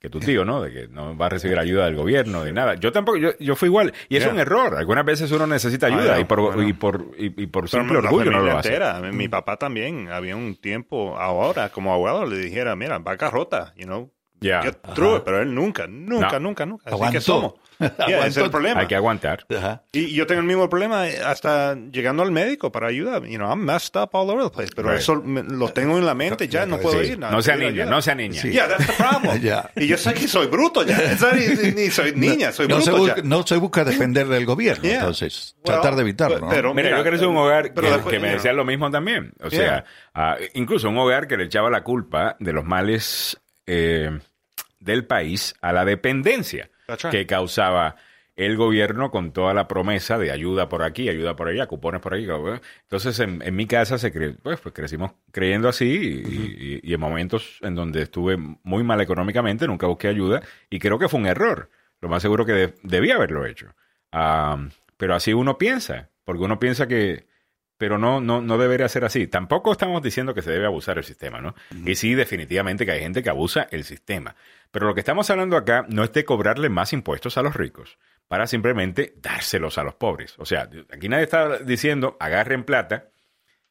que 0.00 0.08
tu 0.08 0.20
tío, 0.20 0.44
¿no? 0.44 0.62
De 0.62 0.72
que 0.72 0.88
no 0.88 1.16
va 1.16 1.26
a 1.26 1.28
recibir 1.28 1.58
ayuda 1.58 1.86
del 1.86 1.96
gobierno, 1.96 2.44
de 2.44 2.52
nada. 2.52 2.74
Yo 2.74 2.92
tampoco, 2.92 3.18
yo, 3.18 3.30
yo 3.40 3.56
fui 3.56 3.66
igual. 3.66 3.92
Y 4.08 4.16
es 4.16 4.26
un 4.26 4.38
error. 4.38 4.76
Algunas 4.76 5.04
veces 5.04 5.30
uno 5.32 5.46
necesita 5.46 5.86
ayuda 5.88 6.20
y, 6.20 6.24
por, 6.24 6.62
y 6.62 6.72
por, 6.72 7.06
y, 7.16 7.46
por 7.46 7.68
simple 7.68 7.98
orgullo 7.98 8.30
no 8.30 8.40
lo 8.40 8.58
hace. 8.58 8.78
Mi 9.12 9.26
mm. 9.26 9.30
papá 9.30 9.56
también, 9.56 10.08
había 10.10 10.36
un 10.36 10.56
tiempo 10.56 11.18
ahora, 11.18 11.70
como 11.70 11.92
abogado, 11.92 12.26
le 12.26 12.38
dijera, 12.38 12.76
mira, 12.76 12.98
vaca 12.98 13.30
rota, 13.30 13.74
you 13.76 13.86
know, 13.86 14.12
ya. 14.40 14.62
pero 14.94 15.42
él 15.42 15.54
nunca, 15.54 15.86
nunca, 15.88 16.38
nunca, 16.38 16.64
nunca. 16.64 16.90
Así 16.90 17.12
que 17.12 17.20
somos. 17.20 17.54
es 18.26 18.36
el 18.36 18.50
problema. 18.50 18.80
Hay 18.80 18.86
que 18.86 18.96
aguantar. 18.96 19.46
Y 19.92 20.14
yo 20.14 20.26
tengo 20.26 20.40
el 20.40 20.46
mismo 20.46 20.68
problema 20.68 21.04
hasta 21.24 21.74
llegando 21.74 22.22
al 22.22 22.32
médico 22.32 22.72
para 22.72 22.88
ayudar. 22.88 23.24
You 23.24 23.36
know, 23.36 23.48
I'm 23.48 23.64
messed 23.64 24.00
up 24.00 24.10
all 24.12 24.28
over 24.30 24.44
the 24.44 24.50
place. 24.50 24.70
Pero 24.74 24.92
eso 24.92 25.14
lo 25.16 25.68
tengo 25.68 25.98
en 25.98 26.06
la 26.06 26.14
mente 26.14 26.48
ya, 26.48 26.66
no 26.66 26.78
puedo 26.78 27.02
ir. 27.02 27.18
No 27.18 27.42
sea 27.42 27.56
niña, 27.56 27.84
no 27.86 28.02
sea 28.02 28.14
niña. 28.14 28.42
Yeah, 28.42 28.68
that's 28.68 28.86
the 28.86 28.92
problem. 28.92 29.38
Y 29.76 29.86
yo 29.86 29.96
sé 29.96 30.14
que 30.14 30.26
soy 30.26 30.46
bruto 30.46 30.84
ya. 30.84 30.98
Ni, 31.74 31.90
soy 31.90 32.12
niña, 32.14 32.52
soy 32.52 32.66
bruto 32.66 32.90
no 32.90 33.06
ya. 33.06 33.16
No 33.22 33.46
se 33.46 33.56
busca 33.56 33.84
defender 33.84 34.26
del 34.28 34.44
gobierno, 34.46 34.88
entonces 34.88 35.56
tratar 35.62 35.94
de 35.94 36.02
evitarlo. 36.02 36.48
Pero, 36.48 36.74
mira, 36.74 36.96
yo 36.96 37.02
crecí 37.02 37.24
en 37.24 37.30
un 37.30 37.36
hogar 37.36 37.72
que, 37.72 38.18
me 38.18 38.32
decía 38.32 38.52
lo 38.52 38.64
mismo 38.64 38.90
también. 38.90 39.32
O 39.42 39.50
sea, 39.50 39.84
ah, 40.14 40.36
incluso 40.54 40.88
un 40.88 40.98
hogar 40.98 41.26
que 41.26 41.36
le 41.36 41.44
echaba 41.44 41.70
la 41.70 41.82
culpa 41.82 42.36
de 42.40 42.52
los 42.52 42.64
males 42.64 43.40
eh, 43.66 44.18
del 44.80 45.06
país 45.06 45.54
a 45.60 45.72
la 45.72 45.84
dependencia 45.84 46.70
que 47.10 47.26
causaba 47.26 47.96
el 48.38 48.56
gobierno 48.56 49.10
con 49.10 49.32
toda 49.32 49.52
la 49.52 49.66
promesa 49.66 50.16
de 50.16 50.30
ayuda 50.30 50.68
por 50.68 50.84
aquí, 50.84 51.08
ayuda 51.08 51.34
por 51.34 51.48
allá, 51.48 51.66
cupones 51.66 52.00
por 52.00 52.14
ahí. 52.14 52.26
Entonces, 52.82 53.18
en, 53.18 53.56
mi 53.56 53.66
casa 53.66 53.98
se 53.98 54.10
pues, 54.10 54.60
pues, 54.60 54.72
crecimos 54.72 55.12
creyendo 55.32 55.68
así 55.68 56.80
y, 56.82 56.94
en 56.94 57.00
momentos 57.00 57.58
en 57.62 57.74
donde 57.74 58.02
estuve 58.02 58.36
muy 58.36 58.84
mal 58.84 59.00
económicamente 59.00 59.66
nunca 59.66 59.88
busqué 59.88 60.06
ayuda 60.06 60.40
y 60.70 60.78
creo 60.78 61.00
que 61.00 61.08
fue 61.08 61.18
un 61.18 61.26
error. 61.26 61.68
Lo 62.00 62.08
más 62.08 62.22
seguro 62.22 62.46
que 62.46 62.74
debía 62.84 63.16
haberlo 63.16 63.44
hecho. 63.44 63.74
pero 64.96 65.14
así 65.16 65.32
uno 65.32 65.58
piensa, 65.58 66.10
porque 66.24 66.44
uno 66.44 66.60
piensa 66.60 66.86
que, 66.86 67.26
pero 67.78 67.96
no, 67.96 68.20
no, 68.20 68.42
no 68.42 68.58
debería 68.58 68.88
ser 68.88 69.04
así. 69.04 69.28
Tampoco 69.28 69.70
estamos 69.70 70.02
diciendo 70.02 70.34
que 70.34 70.42
se 70.42 70.50
debe 70.50 70.66
abusar 70.66 70.98
el 70.98 71.04
sistema, 71.04 71.40
¿no? 71.40 71.54
Y 71.86 71.94
sí, 71.94 72.14
definitivamente 72.14 72.84
que 72.84 72.90
hay 72.90 73.00
gente 73.00 73.22
que 73.22 73.30
abusa 73.30 73.68
el 73.70 73.84
sistema. 73.84 74.34
Pero 74.72 74.86
lo 74.86 74.94
que 74.94 75.00
estamos 75.00 75.30
hablando 75.30 75.56
acá 75.56 75.86
no 75.88 76.02
es 76.02 76.12
de 76.12 76.24
cobrarle 76.24 76.68
más 76.68 76.92
impuestos 76.92 77.38
a 77.38 77.42
los 77.42 77.54
ricos 77.54 77.98
para 78.26 78.48
simplemente 78.48 79.14
dárselos 79.16 79.78
a 79.78 79.84
los 79.84 79.94
pobres. 79.94 80.34
O 80.38 80.44
sea, 80.44 80.68
aquí 80.92 81.08
nadie 81.08 81.24
está 81.24 81.58
diciendo 81.58 82.16
agarren 82.18 82.64
plata 82.64 83.10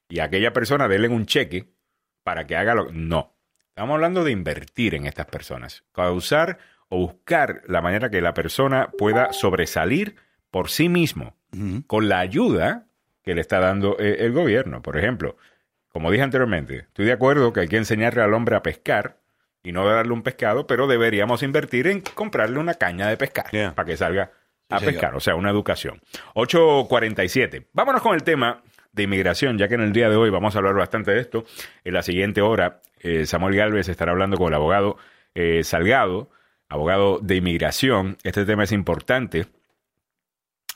y 0.09 0.19
a 0.19 0.23
aquella 0.23 0.53
persona 0.53 0.87
denle 0.87 1.09
un 1.09 1.25
cheque 1.25 1.73
para 2.23 2.47
que 2.47 2.55
haga 2.55 2.73
lo... 2.73 2.91
No. 2.91 3.35
Estamos 3.69 3.95
hablando 3.95 4.23
de 4.23 4.31
invertir 4.31 4.95
en 4.95 5.05
estas 5.05 5.27
personas, 5.27 5.83
causar 5.91 6.57
o 6.89 6.97
buscar 6.97 7.61
la 7.67 7.81
manera 7.81 8.09
que 8.09 8.21
la 8.21 8.33
persona 8.33 8.89
pueda 8.97 9.33
sobresalir 9.33 10.15
por 10.49 10.69
sí 10.69 10.89
mismo, 10.89 11.35
con 11.85 12.09
la 12.09 12.19
ayuda 12.19 12.86
que 13.27 13.35
le 13.35 13.41
está 13.41 13.59
dando 13.59 13.97
eh, 13.99 14.17
el 14.21 14.31
gobierno. 14.31 14.81
Por 14.81 14.97
ejemplo, 14.97 15.35
como 15.89 16.09
dije 16.09 16.23
anteriormente, 16.23 16.77
estoy 16.77 17.05
de 17.05 17.11
acuerdo 17.11 17.51
que 17.51 17.59
hay 17.59 17.67
que 17.67 17.75
enseñarle 17.75 18.21
al 18.21 18.33
hombre 18.33 18.55
a 18.55 18.63
pescar 18.63 19.17
y 19.61 19.73
no 19.73 19.85
darle 19.85 20.13
un 20.13 20.23
pescado, 20.23 20.65
pero 20.65 20.87
deberíamos 20.87 21.43
invertir 21.43 21.87
en 21.87 21.99
comprarle 21.99 22.57
una 22.57 22.75
caña 22.75 23.09
de 23.09 23.17
pescar 23.17 23.47
para 23.75 23.85
que 23.85 23.97
salga 23.97 24.31
a 24.69 24.79
pescar, 24.79 25.13
o 25.13 25.19
sea, 25.19 25.35
una 25.35 25.49
educación. 25.49 26.01
8.47. 26.35 27.65
Vámonos 27.73 28.01
con 28.01 28.15
el 28.15 28.23
tema 28.23 28.63
de 28.93 29.03
inmigración, 29.03 29.57
ya 29.57 29.67
que 29.67 29.75
en 29.75 29.81
el 29.81 29.91
día 29.91 30.09
de 30.09 30.15
hoy 30.15 30.29
vamos 30.29 30.55
a 30.55 30.59
hablar 30.59 30.75
bastante 30.75 31.11
de 31.11 31.19
esto. 31.19 31.43
En 31.83 31.93
la 31.93 32.03
siguiente 32.03 32.41
hora, 32.41 32.79
eh, 33.01 33.25
Samuel 33.25 33.55
Galvez 33.55 33.89
estará 33.89 34.13
hablando 34.13 34.37
con 34.37 34.47
el 34.47 34.53
abogado 34.53 34.97
eh, 35.35 35.65
Salgado, 35.65 36.29
abogado 36.69 37.19
de 37.19 37.35
inmigración. 37.35 38.17
Este 38.23 38.45
tema 38.45 38.63
es 38.63 38.71
importante. 38.71 39.47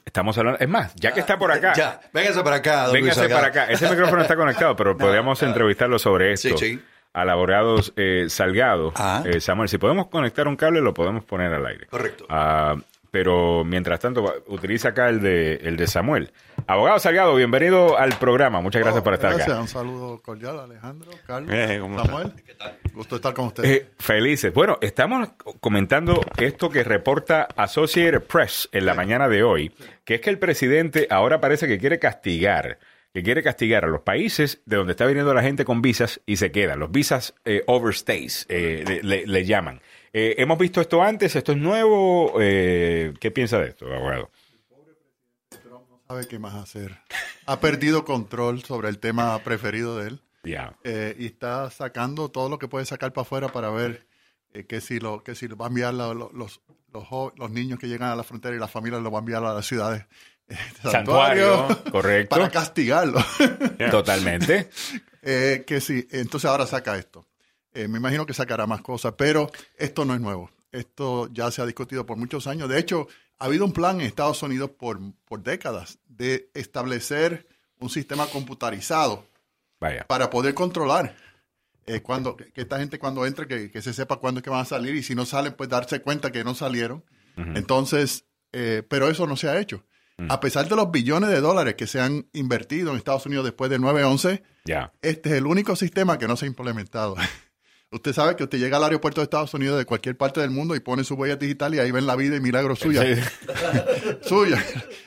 Estamos 0.05 0.37
hablando, 0.37 0.59
es 0.59 0.67
más, 0.67 0.93
ya 0.95 1.11
que 1.11 1.19
está 1.19 1.37
por 1.37 1.51
acá. 1.51 1.73
Ya, 1.73 1.99
véngase 2.13 2.43
para 2.43 2.57
acá. 2.57 2.83
Don 2.85 2.93
véngase 2.93 3.29
para 3.29 3.47
acá. 3.47 3.65
Ese 3.65 3.89
micrófono 3.89 4.21
está 4.21 4.35
conectado, 4.35 4.75
pero 4.75 4.97
podríamos 4.97 5.41
entrevistarlo 5.43 5.99
sobre 5.99 6.33
esto. 6.33 6.57
Sí, 6.57 6.77
sí. 6.77 6.81
Al 7.13 7.29
abogado 7.29 7.75
eh, 7.97 8.27
Salgado. 8.29 8.93
Ah. 8.95 9.23
Samuel, 9.39 9.67
si 9.67 9.77
podemos 9.77 10.07
conectar 10.07 10.47
un 10.47 10.55
cable, 10.55 10.81
lo 10.81 10.93
podemos 10.93 11.25
poner 11.25 11.53
al 11.53 11.65
aire. 11.65 11.87
Correcto. 11.87 12.25
Ah, 12.29 12.75
pero 13.11 13.65
mientras 13.65 13.99
tanto 13.99 14.23
utiliza 14.47 14.89
acá 14.89 15.09
el 15.09 15.19
de, 15.19 15.55
el 15.55 15.75
de 15.75 15.85
Samuel. 15.85 16.31
Abogado 16.65 16.97
Salgado, 16.97 17.35
bienvenido 17.35 17.97
al 17.97 18.17
programa. 18.17 18.61
Muchas 18.61 18.81
gracias 18.81 19.03
por 19.03 19.13
estar 19.13 19.31
gracias. 19.31 19.49
acá. 19.49 19.61
Un 19.61 19.67
saludo 19.67 20.21
cordial, 20.21 20.61
Alejandro, 20.61 21.11
Carlos, 21.27 21.51
eh, 21.53 21.79
Samuel. 21.79 22.31
¿Qué 22.45 22.53
tal? 22.53 22.77
Gusto 22.93 23.17
estar 23.17 23.33
con 23.33 23.47
ustedes. 23.47 23.69
Eh, 23.69 23.87
felices. 23.99 24.53
Bueno, 24.53 24.77
estamos 24.79 25.29
comentando 25.59 26.21
esto 26.37 26.69
que 26.69 26.85
reporta 26.85 27.49
Associated 27.57 28.21
Press 28.21 28.69
en 28.71 28.85
la 28.85 28.93
mañana 28.93 29.27
de 29.27 29.43
hoy, 29.43 29.73
que 30.05 30.15
es 30.15 30.21
que 30.21 30.29
el 30.29 30.39
presidente 30.39 31.07
ahora 31.09 31.41
parece 31.41 31.67
que 31.67 31.77
quiere 31.77 31.99
castigar 31.99 32.79
que 33.13 33.23
quiere 33.23 33.43
castigar 33.43 33.83
a 33.83 33.89
los 33.89 34.03
países 34.03 34.61
de 34.65 34.77
donde 34.77 34.91
está 34.91 35.05
viniendo 35.05 35.33
la 35.33 35.43
gente 35.43 35.65
con 35.65 35.81
visas 35.81 36.21
y 36.25 36.37
se 36.37 36.49
quedan. 36.53 36.79
Los 36.79 36.91
visas 36.91 37.35
eh, 37.43 37.61
overstays 37.67 38.47
le 38.49 39.45
llaman. 39.45 39.81
Eh, 40.13 40.35
hemos 40.39 40.57
visto 40.57 40.81
esto 40.81 41.01
antes, 41.01 41.35
esto 41.35 41.53
es 41.53 41.57
nuevo. 41.57 42.33
Eh, 42.39 43.13
¿Qué 43.19 43.31
piensa 43.31 43.59
de 43.59 43.69
esto, 43.69 43.85
abogado? 43.85 44.29
El 44.51 44.59
pobre 44.67 44.93
presidente 44.93 45.69
Trump 45.69 45.89
no 45.89 45.99
sabe 46.07 46.27
qué 46.27 46.39
más 46.39 46.55
hacer. 46.55 46.97
Ha 47.45 47.59
perdido 47.59 48.03
control 48.03 48.63
sobre 48.63 48.89
el 48.89 48.99
tema 48.99 49.39
preferido 49.39 49.97
de 49.97 50.09
él. 50.09 50.21
Eh, 50.83 51.15
y 51.19 51.27
está 51.27 51.69
sacando 51.69 52.29
todo 52.29 52.49
lo 52.49 52.57
que 52.59 52.67
puede 52.67 52.85
sacar 52.85 53.13
para 53.13 53.21
afuera 53.21 53.49
para 53.49 53.69
ver 53.69 54.07
que 54.67 54.81
si 54.81 54.99
lo 54.99 55.23
que 55.23 55.33
si 55.35 55.47
va 55.47 55.67
a 55.67 55.69
enviar 55.69 55.93
los, 55.93 56.33
los, 56.33 56.61
los, 57.37 57.51
niños 57.51 57.79
que 57.79 57.87
llegan 57.87 58.09
a 58.09 58.15
la 58.15 58.23
frontera 58.23 58.55
y 58.55 58.59
las 58.59 58.71
familias 58.71 59.01
lo 59.01 59.11
va 59.11 59.19
a 59.19 59.21
enviar 59.21 59.45
a 59.45 59.53
las 59.53 59.65
ciudades. 59.65 60.05
Santuario, 60.81 61.67
correcto. 61.91 62.35
Para 62.35 62.49
castigarlo. 62.49 63.23
Totalmente. 63.91 64.69
que 65.21 65.79
sí, 65.79 66.05
entonces 66.11 66.49
ahora 66.49 66.65
saca 66.65 66.97
esto. 66.97 67.25
Eh, 67.73 67.87
me 67.87 67.97
imagino 67.97 68.25
que 68.25 68.33
sacará 68.33 68.67
más 68.67 68.81
cosas, 68.81 69.13
pero 69.17 69.49
esto 69.77 70.05
no 70.05 70.13
es 70.13 70.21
nuevo. 70.21 70.49
Esto 70.71 71.29
ya 71.31 71.51
se 71.51 71.61
ha 71.61 71.65
discutido 71.65 72.05
por 72.05 72.17
muchos 72.17 72.47
años. 72.47 72.69
De 72.69 72.79
hecho, 72.79 73.07
ha 73.39 73.45
habido 73.45 73.65
un 73.65 73.73
plan 73.73 73.99
en 73.99 74.07
Estados 74.07 74.41
Unidos 74.43 74.71
por, 74.71 74.99
por 75.25 75.41
décadas 75.43 75.99
de 76.07 76.49
establecer 76.53 77.47
un 77.79 77.89
sistema 77.89 78.27
computarizado 78.27 79.25
para 80.07 80.29
poder 80.29 80.53
controlar 80.53 81.15
eh, 81.87 82.01
cuando, 82.01 82.37
que 82.37 82.51
esta 82.55 82.77
gente 82.77 82.99
cuando 82.99 83.25
entre, 83.25 83.47
que, 83.47 83.81
se 83.81 83.93
sepa 83.93 84.17
cuándo 84.17 84.39
es 84.39 84.43
que 84.43 84.51
van 84.51 84.61
a 84.61 84.65
salir 84.65 84.95
y 84.95 85.01
si 85.01 85.15
no 85.15 85.25
salen, 85.25 85.53
pues 85.53 85.69
darse 85.69 86.01
cuenta 86.01 86.31
que 86.31 86.43
no 86.43 86.53
salieron. 86.53 87.03
Entonces, 87.35 88.25
eh, 88.51 88.83
pero 88.87 89.09
eso 89.09 89.25
no 89.25 89.35
se 89.35 89.49
ha 89.49 89.59
hecho. 89.59 89.83
Mm. 90.17 90.29
A 90.29 90.39
pesar 90.39 90.69
de 90.69 90.75
los 90.75 90.91
billones 90.91 91.31
de 91.31 91.41
dólares 91.41 91.73
que 91.73 91.87
se 91.87 91.99
han 91.99 92.27
invertido 92.33 92.91
en 92.91 92.97
Estados 92.97 93.25
Unidos 93.25 93.45
después 93.45 93.71
del 93.71 93.81
9-11, 93.81 94.43
este 95.01 95.29
es 95.29 95.35
el 95.35 95.47
único 95.47 95.75
sistema 95.75 96.19
que 96.19 96.27
no 96.27 96.37
se 96.37 96.45
ha 96.45 96.49
implementado. 96.49 97.15
Usted 97.93 98.13
sabe 98.13 98.37
que 98.37 98.43
usted 98.45 98.57
llega 98.57 98.77
al 98.77 98.85
aeropuerto 98.85 99.19
de 99.19 99.23
Estados 99.23 99.53
Unidos 99.53 99.77
de 99.77 99.85
cualquier 99.85 100.15
parte 100.15 100.39
del 100.39 100.49
mundo 100.49 100.75
y 100.75 100.79
pone 100.79 101.03
su 101.03 101.15
huella 101.15 101.35
digital 101.35 101.75
y 101.75 101.79
ahí 101.79 101.91
ven 101.91 102.07
la 102.07 102.15
vida 102.15 102.37
y 102.37 102.39
milagros 102.39 102.79
suya. 102.79 103.03
suya. 104.21 104.63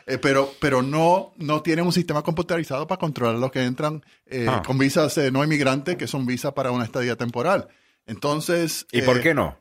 Eh, 0.07 0.19
pero 0.19 0.53
pero 0.61 0.83
no, 0.83 1.33
no 1.39 1.63
tienen 1.63 1.87
un 1.87 1.95
sistema 1.95 2.23
computarizado 2.23 2.87
para 2.87 2.99
controlar 2.99 3.37
los 3.37 3.51
que 3.51 3.65
entran 3.65 4.05
eh, 4.27 4.45
ah. 4.47 4.63
con 4.65 4.77
visas 4.77 5.17
eh, 5.17 5.31
no 5.31 5.43
inmigrantes, 5.43 5.97
que 5.97 6.07
son 6.07 6.27
visas 6.27 6.53
para 6.53 6.73
una 6.73 6.85
estadía 6.85 7.17
temporal. 7.17 7.69
Entonces. 8.05 8.87
¿Y 8.93 9.01
por 9.01 9.23
qué 9.23 9.33
no? 9.33 9.59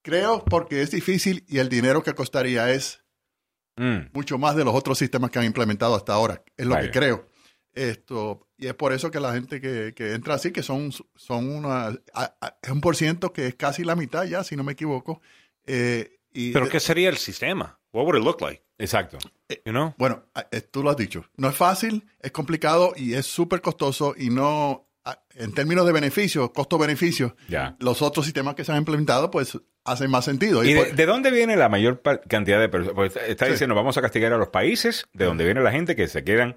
Creo 0.00 0.42
porque 0.46 0.80
es 0.80 0.90
difícil 0.90 1.44
y 1.46 1.58
el 1.58 1.68
dinero 1.68 2.02
que 2.02 2.14
costaría 2.14 2.72
es 2.72 3.04
mm. 3.76 4.14
mucho 4.14 4.38
más 4.38 4.56
de 4.56 4.64
los 4.64 4.74
otros 4.74 4.96
sistemas 4.96 5.30
que 5.30 5.40
han 5.40 5.44
implementado 5.44 5.94
hasta 5.94 6.14
ahora. 6.14 6.42
Es 6.56 6.64
lo 6.64 6.80
que 6.80 6.90
creo. 6.90 7.29
Esto, 7.72 8.48
y 8.58 8.66
es 8.66 8.74
por 8.74 8.92
eso 8.92 9.10
que 9.10 9.20
la 9.20 9.32
gente 9.32 9.60
que, 9.60 10.12
entra 10.12 10.34
así, 10.34 10.52
que 10.52 10.62
son, 10.62 10.92
son 11.14 11.48
una, 11.48 11.96
es 12.62 12.70
un 12.70 12.80
por 12.80 12.96
ciento 12.96 13.32
que 13.32 13.46
es 13.46 13.54
casi 13.54 13.84
la 13.84 13.94
mitad 13.94 14.24
ya, 14.24 14.42
si 14.42 14.56
no 14.56 14.64
me 14.64 14.72
equivoco. 14.72 15.20
Eh, 15.66 16.18
y 16.32 16.52
¿Pero 16.52 16.68
qué 16.68 16.80
sería 16.80 17.08
el 17.08 17.16
sistema? 17.16 17.78
What 17.92 18.04
would 18.04 18.18
it 18.18 18.24
look 18.24 18.40
like? 18.40 18.62
Exacto. 18.78 19.18
Eh, 19.48 19.62
bueno, 19.98 20.24
eh, 20.50 20.60
tú 20.62 20.82
lo 20.82 20.90
has 20.90 20.96
dicho. 20.96 21.24
No 21.36 21.48
es 21.48 21.56
fácil, 21.56 22.08
es 22.20 22.32
complicado 22.32 22.92
y 22.96 23.14
es 23.14 23.26
súper 23.26 23.60
costoso 23.60 24.14
y 24.16 24.30
no, 24.30 24.89
en 25.34 25.52
términos 25.52 25.86
de 25.86 25.92
beneficio, 25.92 26.52
costo-beneficio, 26.52 27.36
los 27.78 28.02
otros 28.02 28.24
sistemas 28.26 28.54
que 28.54 28.64
se 28.64 28.72
han 28.72 28.78
implementado, 28.78 29.30
pues 29.30 29.58
hacen 29.84 30.10
más 30.10 30.24
sentido. 30.24 30.64
¿Y, 30.64 30.74
de, 30.74 31.06
dónde 31.06 31.30
viene 31.30 31.56
la 31.56 31.68
mayor 31.68 32.02
cantidad 32.28 32.60
de 32.60 32.68
personas? 32.68 32.94
Pues, 32.94 33.16
está 33.26 33.46
diciendo, 33.46 33.74
vamos 33.74 33.96
a 33.96 34.02
castigar 34.02 34.32
a 34.32 34.38
los 34.38 34.48
países 34.48 35.06
de 35.12 35.24
donde 35.24 35.44
viene 35.44 35.60
la 35.60 35.72
gente 35.72 35.96
que 35.96 36.08
se 36.08 36.24
quedan 36.24 36.56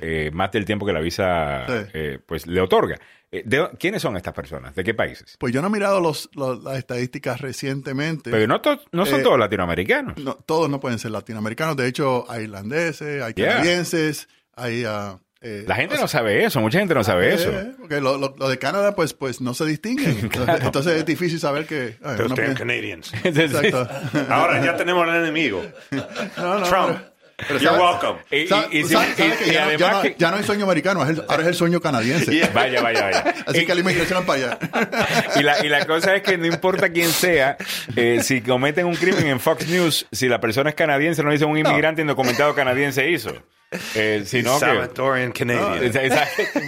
eh, 0.00 0.30
más 0.32 0.52
del 0.52 0.64
tiempo 0.64 0.86
que 0.86 0.92
la 0.92 1.00
visa 1.00 1.66
eh, 1.92 2.18
pues 2.24 2.46
le 2.46 2.60
otorga. 2.60 2.98
Eh, 3.30 3.44
¿Quiénes 3.78 4.02
son 4.02 4.16
estas 4.16 4.34
personas? 4.34 4.74
¿De 4.74 4.84
qué 4.84 4.94
países? 4.94 5.36
Pues 5.38 5.52
yo 5.52 5.60
no 5.62 5.68
he 5.68 5.70
mirado 5.70 6.00
los, 6.00 6.30
las 6.34 6.76
estadísticas 6.76 7.40
recientemente. 7.40 8.30
Pero 8.30 8.46
no, 8.46 8.60
no 8.92 9.06
son 9.06 9.22
todos 9.22 9.38
latinoamericanos. 9.38 10.18
No, 10.18 10.34
todos 10.34 10.68
no 10.68 10.80
pueden 10.80 10.98
ser 10.98 11.10
latinoamericanos. 11.10 11.76
De 11.76 11.88
hecho, 11.88 12.30
hay 12.30 12.44
irlandeses, 12.44 13.22
hay 13.22 13.34
canadienses, 13.34 14.28
hay... 14.54 14.84
Uh, 14.84 15.18
la 15.42 15.74
gente 15.74 15.96
no 15.96 16.06
sabe 16.08 16.44
eso, 16.44 16.60
mucha 16.60 16.78
gente 16.78 16.94
no 16.94 17.04
sabe 17.04 17.34
eso. 17.34 17.50
Porque 17.78 18.00
lo, 18.00 18.28
de 18.28 18.58
Canadá, 18.58 18.94
pues, 18.94 19.12
pues 19.12 19.40
no 19.40 19.54
se 19.54 19.64
distinguen. 19.64 20.30
Entonces 20.62 20.98
es 20.98 21.04
difícil 21.04 21.40
saber 21.40 21.66
que. 21.66 21.96
Pero 22.00 22.26
ustedes 22.26 22.58
Canadians. 22.58 23.12
Exacto. 23.24 23.88
Ahora 24.28 24.64
ya 24.64 24.76
tenemos 24.76 25.08
al 25.08 25.22
enemigo. 25.22 25.62
Trump. 26.68 26.98
You're 27.60 27.78
welcome. 27.78 28.18
Y, 28.30 28.46
ya, 28.46 30.30
no, 30.30 30.36
hay 30.36 30.44
sueño 30.44 30.64
americano, 30.64 31.02
ahora 31.02 31.42
es 31.42 31.48
el 31.48 31.54
sueño 31.54 31.80
canadiense. 31.80 32.30
Vaya, 32.54 32.82
vaya, 32.82 33.02
vaya. 33.02 33.34
Así 33.46 33.66
que 33.66 33.74
la 33.74 33.80
inmigración 33.80 34.24
para 34.24 34.56
allá. 34.56 34.58
y, 35.36 35.42
la, 35.42 35.64
y 35.64 35.68
la 35.68 35.86
cosa 35.86 36.14
es 36.14 36.22
que 36.22 36.38
no 36.38 36.46
importa 36.46 36.90
quién 36.90 37.08
sea, 37.08 37.56
eh, 37.96 38.20
si 38.22 38.40
cometen 38.40 38.86
un 38.86 38.94
crimen 38.96 39.26
en 39.26 39.40
Fox 39.40 39.66
News, 39.68 40.06
si 40.12 40.28
la 40.28 40.40
persona 40.40 40.70
es 40.70 40.76
canadiense, 40.76 41.22
no 41.22 41.30
dice 41.30 41.44
un 41.44 41.58
inmigrante 41.58 42.02
indocumentado 42.02 42.54
canadiense 42.54 43.10
hizo. 43.10 43.34
Eh, 43.94 44.24
sino 44.26 44.58
Salvadorian 44.58 45.32
Canadian. 45.32 45.80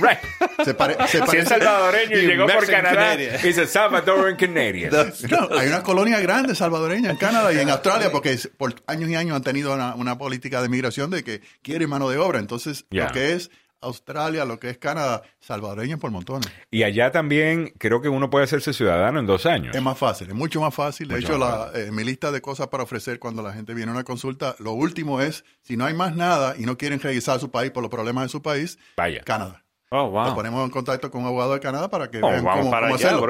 right. 0.01 0.19
Se 0.65 0.75
pare, 0.75 0.97
se 1.09 1.27
si 1.27 1.37
es 1.39 1.49
salvadoreño 1.49 2.19
y 2.19 2.27
llegó 2.27 2.47
por 2.47 2.67
Canadá, 2.67 3.17
dice 3.17 3.67
Salvadorian 3.67 4.37
Canadian. 4.37 4.91
No, 5.31 5.59
hay 5.59 5.69
una 5.69 5.83
colonia 5.83 6.21
grande 6.21 6.55
salvadoreña 6.55 7.11
en 7.11 7.17
Canadá 7.17 7.53
y 7.53 7.59
en 7.59 7.71
Australia 7.71 8.11
porque 8.13 8.39
por 8.57 8.75
años 8.87 9.11
y 9.11 9.15
años 9.17 9.37
han 9.37 9.43
tenido 9.43 9.75
una, 9.75 9.95
una 9.95 10.19
política 10.19 10.63
de 10.63 10.69
migración 10.69 11.11
de 11.11 11.25
que 11.25 11.41
quiere 11.63 11.87
mano 11.87 12.09
de 12.09 12.19
obra. 12.19 12.39
Entonces, 12.39 12.85
lo 12.91 13.11
que 13.13 13.33
es 13.33 13.51
Australia, 13.85 14.45
lo 14.45 14.59
que 14.59 14.71
es 14.71 14.79
Canadá, 14.79 15.23
salvadoreños 15.41 16.01
por 16.01 16.11
montones. 16.11 16.51
Y 16.71 16.83
allá 16.83 17.11
también 17.13 17.73
creo 17.79 18.01
que 18.01 18.09
uno 18.09 18.31
puede 18.31 18.45
hacerse 18.45 18.73
ciudadano 18.73 19.21
en 19.21 19.27
dos 19.27 19.47
años. 19.47 19.75
Es 19.75 19.83
más 19.83 19.99
fácil, 19.99 20.29
es 20.29 20.35
mucho 20.35 20.61
más 20.61 20.75
fácil. 20.75 21.09
de 21.09 21.19
hecho, 21.19 21.39
la, 21.39 21.71
eh, 21.75 21.91
mi 21.93 22.03
lista 22.05 22.33
de 22.33 22.41
cosas 22.41 22.69
para 22.69 22.83
ofrecer 22.83 23.19
cuando 23.19 23.43
la 23.43 23.53
gente 23.53 23.75
viene 23.75 23.91
a 23.91 23.95
una 23.95 24.05
consulta, 24.05 24.57
lo 24.59 24.73
último 24.73 25.21
es, 25.21 25.45
si 25.63 25.77
no 25.77 25.85
hay 25.85 25.95
más 25.95 26.17
nada 26.17 26.55
y 26.59 26.63
no 26.63 26.77
quieren 26.77 27.01
regresar 27.01 27.37
a 27.37 27.41
su 27.41 27.51
país 27.51 27.71
por 27.71 27.83
los 27.83 27.91
problemas 27.91 28.25
de 28.25 28.29
su 28.31 28.43
país, 28.43 28.79
Vaya. 28.97 29.23
Canadá. 29.23 29.64
Oh, 29.97 30.11
wow. 30.11 30.25
Nos 30.25 30.35
ponemos 30.35 30.65
en 30.65 30.71
contacto 30.71 31.09
con 31.09 31.21
un 31.21 31.29
abogado 31.29 31.53
de 31.55 31.61
Canadá 31.61 31.89
para 31.89 32.11
que 32.11 32.19
oh, 32.21 32.29
vean 32.29 32.45
cómo 32.45 32.75
hacerlo. 32.95 33.25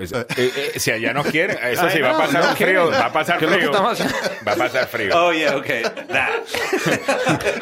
Eh, 0.00 0.26
eh, 0.36 0.72
si 0.78 0.90
allá 0.90 1.12
nos 1.12 1.26
quieren, 1.26 1.58
eso 1.62 1.88
sí, 1.90 2.00
va 2.00 2.10
a 2.10 2.18
pasar 2.18 2.48
un 2.48 2.56
frío, 2.56 2.90
va 2.90 3.06
a 3.06 3.12
pasar 3.12 3.38
frío. 3.38 3.72
Va 3.72 4.52
a 4.52 4.56
pasar 4.56 4.86
frío. 4.88 5.16
Oh, 5.16 5.32
yeah, 5.32 5.56
ok. 5.56 5.66
Nah. 6.08 6.28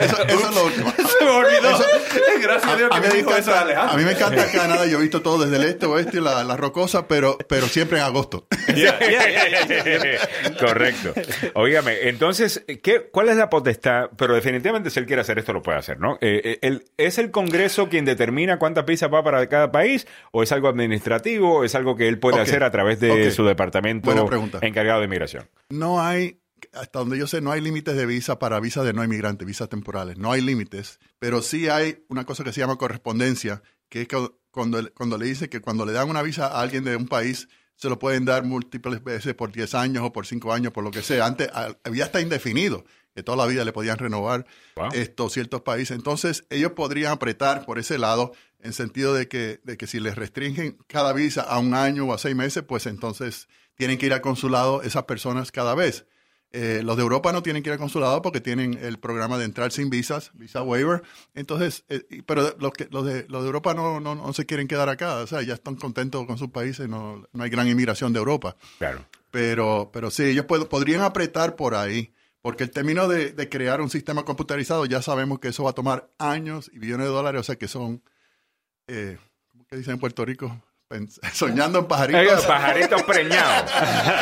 eso, 0.01 0.22
es 0.24 0.55
lo 0.55 0.64
último. 0.64 0.93
Se 1.18 1.24
me 1.24 1.30
olvidó. 1.30 1.78
Gracias 2.43 2.72
a, 2.72 2.76
Dios 2.76 2.91
que 2.91 3.01
me, 3.01 3.09
dijo 3.09 3.36
eso 3.36 3.55
Alejandro. 3.55 3.95
A 3.95 3.97
mí 3.97 4.05
me 4.05 4.12
encanta 4.12 4.51
Canadá, 4.51 4.86
yo 4.86 4.99
he 4.99 5.03
visto 5.03 5.22
todo 5.22 5.45
desde 5.45 5.57
el 5.57 5.64
este, 5.64 5.86
oeste 5.86 6.20
la, 6.20 6.45
la 6.45 6.57
rocosa, 6.57 7.09
pero, 7.09 7.36
pero 7.49 7.66
siempre 7.66 7.99
en 7.99 8.05
agosto. 8.05 8.47
Correcto. 10.61 11.14
Óigame, 11.55 12.09
entonces, 12.09 12.64
¿qué, 12.82 13.09
¿cuál 13.11 13.28
es 13.28 13.36
la 13.36 13.51
potestad? 13.51 14.11
Pero 14.16 14.34
definitivamente 14.34 14.91
si 14.91 15.01
él 15.01 15.07
quiere 15.07 15.22
hacer 15.22 15.39
esto, 15.39 15.53
lo 15.53 15.62
puede 15.62 15.78
hacer, 15.78 15.99
¿no? 15.99 16.18
Eh, 16.20 16.59
el, 16.62 16.84
¿Es 16.97 17.18
el 17.18 17.30
Congreso 17.30 17.89
quien 17.89 18.05
determina 18.05 18.59
cuántas 18.59 18.84
pizzas 18.84 19.12
va 19.12 19.22
para 19.22 19.49
cada 19.49 19.72
país? 19.72 20.07
¿O 20.30 20.43
es 20.43 20.53
algo 20.53 20.68
administrativo? 20.68 21.59
¿O 21.59 21.64
es 21.64 21.74
algo 21.74 21.97
que 21.97 22.09
él 22.09 22.18
puede 22.18 22.28
puede 22.31 22.43
hacer 22.43 22.62
a 22.64 22.70
través 22.70 23.01
de 23.01 23.31
su 23.31 23.45
departamento 23.45 24.11
encargado 24.62 25.01
de 25.01 25.07
inmigración? 25.07 25.49
No 25.70 26.01
hay, 26.01 26.41
hasta 26.72 26.99
donde 26.99 27.18
yo 27.18 27.26
sé, 27.26 27.41
no 27.41 27.53
hay 27.53 27.61
límites 27.61 27.97
de 27.97 28.07
visa 28.07 28.39
para 28.39 28.61
visas 28.61 28.85
de 28.85 28.93
no 28.93 29.05
inmigrantes, 29.05 29.47
visas 29.47 29.68
temporales. 29.68 30.18
No 30.18 30.33
hay 30.33 30.41
límites, 30.41 30.99
pero 31.18 31.43
sí 31.43 31.68
hay 31.68 32.05
una 32.09 32.24
cosa 32.24 32.45
que 32.45 32.53
se 32.53 32.61
llama 32.61 32.76
correspondencia, 32.76 33.62
que 33.89 34.03
es 34.03 34.09
cuando, 34.51 34.93
cuando 34.95 35.18
le 35.18 35.26
dice 35.26 35.49
que 35.49 35.61
cuando 35.61 35.87
le 35.87 35.93
dan 35.93 36.09
una 36.09 36.22
visa 36.22 36.47
a 36.47 36.61
alguien 36.61 36.85
de 36.85 36.97
un 36.97 37.07
país, 37.07 37.49
se 37.76 37.89
lo 37.89 37.99
pueden 37.99 38.24
dar 38.24 38.45
múltiples 38.45 39.03
veces 39.05 39.35
por 39.35 39.53
10 39.53 39.74
años 39.74 40.03
o 40.05 40.12
por 40.12 40.26
5 40.26 40.53
años, 40.53 40.72
por 40.72 40.83
lo 40.83 40.91
que 40.91 41.03
sea. 41.03 41.26
Antes 41.26 41.49
había 41.85 42.05
hasta 42.05 42.20
indefinido, 42.20 42.85
que 43.19 43.25
toda 43.25 43.37
la 43.37 43.47
vida 43.47 43.64
le 43.64 43.73
podían 43.73 43.99
renovar 43.99 44.47
estos 44.93 45.33
ciertos 45.33 45.62
países. 45.62 45.97
Entonces, 45.97 46.45
ellos 46.51 46.71
podrían 46.77 47.11
apretar 47.11 47.66
por 47.66 47.81
ese 47.81 47.99
lado, 47.99 48.31
en 48.61 48.73
sentido 48.73 49.12
de 49.12 49.27
que, 49.27 49.59
de 49.64 49.77
que 49.77 49.89
si 49.89 49.99
les 49.99 50.14
restringen 50.14 50.79
cada 50.87 51.12
visa 51.12 51.43
a 51.43 51.59
un 51.59 51.75
año 51.75 52.05
o 52.05 52.14
a 52.14 52.19
seis 52.19 52.37
meses, 52.37 52.62
pues 52.62 52.87
entonces 52.87 53.49
tienen 53.75 53.99
que 53.99 54.07
ir 54.07 54.12
al 54.12 54.21
consulado 54.21 54.83
esas 54.83 55.03
personas 55.03 55.51
cada 55.51 55.75
vez. 55.75 56.07
Eh, 56.53 56.81
los 56.85 56.97
de 56.97 57.03
Europa 57.03 57.33
no 57.33 57.43
tienen 57.43 57.64
que 57.64 57.71
ir 57.71 57.73
al 57.73 57.81
consulado 57.81 58.23
porque 58.23 58.41
tienen 58.41 58.79
el 58.81 59.01
programa 59.01 59.37
de 59.37 59.47
entrar 59.47 59.73
sin 59.73 59.91
visas, 59.91 60.31
visa 60.35 60.62
waiver. 60.62 61.03
Entonces, 61.35 61.85
eh, 61.89 62.23
pero 62.25 62.55
los, 62.61 62.73
que, 62.73 62.87
los, 62.93 63.05
de, 63.05 63.27
los 63.29 63.43
de 63.43 63.47
Europa 63.49 63.75
no, 63.75 63.99
no, 63.99 64.14
no, 64.14 64.33
se 64.33 64.47
quieren 64.47 64.69
quedar 64.69 64.89
acá. 64.89 65.16
O 65.16 65.27
sea, 65.27 65.43
ya 65.43 65.55
están 65.55 65.75
contentos 65.75 66.25
con 66.25 66.39
sus 66.39 66.51
países, 66.51 66.89
no, 66.89 67.27
no 67.33 67.43
hay 67.43 67.51
gran 67.51 67.66
inmigración 67.66 68.12
de 68.12 68.21
Europa. 68.21 68.57
Claro. 68.79 69.05
Pero, 69.33 69.91
pero 69.93 70.12
sí, 70.12 70.23
ellos 70.23 70.47
podrían 70.47 71.03
apretar 71.03 71.57
por 71.57 71.75
ahí. 71.75 72.12
Porque 72.49 72.64
el 72.64 72.70
término 72.70 73.09
de, 73.09 73.49
crear 73.51 73.82
un 73.82 73.90
sistema 73.90 74.24
computarizado 74.24 74.86
ya 74.86 75.03
sabemos 75.03 75.38
que 75.38 75.49
eso 75.49 75.64
va 75.64 75.72
a 75.72 75.74
tomar 75.74 76.11
años 76.16 76.70
y 76.72 76.78
billones 76.78 77.07
de 77.07 77.12
dólares, 77.12 77.42
o 77.42 77.44
sea 77.44 77.57
que 77.57 77.68
son, 77.68 78.03
eh, 78.86 79.18
¿cómo 79.49 79.66
que 79.66 79.76
dicen 79.76 79.92
en 79.92 80.01
Puerto 80.01 80.24
Rico? 80.24 80.59
Soñando 81.32 81.80
en 81.80 81.86
pajaritos. 81.86 82.47
pajaritos 82.47 83.03
preñados. 83.03 83.70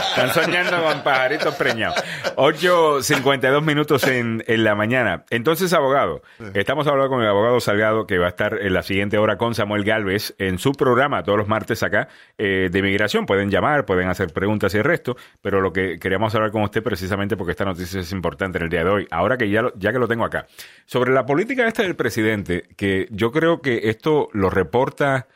Están 0.08 0.30
soñando 0.30 0.82
con 0.82 1.02
pajaritos 1.04 1.54
preñados. 1.54 1.96
8.52 2.36 3.62
minutos 3.62 4.04
en, 4.04 4.42
en, 4.48 4.64
la 4.64 4.74
mañana. 4.74 5.24
Entonces, 5.30 5.72
abogado, 5.72 6.22
estamos 6.54 6.88
hablando 6.88 7.10
con 7.10 7.22
el 7.22 7.28
abogado 7.28 7.60
Salgado 7.60 8.06
que 8.06 8.18
va 8.18 8.26
a 8.26 8.30
estar 8.30 8.58
en 8.60 8.74
la 8.74 8.82
siguiente 8.82 9.16
hora 9.16 9.38
con 9.38 9.54
Samuel 9.54 9.84
Galvez 9.84 10.34
en 10.38 10.58
su 10.58 10.72
programa 10.72 11.22
todos 11.22 11.38
los 11.38 11.46
martes 11.46 11.84
acá 11.84 12.08
eh, 12.36 12.68
de 12.70 12.78
inmigración. 12.80 13.26
Pueden 13.26 13.48
llamar, 13.48 13.84
pueden 13.84 14.08
hacer 14.08 14.32
preguntas 14.32 14.74
y 14.74 14.78
el 14.78 14.84
resto, 14.84 15.16
pero 15.40 15.60
lo 15.60 15.72
que 15.72 15.98
queríamos 16.00 16.34
hablar 16.34 16.50
con 16.50 16.62
usted 16.62 16.82
precisamente 16.82 17.36
porque 17.36 17.52
esta 17.52 17.64
noticia 17.64 18.00
es 18.00 18.10
importante 18.10 18.58
en 18.58 18.64
el 18.64 18.70
día 18.70 18.82
de 18.82 18.90
hoy, 18.90 19.08
ahora 19.12 19.36
que 19.36 19.48
ya, 19.48 19.62
lo, 19.62 19.72
ya 19.76 19.92
que 19.92 20.00
lo 20.00 20.08
tengo 20.08 20.24
acá. 20.24 20.46
Sobre 20.84 21.12
la 21.12 21.24
política 21.24 21.68
esta 21.68 21.82
del 21.82 21.94
presidente, 21.94 22.64
que 22.76 23.06
yo 23.10 23.30
creo 23.30 23.60
que 23.62 23.88
esto 23.88 24.28
lo 24.32 24.50
reporta 24.50 25.28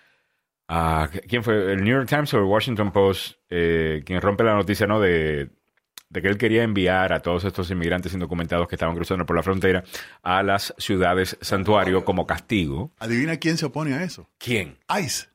¿Quién 1.29 1.43
fue? 1.43 1.73
¿El 1.73 1.83
New 1.83 1.97
York 1.97 2.09
Times 2.09 2.33
o 2.35 2.39
el 2.39 2.45
Washington 2.45 2.93
Post? 2.93 3.39
Eh, 3.49 4.03
quien 4.05 4.21
rompe 4.21 4.45
la 4.45 4.55
noticia, 4.55 4.87
¿no? 4.87 5.01
De, 5.01 5.51
que 6.12 6.29
él 6.29 6.39
quería 6.39 6.62
enviar 6.62 7.12
a 7.12 7.21
todos 7.21 7.45
estos 7.45 7.71
inmigrantes 7.71 8.12
indocumentados 8.12 8.68
que 8.68 8.77
estaban 8.77 8.95
cruzando 8.95 9.27
por 9.27 9.37
la 9.37 9.43
frontera 9.43 9.83
a 10.23 10.43
las 10.43 10.75
ciudades 10.79 11.37
santuario 11.41 12.05
como 12.05 12.27
castigo. 12.27 12.93
Adivina 12.99 13.37
quién 13.39 13.57
se 13.57 13.66
opone 13.66 13.95
a 13.95 14.05
eso. 14.05 14.29
¿Quién? 14.39 14.79
ICE. 14.89 15.27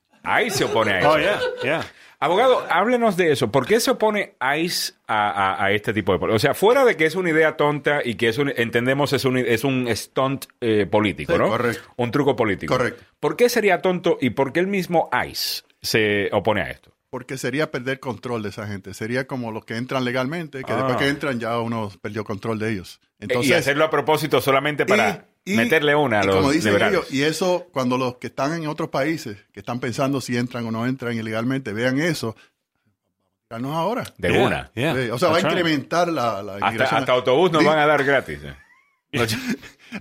ICE 0.42 0.52
se 0.52 0.64
opone 0.66 0.92
a 0.94 1.00
eso. 1.00 1.12
Oh, 1.12 1.18
yeah, 1.18 1.40
yeah. 1.64 1.86
Abogado, 2.20 2.66
háblenos 2.70 3.18
de 3.18 3.32
eso. 3.32 3.52
¿Por 3.52 3.68
qué 3.68 3.80
se 3.80 3.92
opone 3.92 4.36
ICE 4.58 4.94
a, 5.08 5.68
este 5.72 5.94
tipo 5.94 6.18
de... 6.18 6.34
O 6.34 6.40
sea, 6.40 6.54
fuera 6.54 6.86
de 6.86 6.96
que 6.96 7.06
es 7.06 7.16
una 7.16 7.30
idea 7.30 7.58
tonta 7.58 8.00
y 8.04 8.16
que 8.16 8.30
es 8.30 8.38
un, 8.38 8.52
entendemos 8.56 9.14
es 9.14 9.26
un, 9.26 9.38
es 9.38 9.64
un 9.64 9.88
stunt 9.94 10.46
eh, 10.62 10.86
político, 10.86 11.38
¿no? 11.38 11.50
Correcto. 11.50 11.84
Un 11.98 12.12
truco 12.12 12.36
político. 12.36 12.74
Correcto. 12.74 13.04
¿Por 13.20 13.36
qué 13.36 13.50
sería 13.50 13.82
tonto 13.82 14.18
y 14.22 14.32
por 14.32 14.54
qué 14.54 14.62
el 14.62 14.68
mismo 14.68 15.10
ICE 15.12 15.64
se 15.82 16.30
opone 16.32 16.62
a 16.62 16.72
esto? 16.72 16.95
Porque 17.16 17.38
sería 17.38 17.72
perder 17.72 18.01
control 18.01 18.43
de 18.43 18.49
esa 18.49 18.68
gente. 18.68 18.93
Sería 18.93 19.26
como 19.26 19.49
los 19.53 19.63
que 19.63 19.78
entran 19.78 20.03
legalmente, 20.03 20.66
que 20.66 20.74
después 20.74 20.97
que 20.97 21.05
ah. 21.05 21.07
entran 21.07 21.39
ya 21.39 21.57
uno 21.61 21.89
perdió 22.01 22.26
control 22.26 22.59
de 22.59 22.74
ellos. 22.74 22.99
Entonces, 23.22 23.51
y 23.51 23.53
hacerlo 23.53 23.86
a 23.86 23.89
propósito 23.89 24.41
solamente 24.41 24.86
para 24.86 25.26
meterle 25.45 25.95
una 25.95 26.20
a 26.20 26.24
los 26.26 26.36
como 26.36 26.51
dicen 26.51 26.76
ellos, 26.76 27.09
y 27.13 27.22
eso 27.22 27.70
cuando 27.72 27.97
los 27.97 28.18
que 28.18 28.28
están 28.28 28.51
en 28.51 28.68
otros 28.68 28.89
países, 28.89 29.38
que 29.53 29.61
están 29.61 29.80
pensando 29.80 30.20
si 30.20 30.36
entran 30.36 30.66
o 30.66 30.72
no 30.72 30.86
entran 30.86 31.16
ilegalmente, 31.16 31.72
vean 31.72 32.01
eso, 32.01 32.36
no 33.61 33.78
ahora. 33.78 34.03
De 34.18 34.38
una. 34.38 34.70
o 35.13 35.18
sea, 35.18 35.30
va 35.30 35.38
a 35.38 35.39
incrementar 35.39 36.09
la, 36.09 36.43
la 36.43 36.55
hasta, 36.55 36.97
hasta, 36.97 37.13
autobús 37.13 37.49
nos 37.49 37.63
van 37.63 37.80
a 37.80 37.86
dar 37.86 38.03
gratis. 38.03 38.39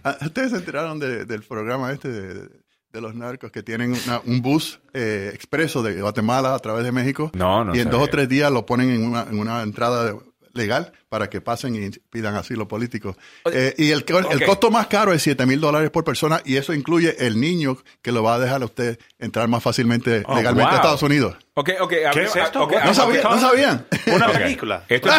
Ah, 0.03 0.17
Ustedes 0.27 0.51
se 0.51 0.57
enteraron 0.57 0.99
del 0.99 1.43
programa 1.45 1.93
este 1.93 2.09
de, 2.09 2.64
los 3.01 3.15
narcos 3.15 3.51
que 3.51 3.63
tienen 3.63 3.95
un 4.25 4.43
bus 4.43 4.81
eh, 4.93 5.31
expreso 5.35 5.83
de 5.83 6.01
Guatemala 6.01 6.55
a 6.55 6.59
través 6.59 6.85
de 6.85 6.93
México. 6.93 7.31
No, 7.35 7.65
no. 7.65 7.75
Y 7.75 7.81
en 7.81 7.91
dos 7.91 8.03
o 8.03 8.07
tres 8.07 8.29
días 8.29 8.51
lo 8.51 8.67
ponen 8.67 8.91
en 8.91 9.07
una, 9.07 9.23
en 9.23 9.39
una 9.39 9.63
entrada 9.63 10.05
de, 10.05 10.15
legal 10.55 10.93
para 11.09 11.29
que 11.29 11.41
pasen 11.41 11.75
y 11.75 11.91
pidan 12.11 12.37
asilo 12.37 12.67
político. 12.67 13.17
Eh, 13.53 13.75
y 13.77 13.91
el, 13.91 14.05
el 14.31 14.45
costo 14.45 14.71
más 14.71 14.87
caro 14.87 15.13
es 15.13 15.23
7 15.23 15.45
mil 15.47 15.61
dólares 15.61 15.91
por 15.91 16.05
persona 16.05 16.41
y 16.45 16.57
eso 16.57 16.73
incluye 16.73 17.27
el 17.27 17.41
niño 17.41 17.77
que 18.01 18.13
lo 18.13 18.23
va 18.23 18.37
a 18.37 18.39
dejar 18.39 18.63
a 18.63 18.65
usted 18.65 18.99
entrar 19.19 19.49
más 19.49 19.63
fácilmente 19.63 20.23
oh, 20.27 20.35
legalmente 20.35 20.73
a 20.73 20.77
Estados 20.77 21.03
Unidos. 21.03 21.37
Ok, 21.55 21.71
ok. 21.81 21.93
¿Qué 22.13 22.23
es 22.23 22.37
esto? 22.37 22.69
no, 22.85 22.95
sabían. 22.95 23.87
Una 24.07 24.29
película. 24.29 24.85
Esto, 24.89 25.11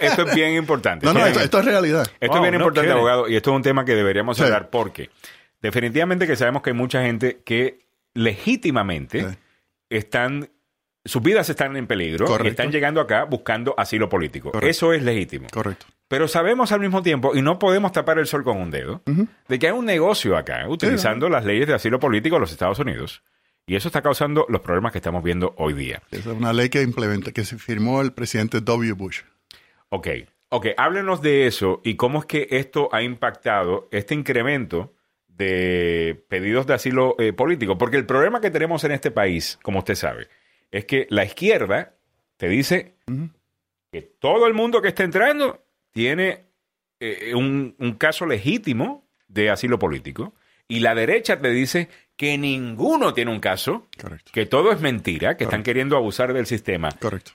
esto, 0.00 0.22
es 0.22 0.34
bien 0.34 0.54
importante. 0.54 1.06
No, 1.06 1.12
no, 1.12 1.26
esto, 1.26 1.58
es 1.58 1.64
realidad. 1.64 2.06
Esto 2.20 2.36
es 2.36 2.42
bien 2.42 2.54
importante, 2.54 2.90
abogado, 2.90 3.28
y 3.28 3.36
esto 3.36 3.50
es 3.50 3.56
un 3.56 3.62
tema 3.62 3.84
que 3.84 3.94
deberíamos 3.94 4.40
hablar 4.40 4.70
porque 4.70 5.10
definitivamente 5.64 6.26
que 6.26 6.36
sabemos 6.36 6.60
que 6.62 6.70
hay 6.70 6.76
mucha 6.76 7.02
gente 7.02 7.40
que 7.42 7.86
legítimamente 8.12 9.38
están 9.88 10.50
sus 11.06 11.22
vidas 11.22 11.48
están 11.48 11.76
en 11.76 11.86
peligro 11.86 12.26
y 12.42 12.48
están 12.48 12.70
llegando 12.70 13.00
acá 13.00 13.24
buscando 13.24 13.74
asilo 13.78 14.08
político. 14.08 14.52
Eso 14.60 14.92
es 14.92 15.02
legítimo. 15.02 15.48
Correcto. 15.50 15.86
Pero 16.08 16.28
sabemos 16.28 16.70
al 16.72 16.80
mismo 16.80 17.02
tiempo, 17.02 17.34
y 17.34 17.42
no 17.42 17.58
podemos 17.58 17.92
tapar 17.92 18.18
el 18.18 18.26
sol 18.26 18.44
con 18.44 18.58
un 18.58 18.70
dedo, 18.70 19.02
de 19.48 19.58
que 19.58 19.66
hay 19.66 19.72
un 19.72 19.86
negocio 19.86 20.36
acá 20.36 20.68
utilizando 20.68 21.28
las 21.28 21.44
leyes 21.44 21.66
de 21.66 21.74
asilo 21.74 21.98
político 21.98 22.36
de 22.36 22.40
los 22.40 22.52
Estados 22.52 22.78
Unidos. 22.78 23.22
Y 23.66 23.76
eso 23.76 23.88
está 23.88 24.02
causando 24.02 24.44
los 24.50 24.60
problemas 24.60 24.92
que 24.92 24.98
estamos 24.98 25.22
viendo 25.24 25.54
hoy 25.56 25.72
día. 25.72 26.02
Esa 26.10 26.32
es 26.32 26.36
una 26.36 26.52
ley 26.52 26.68
que 26.68 26.82
implementa, 26.82 27.32
que 27.32 27.44
se 27.44 27.56
firmó 27.56 28.02
el 28.02 28.12
presidente 28.12 28.60
W. 28.60 28.92
Bush. 28.92 29.22
Ok, 29.88 30.08
ok, 30.50 30.66
háblenos 30.76 31.22
de 31.22 31.46
eso 31.46 31.80
y 31.84 31.96
cómo 31.96 32.20
es 32.20 32.26
que 32.26 32.48
esto 32.50 32.90
ha 32.92 33.02
impactado 33.02 33.88
este 33.90 34.14
incremento 34.14 34.92
de 35.36 36.24
pedidos 36.28 36.66
de 36.66 36.74
asilo 36.74 37.16
eh, 37.18 37.32
político. 37.32 37.78
Porque 37.78 37.96
el 37.96 38.06
problema 38.06 38.40
que 38.40 38.50
tenemos 38.50 38.84
en 38.84 38.92
este 38.92 39.10
país, 39.10 39.58
como 39.62 39.80
usted 39.80 39.94
sabe, 39.94 40.28
es 40.70 40.84
que 40.84 41.06
la 41.10 41.24
izquierda 41.24 41.94
te 42.36 42.48
dice 42.48 42.94
que 43.90 44.02
todo 44.02 44.46
el 44.46 44.54
mundo 44.54 44.82
que 44.82 44.88
está 44.88 45.04
entrando 45.04 45.64
tiene 45.92 46.46
eh, 47.00 47.34
un, 47.34 47.96
caso 47.98 48.26
legítimo 48.26 49.08
de 49.28 49.50
asilo 49.50 49.78
político. 49.78 50.34
Y 50.66 50.80
la 50.80 50.94
derecha 50.94 51.38
te 51.40 51.50
dice 51.50 51.88
que 52.16 52.38
ninguno 52.38 53.12
tiene 53.12 53.30
un 53.30 53.40
caso, 53.40 53.86
que 54.32 54.46
todo 54.46 54.72
es 54.72 54.80
mentira, 54.80 55.36
que 55.36 55.44
están 55.44 55.62
queriendo 55.62 55.96
abusar 55.96 56.32
del 56.32 56.46
sistema. 56.46 56.90
Correcto. 56.92 57.32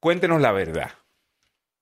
Cuéntenos 0.00 0.40
la 0.40 0.52
verdad. 0.52 0.90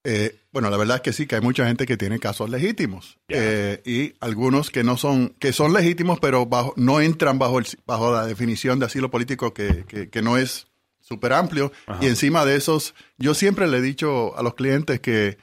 Eh, 0.05 0.37
bueno, 0.53 0.71
la 0.71 0.77
verdad 0.77 0.97
es 0.97 1.03
que 1.03 1.13
sí, 1.13 1.27
que 1.27 1.37
hay 1.37 1.41
mucha 1.41 1.67
gente 1.67 1.87
que 1.87 1.97
tiene 1.97 2.19
casos 2.19 2.51
legítimos 2.51 3.19
eh, 3.29 3.81
y 3.87 4.15
algunos 4.21 4.71
que 4.71 4.85
no 4.85 4.97
son, 4.99 5.31
que 5.39 5.53
son 5.53 5.73
legítimos, 5.73 6.21
pero 6.21 6.45
bajo, 6.47 6.75
no 6.77 7.01
entran 7.01 7.39
bajo, 7.39 7.59
el, 7.59 7.67
bajo 7.87 8.13
la 8.13 8.27
definición 8.27 8.79
de 8.79 8.87
asilo 8.87 9.11
político 9.11 9.55
que, 9.55 9.85
que 10.11 10.23
no 10.23 10.37
es 10.37 10.67
súper 11.05 11.33
amplio. 11.35 11.71
Y 12.01 12.07
encima 12.07 12.45
de 12.45 12.57
esos, 12.57 12.95
yo 13.19 13.35
siempre 13.35 13.69
le 13.69 13.79
he 13.79 13.83
dicho 13.83 14.37
a 14.37 14.43
los 14.43 14.55
clientes 14.55 15.01
que, 15.01 15.39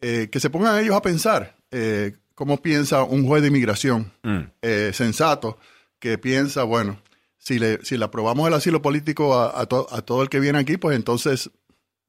eh, 0.00 0.28
que 0.30 0.40
se 0.40 0.50
pongan 0.50 0.78
ellos 0.78 0.94
a 0.94 1.02
pensar 1.02 1.56
eh, 1.70 2.12
cómo 2.34 2.62
piensa 2.62 3.02
un 3.02 3.26
juez 3.26 3.42
de 3.42 3.48
inmigración 3.48 4.12
mm. 4.22 4.38
eh, 4.62 4.90
sensato 4.94 5.58
que 5.98 6.18
piensa, 6.18 6.62
bueno, 6.62 7.00
si 7.38 7.58
le, 7.58 7.84
si 7.84 7.96
le 7.98 8.04
aprobamos 8.04 8.46
el 8.46 8.54
asilo 8.54 8.80
político 8.82 9.34
a, 9.34 9.60
a, 9.60 9.66
todo 9.66 10.22
el 10.22 10.28
que 10.28 10.40
viene 10.40 10.58
aquí, 10.58 10.76
pues 10.76 10.96
entonces 10.96 11.50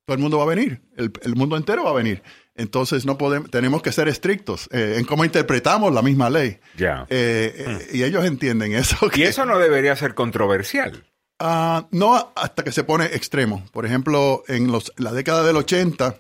todo 0.06 0.16
el 0.16 0.22
mundo 0.22 0.38
va 0.38 0.44
a 0.44 0.48
venir, 0.48 0.82
el, 0.98 1.12
el 1.24 1.36
mundo 1.36 1.58
entero 1.58 1.84
va 1.84 1.92
a 1.92 1.94
venir. 1.94 2.22
Entonces 2.56 3.06
no 3.06 3.18
podemos, 3.18 3.52
tenemos 3.52 3.82
que 3.82 3.92
ser 3.92 4.08
estrictos 4.08 4.70
en 4.72 5.04
cómo 5.06 5.26
interpretamos 5.26 5.94
la 5.94 6.02
misma 6.02 6.30
ley. 6.30 6.58
Ya. 6.78 7.04
Mm. 7.10 7.96
Y 7.96 8.04
ellos 8.04 8.24
entienden 8.24 8.74
eso. 8.74 8.98
Y 9.14 9.24
eso 9.24 9.46
no 9.46 9.60
debería 9.60 9.96
ser 9.96 10.16
controversial. 10.16 11.04
Ah, 11.40 11.88
no 11.92 12.32
hasta 12.36 12.64
que 12.64 12.72
se 12.72 12.86
pone 12.86 13.06
extremo. 13.06 13.66
Por 13.74 13.86
ejemplo, 13.86 14.44
en 14.48 14.72
los, 14.72 14.94
la 14.96 15.12
década 15.12 15.44
del 15.44 15.58
80, 15.58 16.16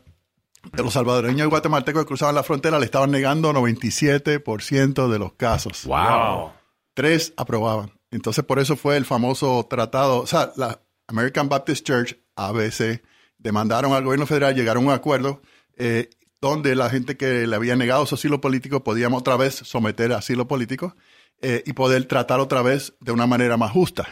de 0.74 0.84
los 0.84 0.94
salvadoreños 0.94 1.48
y 1.48 1.50
guatemaltecos 1.50 2.04
que 2.04 2.08
cruzaban 2.08 2.36
la 2.36 2.44
frontera 2.44 2.80
le 2.80 2.86
estaban 2.86 3.12
negando 3.12 3.54
97% 3.54 5.08
de 5.08 5.20
los 5.20 5.34
casos. 5.34 5.86
¡Wow! 5.86 6.52
Tres 6.94 7.34
aprobaban. 7.38 7.92
Entonces, 8.12 8.44
por 8.44 8.60
eso 8.60 8.76
fue 8.76 8.98
el 8.98 9.06
famoso 9.06 9.66
tratado. 9.70 10.22
O 10.22 10.28
sea, 10.28 10.52
la 10.58 10.82
American 11.08 11.48
Baptist 11.48 11.86
Church, 11.86 12.18
ABC, 12.36 13.02
demandaron 13.46 13.94
al 13.94 14.04
gobierno 14.04 14.26
federal, 14.26 14.56
llegaron 14.56 14.86
a 14.86 14.88
un 14.88 14.94
acuerdo 14.94 15.40
eh, 15.78 16.10
donde 16.42 16.76
la 16.76 16.90
gente 16.90 17.16
que 17.16 17.46
le 17.46 17.56
había 17.56 17.76
negado 17.76 18.06
su 18.08 18.16
asilo 18.16 18.42
político 18.42 18.84
podíamos 18.84 19.22
otra 19.22 19.38
vez 19.38 19.54
someter 19.54 20.12
a 20.14 20.18
asilo 20.18 20.48
político 20.48 20.96
eh, 21.42 21.62
y 21.66 21.74
poder 21.74 22.06
tratar 22.06 22.40
otra 22.40 22.64
vez 22.64 22.94
de 23.00 23.12
una 23.12 23.28
manera 23.28 23.56
más 23.56 23.72
justa. 23.72 24.08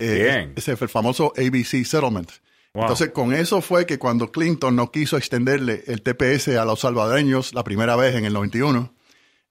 Eh, 0.00 0.52
ese 0.56 0.76
fue 0.76 0.86
el 0.86 0.90
famoso 0.90 1.32
ABC 1.36 1.84
Settlement. 1.84 2.30
Entonces, 2.74 3.10
con 3.10 3.32
eso 3.32 3.62
fue 3.62 3.86
que 3.86 3.98
cuando 3.98 4.30
Clinton 4.30 4.76
no 4.76 4.90
quiso 4.90 5.16
extenderle 5.16 5.82
el 5.86 6.02
TPS 6.02 6.48
a 6.48 6.64
los 6.66 6.80
salvadoreños 6.80 7.54
la 7.54 7.64
primera 7.64 7.96
vez 7.96 8.14
en 8.16 8.26
el 8.26 8.34
91, 8.34 8.92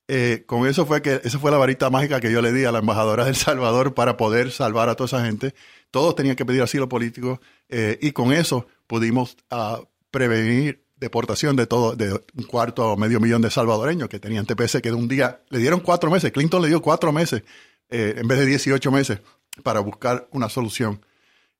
eh, 0.08 0.44
con 0.46 0.68
eso 0.68 0.86
fue 0.86 1.02
que 1.02 1.20
esa 1.24 1.40
fue 1.40 1.50
la 1.50 1.56
varita 1.56 1.90
mágica 1.90 2.20
que 2.20 2.30
yo 2.30 2.40
le 2.40 2.52
di 2.52 2.64
a 2.64 2.70
la 2.70 2.78
embajadora 2.78 3.24
del 3.24 3.34
Salvador 3.34 3.94
para 3.94 4.16
poder 4.16 4.52
salvar 4.52 4.88
a 4.88 4.94
toda 4.94 5.06
esa 5.06 5.24
gente. 5.26 5.54
Todos 5.90 6.14
tenían 6.14 6.36
que 6.36 6.44
pedir 6.44 6.62
asilo 6.62 6.88
político 6.88 7.40
eh, 7.68 7.98
y 8.00 8.12
con 8.12 8.32
eso 8.32 8.68
pudimos 8.86 9.36
uh, 9.50 9.84
prevenir 10.10 10.84
deportación 10.96 11.56
de 11.56 11.66
todo, 11.66 11.94
de 11.94 12.12
un 12.12 12.44
cuarto 12.44 12.92
o 12.92 12.96
medio 12.96 13.20
millón 13.20 13.42
de 13.42 13.50
salvadoreños 13.50 14.08
que 14.08 14.18
tenían 14.18 14.46
TPS, 14.46 14.80
que 14.80 14.90
de 14.90 14.94
un 14.94 15.08
día 15.08 15.42
le 15.50 15.58
dieron 15.58 15.80
cuatro 15.80 16.10
meses. 16.10 16.32
Clinton 16.32 16.62
le 16.62 16.68
dio 16.68 16.80
cuatro 16.80 17.12
meses 17.12 17.42
eh, 17.90 18.14
en 18.16 18.26
vez 18.26 18.38
de 18.38 18.46
18 18.46 18.90
meses 18.90 19.20
para 19.62 19.80
buscar 19.80 20.28
una 20.32 20.48
solución. 20.48 21.04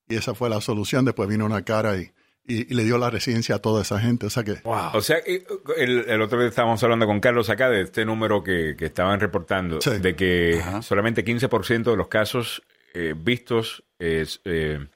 Y 0.09 0.17
esa 0.17 0.35
fue 0.35 0.49
la 0.49 0.61
solución. 0.61 1.05
Después 1.05 1.29
vino 1.29 1.45
una 1.45 1.63
cara 1.63 1.97
y, 1.99 2.11
y, 2.47 2.73
le 2.73 2.85
dio 2.85 2.97
la 2.97 3.11
residencia 3.11 3.57
a 3.57 3.59
toda 3.59 3.83
esa 3.83 4.01
gente. 4.01 4.27
O 4.27 4.31
sea 4.31 4.45
que. 4.45 4.61
O 4.65 5.01
sea, 5.01 5.19
el, 5.77 6.23
otro 6.23 6.39
día 6.39 6.49
estábamos 6.49 6.83
hablando 6.83 7.07
con 7.07 7.21
Carlos 7.21 7.51
acá 7.51 7.69
de 7.69 7.83
este 7.83 8.05
número 8.05 8.43
que, 8.43 8.75
que 8.79 8.87
estaban 8.87 9.21
reportando, 9.21 9.79
de 9.79 10.17
que 10.17 10.63
solamente 10.83 11.25
15% 11.25 11.91
de 11.91 11.97
los 11.97 12.09
casos 12.09 12.63
eh, 12.95 13.15
vistos 13.17 13.85
es, 13.99 14.41
eh, 14.45 14.87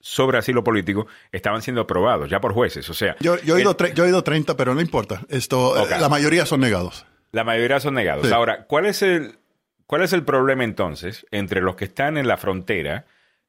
sobre 0.00 0.38
asilo 0.38 0.62
político 0.62 1.06
estaban 1.32 1.62
siendo 1.62 1.82
aprobados 1.82 2.30
ya 2.30 2.40
por 2.40 2.52
jueces. 2.52 2.88
O 2.90 2.94
sea, 2.94 3.16
yo, 3.20 3.40
yo, 3.42 3.56
he, 3.56 3.62
ido 3.62 3.76
yo 3.94 4.04
he 4.04 4.08
ido 4.08 4.22
30, 4.22 4.56
pero 4.56 4.74
no 4.74 4.80
importa. 4.80 5.22
Esto, 5.28 5.74
la 5.88 6.08
mayoría 6.08 6.46
son 6.46 6.60
negados. 6.60 7.06
La 7.32 7.44
mayoría 7.44 7.80
son 7.80 7.94
negados. 7.94 8.30
Ahora, 8.32 8.64
¿cuál 8.66 8.86
es 8.86 9.02
el 9.02 9.38
cuál 9.86 10.02
es 10.02 10.12
el 10.12 10.24
problema 10.24 10.64
entonces 10.64 11.26
entre 11.30 11.60
los 11.60 11.76
que 11.76 11.86
están 11.86 12.16
en 12.18 12.28
la 12.28 12.36
frontera 12.36 13.06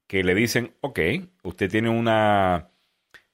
que 0.07 0.23
le 0.23 0.33
dicen, 0.33 0.73
ok, 0.81 0.99
usted 1.43 1.69
tiene 1.69 1.89
una 1.89 2.69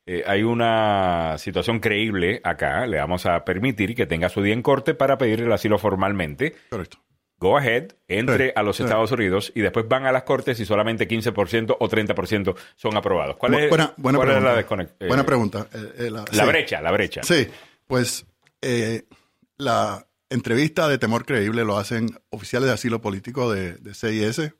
eh, 0.05 0.23
hay 0.27 0.43
una 0.43 1.37
situación 1.37 1.79
creíble 1.79 2.41
acá, 2.43 2.85
le 2.85 2.97
vamos 2.97 3.25
a 3.25 3.43
permitir 3.45 3.95
que 3.95 4.05
tenga 4.05 4.29
su 4.29 4.41
día 4.41 4.53
en 4.53 4.61
corte 4.61 4.93
para 4.93 5.17
pedir 5.17 5.41
el 5.41 5.51
asilo 5.51 5.77
formalmente. 5.79 6.55
Correcto 6.69 7.04
go 7.37 7.57
ahead, 7.57 7.89
entre 8.07 8.53
a 8.55 8.63
los 8.63 8.79
Estados 8.79 9.11
Unidos 9.11 9.51
y 9.55 9.61
después 9.61 9.87
van 9.87 10.05
a 10.05 10.11
las 10.11 10.23
cortes 10.23 10.59
y 10.59 10.65
solamente 10.65 11.07
15% 11.07 11.77
o 11.79 11.89
30% 11.89 12.55
son 12.75 12.97
aprobados. 12.97 13.37
¿Cuál 13.37 13.55
es, 13.55 13.69
buena, 13.69 13.93
buena 13.97 14.17
cuál 14.17 14.27
pregunta. 14.29 14.59
es 14.59 14.99
la 14.99 15.07
Buena 15.07 15.25
pregunta. 15.25 15.67
Eh, 15.73 15.93
eh, 15.97 16.11
la, 16.11 16.25
la 16.31 16.45
brecha, 16.45 16.81
la 16.81 16.91
brecha. 16.91 17.23
Sí, 17.23 17.47
pues 17.87 18.25
eh, 18.61 19.03
la 19.57 20.07
entrevista 20.29 20.87
de 20.87 20.97
temor 20.97 21.25
creíble 21.25 21.65
lo 21.65 21.77
hacen 21.77 22.09
oficiales 22.29 22.67
de 22.67 22.73
asilo 22.73 23.01
político 23.01 23.51
de, 23.51 23.73
de 23.75 23.93
CIS 23.93 24.53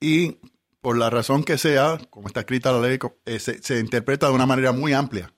y 0.00 0.38
por 0.80 0.98
la 0.98 1.10
razón 1.10 1.44
que 1.44 1.58
sea, 1.58 1.98
como 2.10 2.26
está 2.26 2.40
escrita 2.40 2.72
la 2.72 2.80
ley, 2.80 2.98
se, 3.38 3.62
se 3.62 3.78
interpreta 3.78 4.26
de 4.26 4.32
una 4.32 4.46
manera 4.46 4.72
muy 4.72 4.92
amplia. 4.92 5.32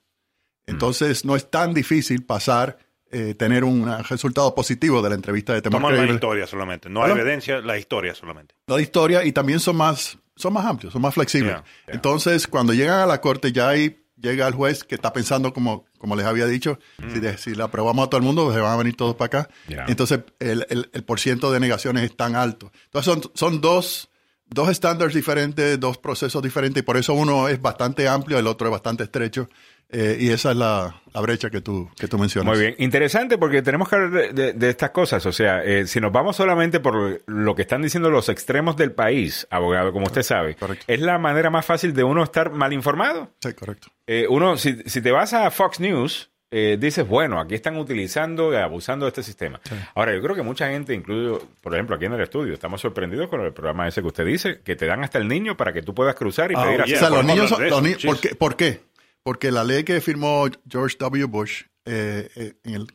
Mm. 0.66 0.70
Entonces 0.70 1.24
no 1.24 1.36
es 1.36 1.50
tan 1.50 1.74
difícil 1.74 2.24
pasar 2.24 2.78
eh, 3.14 3.34
tener 3.34 3.62
un 3.62 3.86
resultado 4.08 4.54
positivo 4.54 5.00
de 5.00 5.08
la 5.08 5.14
entrevista 5.14 5.54
de 5.54 5.62
temor 5.62 5.80
Toman 5.80 6.06
la 6.06 6.12
historia 6.12 6.46
solamente, 6.46 6.90
no 6.90 7.04
hay 7.04 7.12
evidencia, 7.12 7.60
la 7.60 7.78
historia 7.78 8.14
solamente. 8.14 8.54
La 8.66 8.80
historia 8.80 9.24
y 9.24 9.32
también 9.32 9.60
son 9.60 9.76
más, 9.76 10.18
son 10.34 10.52
más 10.52 10.66
amplios, 10.66 10.92
son 10.92 11.00
más 11.00 11.14
flexibles. 11.14 11.56
Entonces, 11.86 12.46
cuando 12.46 12.72
llegan 12.72 12.98
a 13.00 13.06
la 13.06 13.20
corte, 13.20 13.52
ya 13.52 13.68
ahí 13.68 14.04
llega 14.16 14.48
el 14.48 14.54
juez 14.54 14.82
que 14.84 14.96
está 14.96 15.12
pensando, 15.12 15.52
como, 15.52 15.84
como 15.98 16.16
les 16.16 16.26
había 16.26 16.46
dicho, 16.46 16.78
si, 16.98 17.20
mm. 17.20 17.38
si 17.38 17.54
le 17.54 17.62
aprobamos 17.62 18.06
a 18.06 18.10
todo 18.10 18.18
el 18.18 18.24
mundo, 18.24 18.52
se 18.52 18.58
van 18.58 18.72
a 18.72 18.76
venir 18.76 18.96
todos 18.96 19.14
para 19.14 19.26
acá. 19.26 19.50
Entonces, 19.86 20.20
el, 20.40 20.66
el, 20.68 20.90
el 20.92 21.04
porciento 21.04 21.52
de 21.52 21.60
negaciones 21.60 22.02
es 22.02 22.16
tan 22.16 22.34
alto. 22.34 22.72
Entonces, 22.86 23.12
son, 23.12 23.30
son 23.34 23.60
dos 23.60 24.10
dos 24.46 24.68
estándares 24.68 25.14
diferentes, 25.14 25.78
dos 25.80 25.98
procesos 25.98 26.42
diferentes, 26.42 26.82
y 26.82 26.84
por 26.84 26.96
eso 26.96 27.14
uno 27.14 27.48
es 27.48 27.60
bastante 27.60 28.08
amplio, 28.08 28.38
el 28.38 28.46
otro 28.46 28.68
es 28.68 28.72
bastante 28.72 29.04
estrecho. 29.04 29.48
Eh, 29.90 30.16
y 30.18 30.30
esa 30.30 30.50
es 30.50 30.56
la, 30.56 31.02
brecha 31.22 31.50
que 31.50 31.60
tú, 31.60 31.88
que 31.96 32.08
tú 32.08 32.18
mencionas. 32.18 32.52
Muy 32.52 32.60
bien. 32.60 32.74
Interesante 32.78 33.38
porque 33.38 33.62
tenemos 33.62 33.88
que 33.88 33.96
hablar 33.96 34.34
de, 34.34 34.68
estas 34.68 34.90
cosas. 34.90 35.24
O 35.26 35.32
sea, 35.32 35.62
eh, 35.62 35.86
si 35.86 36.00
nos 36.00 36.10
vamos 36.10 36.36
solamente 36.36 36.80
por 36.80 37.22
lo 37.26 37.54
que 37.54 37.62
están 37.62 37.82
diciendo 37.82 38.10
los 38.10 38.28
extremos 38.28 38.76
del 38.76 38.92
país, 38.92 39.46
abogado, 39.50 39.92
como 39.92 40.06
usted 40.06 40.22
sabe, 40.22 40.56
es 40.86 41.00
la 41.00 41.18
manera 41.18 41.50
más 41.50 41.64
fácil 41.64 41.94
de 41.94 42.02
uno 42.02 42.24
estar 42.24 42.50
mal 42.50 42.72
informado. 42.72 43.30
Sí, 43.40 43.52
correcto. 43.52 43.88
Eh, 44.06 44.26
uno, 44.28 44.56
si, 44.56 44.82
si 44.86 45.00
te 45.00 45.12
vas 45.12 45.32
a 45.32 45.50
Fox 45.50 45.80
News, 45.80 46.30
dices, 46.50 47.08
bueno, 47.08 47.40
aquí 47.40 47.56
están 47.56 47.76
utilizando 47.76 48.52
y 48.52 48.56
abusando 48.56 49.06
de 49.06 49.08
este 49.08 49.24
sistema. 49.24 49.60
Ahora, 49.96 50.14
yo 50.14 50.22
creo 50.22 50.36
que 50.36 50.42
mucha 50.42 50.68
gente, 50.68 50.94
incluso, 50.94 51.48
por 51.60 51.74
ejemplo, 51.74 51.96
aquí 51.96 52.04
en 52.04 52.12
el 52.12 52.20
estudio, 52.20 52.54
estamos 52.54 52.80
sorprendidos 52.80 53.28
con 53.28 53.40
el 53.40 53.52
programa 53.52 53.88
ese 53.88 54.02
que 54.02 54.06
usted 54.06 54.24
dice, 54.24 54.60
que 54.62 54.76
te 54.76 54.86
dan 54.86 55.02
hasta 55.02 55.18
el 55.18 55.26
niño 55.26 55.56
para 55.56 55.72
que 55.72 55.82
tú 55.82 55.94
puedas 55.94 56.14
cruzar 56.14 56.52
y 56.52 56.54
ah, 56.56 56.62
pedir 56.62 56.94
O 56.94 56.98
sea, 56.98 57.10
los 57.10 57.24
niños, 57.24 57.50
los 57.58 57.82
niños 57.82 58.04
¿por, 58.04 58.20
qué, 58.20 58.36
¿por 58.36 58.54
qué? 58.54 58.82
Porque 59.24 59.50
la 59.50 59.64
ley 59.64 59.84
que 59.84 60.00
firmó 60.02 60.46
George 60.68 60.96
W. 60.98 61.24
Bush 61.24 61.62
eh, 61.86 62.30
eh, 62.36 62.52
en 62.62 62.74
el 62.74 62.86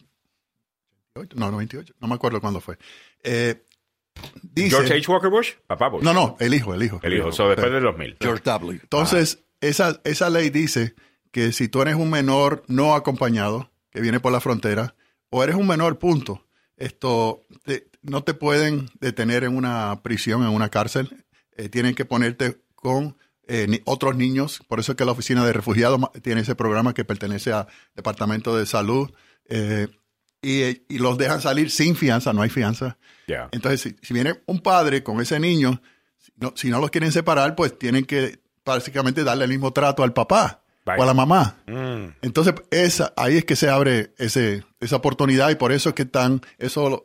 no, 1.35 1.51
98, 1.51 1.95
no 1.99 2.07
me 2.07 2.15
acuerdo 2.15 2.39
cuándo 2.39 2.61
fue. 2.61 2.77
Eh, 3.23 3.65
George 4.55 4.93
H. 4.93 5.11
Walker 5.11 5.31
Bush, 5.31 5.53
papá 5.65 5.89
Bush. 5.89 6.03
No, 6.03 6.13
no, 6.13 6.37
el 6.39 6.53
hijo, 6.53 6.73
el 6.75 6.83
hijo. 6.83 6.99
El 7.01 7.15
hijo, 7.15 7.31
so, 7.31 7.49
después 7.49 7.71
del 7.71 7.81
2000. 7.81 8.17
George 8.21 8.43
W. 8.43 8.79
Entonces, 8.81 9.43
esa, 9.59 9.99
esa 10.03 10.29
ley 10.29 10.51
dice 10.51 10.93
que 11.31 11.51
si 11.51 11.67
tú 11.67 11.81
eres 11.81 11.95
un 11.95 12.11
menor 12.11 12.63
no 12.67 12.93
acompañado, 12.93 13.71
que 13.89 13.99
viene 13.99 14.19
por 14.19 14.31
la 14.31 14.39
frontera, 14.39 14.95
o 15.31 15.43
eres 15.43 15.55
un 15.55 15.67
menor, 15.67 15.97
punto, 15.97 16.45
esto 16.77 17.41
no 18.03 18.23
te 18.23 18.35
pueden 18.35 18.87
detener 18.99 19.45
en 19.45 19.55
una 19.55 20.01
prisión, 20.03 20.43
en 20.43 20.49
una 20.49 20.69
cárcel, 20.69 21.25
tienen 21.71 21.95
que 21.95 22.05
ponerte 22.05 22.61
con 22.75 23.17
eh, 23.49 23.81
otros 23.85 24.15
niños. 24.15 24.61
Por 24.67 24.79
eso 24.79 24.91
es 24.91 24.95
que 24.95 25.05
la 25.05 25.11
Oficina 25.11 25.43
de 25.43 25.53
Refugiados 25.53 25.99
tiene 26.21 26.41
ese 26.41 26.53
programa 26.53 26.93
que 26.93 27.03
pertenece 27.03 27.51
al 27.51 27.67
Departamento 27.95 28.55
de 28.55 28.67
Salud. 28.67 29.11
Eh, 29.45 29.87
y, 30.41 30.97
los 30.99 31.17
dejan 31.17 31.41
salir 31.41 31.71
sin 31.71 31.95
fianza, 31.95 32.31
no 32.31 32.43
hay 32.43 32.49
fianza. 32.49 32.97
Entonces, 33.51 33.95
si, 34.01 34.13
viene 34.13 34.41
un 34.45 34.59
padre 34.59 35.03
con 35.03 35.19
ese 35.19 35.39
niño, 35.39 35.81
si 36.55 36.69
no, 36.69 36.79
los 36.79 36.91
quieren 36.91 37.11
separar, 37.11 37.55
pues 37.55 37.77
tienen 37.77 38.05
que 38.05 38.39
básicamente 38.63 39.23
darle 39.23 39.45
el 39.45 39.49
mismo 39.49 39.73
trato 39.73 40.03
al 40.03 40.13
papá 40.13 40.63
o 40.85 41.03
a 41.03 41.05
la 41.05 41.13
mamá. 41.13 41.57
Mm. 41.67 42.17
Entonces, 42.21 42.53
esa, 42.69 43.13
ahí 43.17 43.37
es 43.37 43.45
que 43.45 43.55
se 43.55 43.69
abre 43.69 44.13
ese, 44.17 44.63
esa 44.79 44.97
oportunidad 44.97 45.49
y 45.49 45.55
por 45.55 45.71
eso 45.71 45.89
es 45.89 45.95
que 45.95 46.03
están, 46.03 46.41
eso 46.59 47.03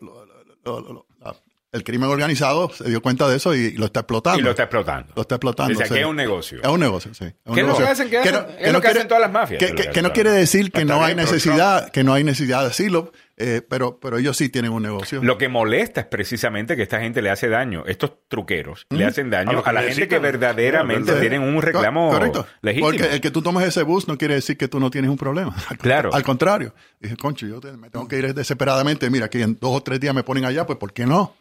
el 1.74 1.82
crimen 1.82 2.08
organizado 2.08 2.70
se 2.70 2.88
dio 2.88 3.02
cuenta 3.02 3.28
de 3.28 3.36
eso 3.36 3.52
y 3.52 3.72
lo 3.72 3.86
está 3.86 4.00
explotando. 4.00 4.38
Y 4.38 4.42
lo 4.42 4.50
está 4.50 4.62
explotando. 4.62 5.12
Lo 5.16 5.22
está 5.22 5.34
explotando. 5.34 5.76
Dice 5.76 5.92
que 5.92 6.00
es 6.00 6.06
un 6.06 6.14
negocio. 6.14 6.60
Es 6.62 6.68
un 6.68 6.78
negocio, 6.78 7.12
sí. 7.12 7.26
¿Qué 7.52 7.60
es 7.60 7.66
lo 7.66 7.76
que 7.76 7.82
hacen? 7.82 8.08
¿Qué 8.08 8.20
es 8.60 8.72
lo 8.72 8.80
que 8.80 8.88
hacen 8.88 9.08
todas 9.08 9.20
las 9.20 9.32
mafias? 9.32 9.60
Que, 9.60 10.02
no 10.02 10.12
quiere 10.12 10.30
decir 10.30 10.70
que 10.70 10.84
no 10.84 11.02
hay 11.04 11.16
necesidad, 11.16 11.90
que 11.90 12.04
no 12.04 12.14
hay 12.14 12.22
necesidad 12.22 12.60
de 12.60 12.68
asilo, 12.68 13.10
eh, 13.36 13.60
pero, 13.68 13.98
pero 13.98 14.18
ellos 14.18 14.36
sí 14.36 14.48
tienen 14.50 14.70
un 14.70 14.84
negocio. 14.84 15.20
Lo 15.20 15.36
que 15.36 15.48
molesta 15.48 16.02
es 16.02 16.06
precisamente 16.06 16.76
que 16.76 16.84
esta 16.84 17.00
gente 17.00 17.20
le 17.20 17.30
hace 17.30 17.48
daño, 17.48 17.82
estos 17.86 18.12
truqueros 18.28 18.86
le 18.90 19.04
hacen 19.04 19.28
daño 19.28 19.60
a, 19.64 19.72
la 19.72 19.82
gente 19.82 20.06
que 20.06 20.20
verdaderamente 20.20 21.14
tienen 21.14 21.42
un 21.42 21.60
reclamo 21.60 22.10
Correcto. 22.10 22.46
legítimo. 22.62 22.86
Porque 22.86 23.14
el 23.14 23.20
que 23.20 23.32
tú 23.32 23.42
tomes 23.42 23.66
ese 23.66 23.82
bus 23.82 24.06
no 24.06 24.16
quiere 24.16 24.34
decir 24.34 24.56
que 24.56 24.68
tú 24.68 24.78
no 24.78 24.90
tienes 24.90 25.10
un 25.10 25.18
problema. 25.18 25.56
Claro. 25.84 26.14
Al 26.14 26.22
contrario. 26.22 26.72
Dije, 27.00 27.16
concho, 27.16 27.46
yo 27.46 27.60
me 27.76 27.90
tengo 27.90 28.06
que 28.06 28.16
ir 28.16 28.32
desesperadamente. 28.32 29.10
Mira, 29.10 29.28
que 29.28 29.42
en 29.42 29.58
dos 29.60 29.76
o 29.76 29.82
tres 29.82 30.00
días 30.00 30.14
me 30.14 30.22
ponen 30.22 30.44
allá, 30.44 30.64
pues 30.66 30.78
¿por 30.78 30.92
qué 30.92 31.04
no? 31.04 31.34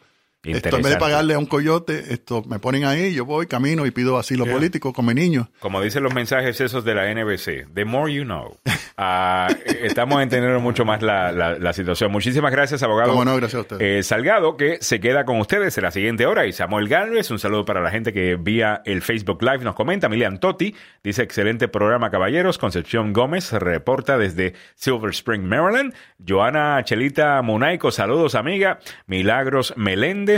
Esto, 0.44 0.76
en 0.76 0.82
vez 0.82 0.92
de 0.92 0.98
pagarle 0.98 1.34
a 1.34 1.38
un 1.38 1.46
coyote, 1.46 2.12
esto 2.12 2.42
me 2.46 2.58
ponen 2.58 2.84
ahí, 2.84 3.14
yo 3.14 3.24
voy, 3.24 3.46
camino 3.46 3.86
y 3.86 3.90
pido 3.90 4.18
asilo 4.18 4.44
político 4.46 4.92
con 4.92 5.06
mi 5.06 5.14
niño. 5.14 5.48
Como 5.60 5.80
dicen 5.80 6.02
los 6.02 6.14
mensajes 6.14 6.60
esos 6.60 6.84
de 6.84 6.94
la 6.94 7.12
NBC, 7.12 7.72
the 7.74 7.84
more 7.84 8.12
you 8.12 8.24
know. 8.24 8.56
Ah, 8.96 9.48
estamos 9.82 10.22
entendiendo 10.22 10.60
mucho 10.60 10.84
más 10.84 11.02
la, 11.02 11.32
la, 11.32 11.72
situación. 11.72 12.12
Muchísimas 12.12 12.52
gracias, 12.52 12.82
abogado. 12.84 13.18
Gracias 13.24 13.54
a 13.54 13.60
usted. 13.60 13.80
Eh, 13.80 14.02
Salgado, 14.04 14.56
que 14.56 14.78
se 14.80 15.00
queda 15.00 15.24
con 15.24 15.40
ustedes 15.40 15.76
en 15.76 15.84
la 15.84 15.90
siguiente 15.90 16.26
hora. 16.26 16.46
Y 16.46 16.52
Samuel 16.52 16.88
Galvez, 16.88 17.30
un 17.32 17.40
saludo 17.40 17.64
para 17.64 17.80
la 17.80 17.90
gente 17.90 18.12
que 18.12 18.36
vía 18.36 18.82
el 18.84 19.02
Facebook 19.02 19.42
Live 19.42 19.64
nos 19.64 19.74
comenta. 19.74 20.08
Milian 20.08 20.38
Totti 20.38 20.76
dice, 21.02 21.22
excelente 21.22 21.66
programa, 21.66 22.10
caballeros. 22.10 22.58
Concepción 22.58 23.12
Gómez 23.12 23.50
reporta 23.52 24.16
desde 24.16 24.54
Silver 24.76 25.10
Spring, 25.10 25.42
Maryland. 25.42 25.92
Joana 26.26 26.82
Chelita 26.84 27.42
Munaico, 27.42 27.90
saludos, 27.90 28.36
amiga. 28.36 28.78
Milagros 29.06 29.74
Meléndez, 29.76 30.33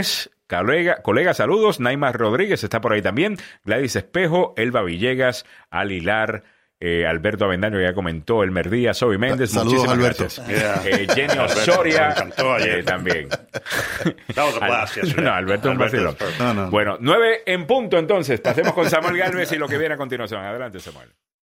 Colega, 0.47 1.01
colega, 1.01 1.33
saludos. 1.33 1.79
Naima 1.79 2.11
Rodríguez 2.13 2.63
está 2.63 2.79
por 2.79 2.93
ahí 2.93 3.01
también. 3.01 3.37
Gladys 3.65 3.97
Espejo, 3.97 4.53
Elba 4.55 4.81
Villegas, 4.81 5.45
Alilar, 5.69 6.43
eh, 6.79 7.05
Alberto 7.05 7.45
Avendaño 7.45 7.81
ya 7.81 7.93
comentó, 7.93 8.43
El 8.43 8.51
Merdía, 8.51 8.93
Soy 8.93 9.17
Méndez, 9.17 9.51
Saludos, 9.51 9.87
muchísimas 9.87 9.97
Alberto. 9.97 10.23
gracias. 10.23 10.85
Eh, 10.87 11.07
Jenny 11.13 11.39
Osoria 11.39 12.15
eh, 12.59 12.83
también. 12.83 13.27
no, 15.17 15.33
Alberto 15.33 15.71
un 15.71 15.77
vacilón. 15.77 16.15
Bueno, 16.69 16.97
nueve 16.99 17.41
en 17.45 17.65
punto 17.65 17.97
entonces. 17.97 18.39
Pasemos 18.39 18.73
con 18.73 18.89
Samuel 18.89 19.17
Galvez 19.17 19.51
y 19.51 19.57
lo 19.57 19.67
que 19.67 19.77
viene 19.77 19.95
a 19.95 19.97
continuación. 19.97 20.41
Adelante, 20.45 20.79
Samuel. 20.79 21.09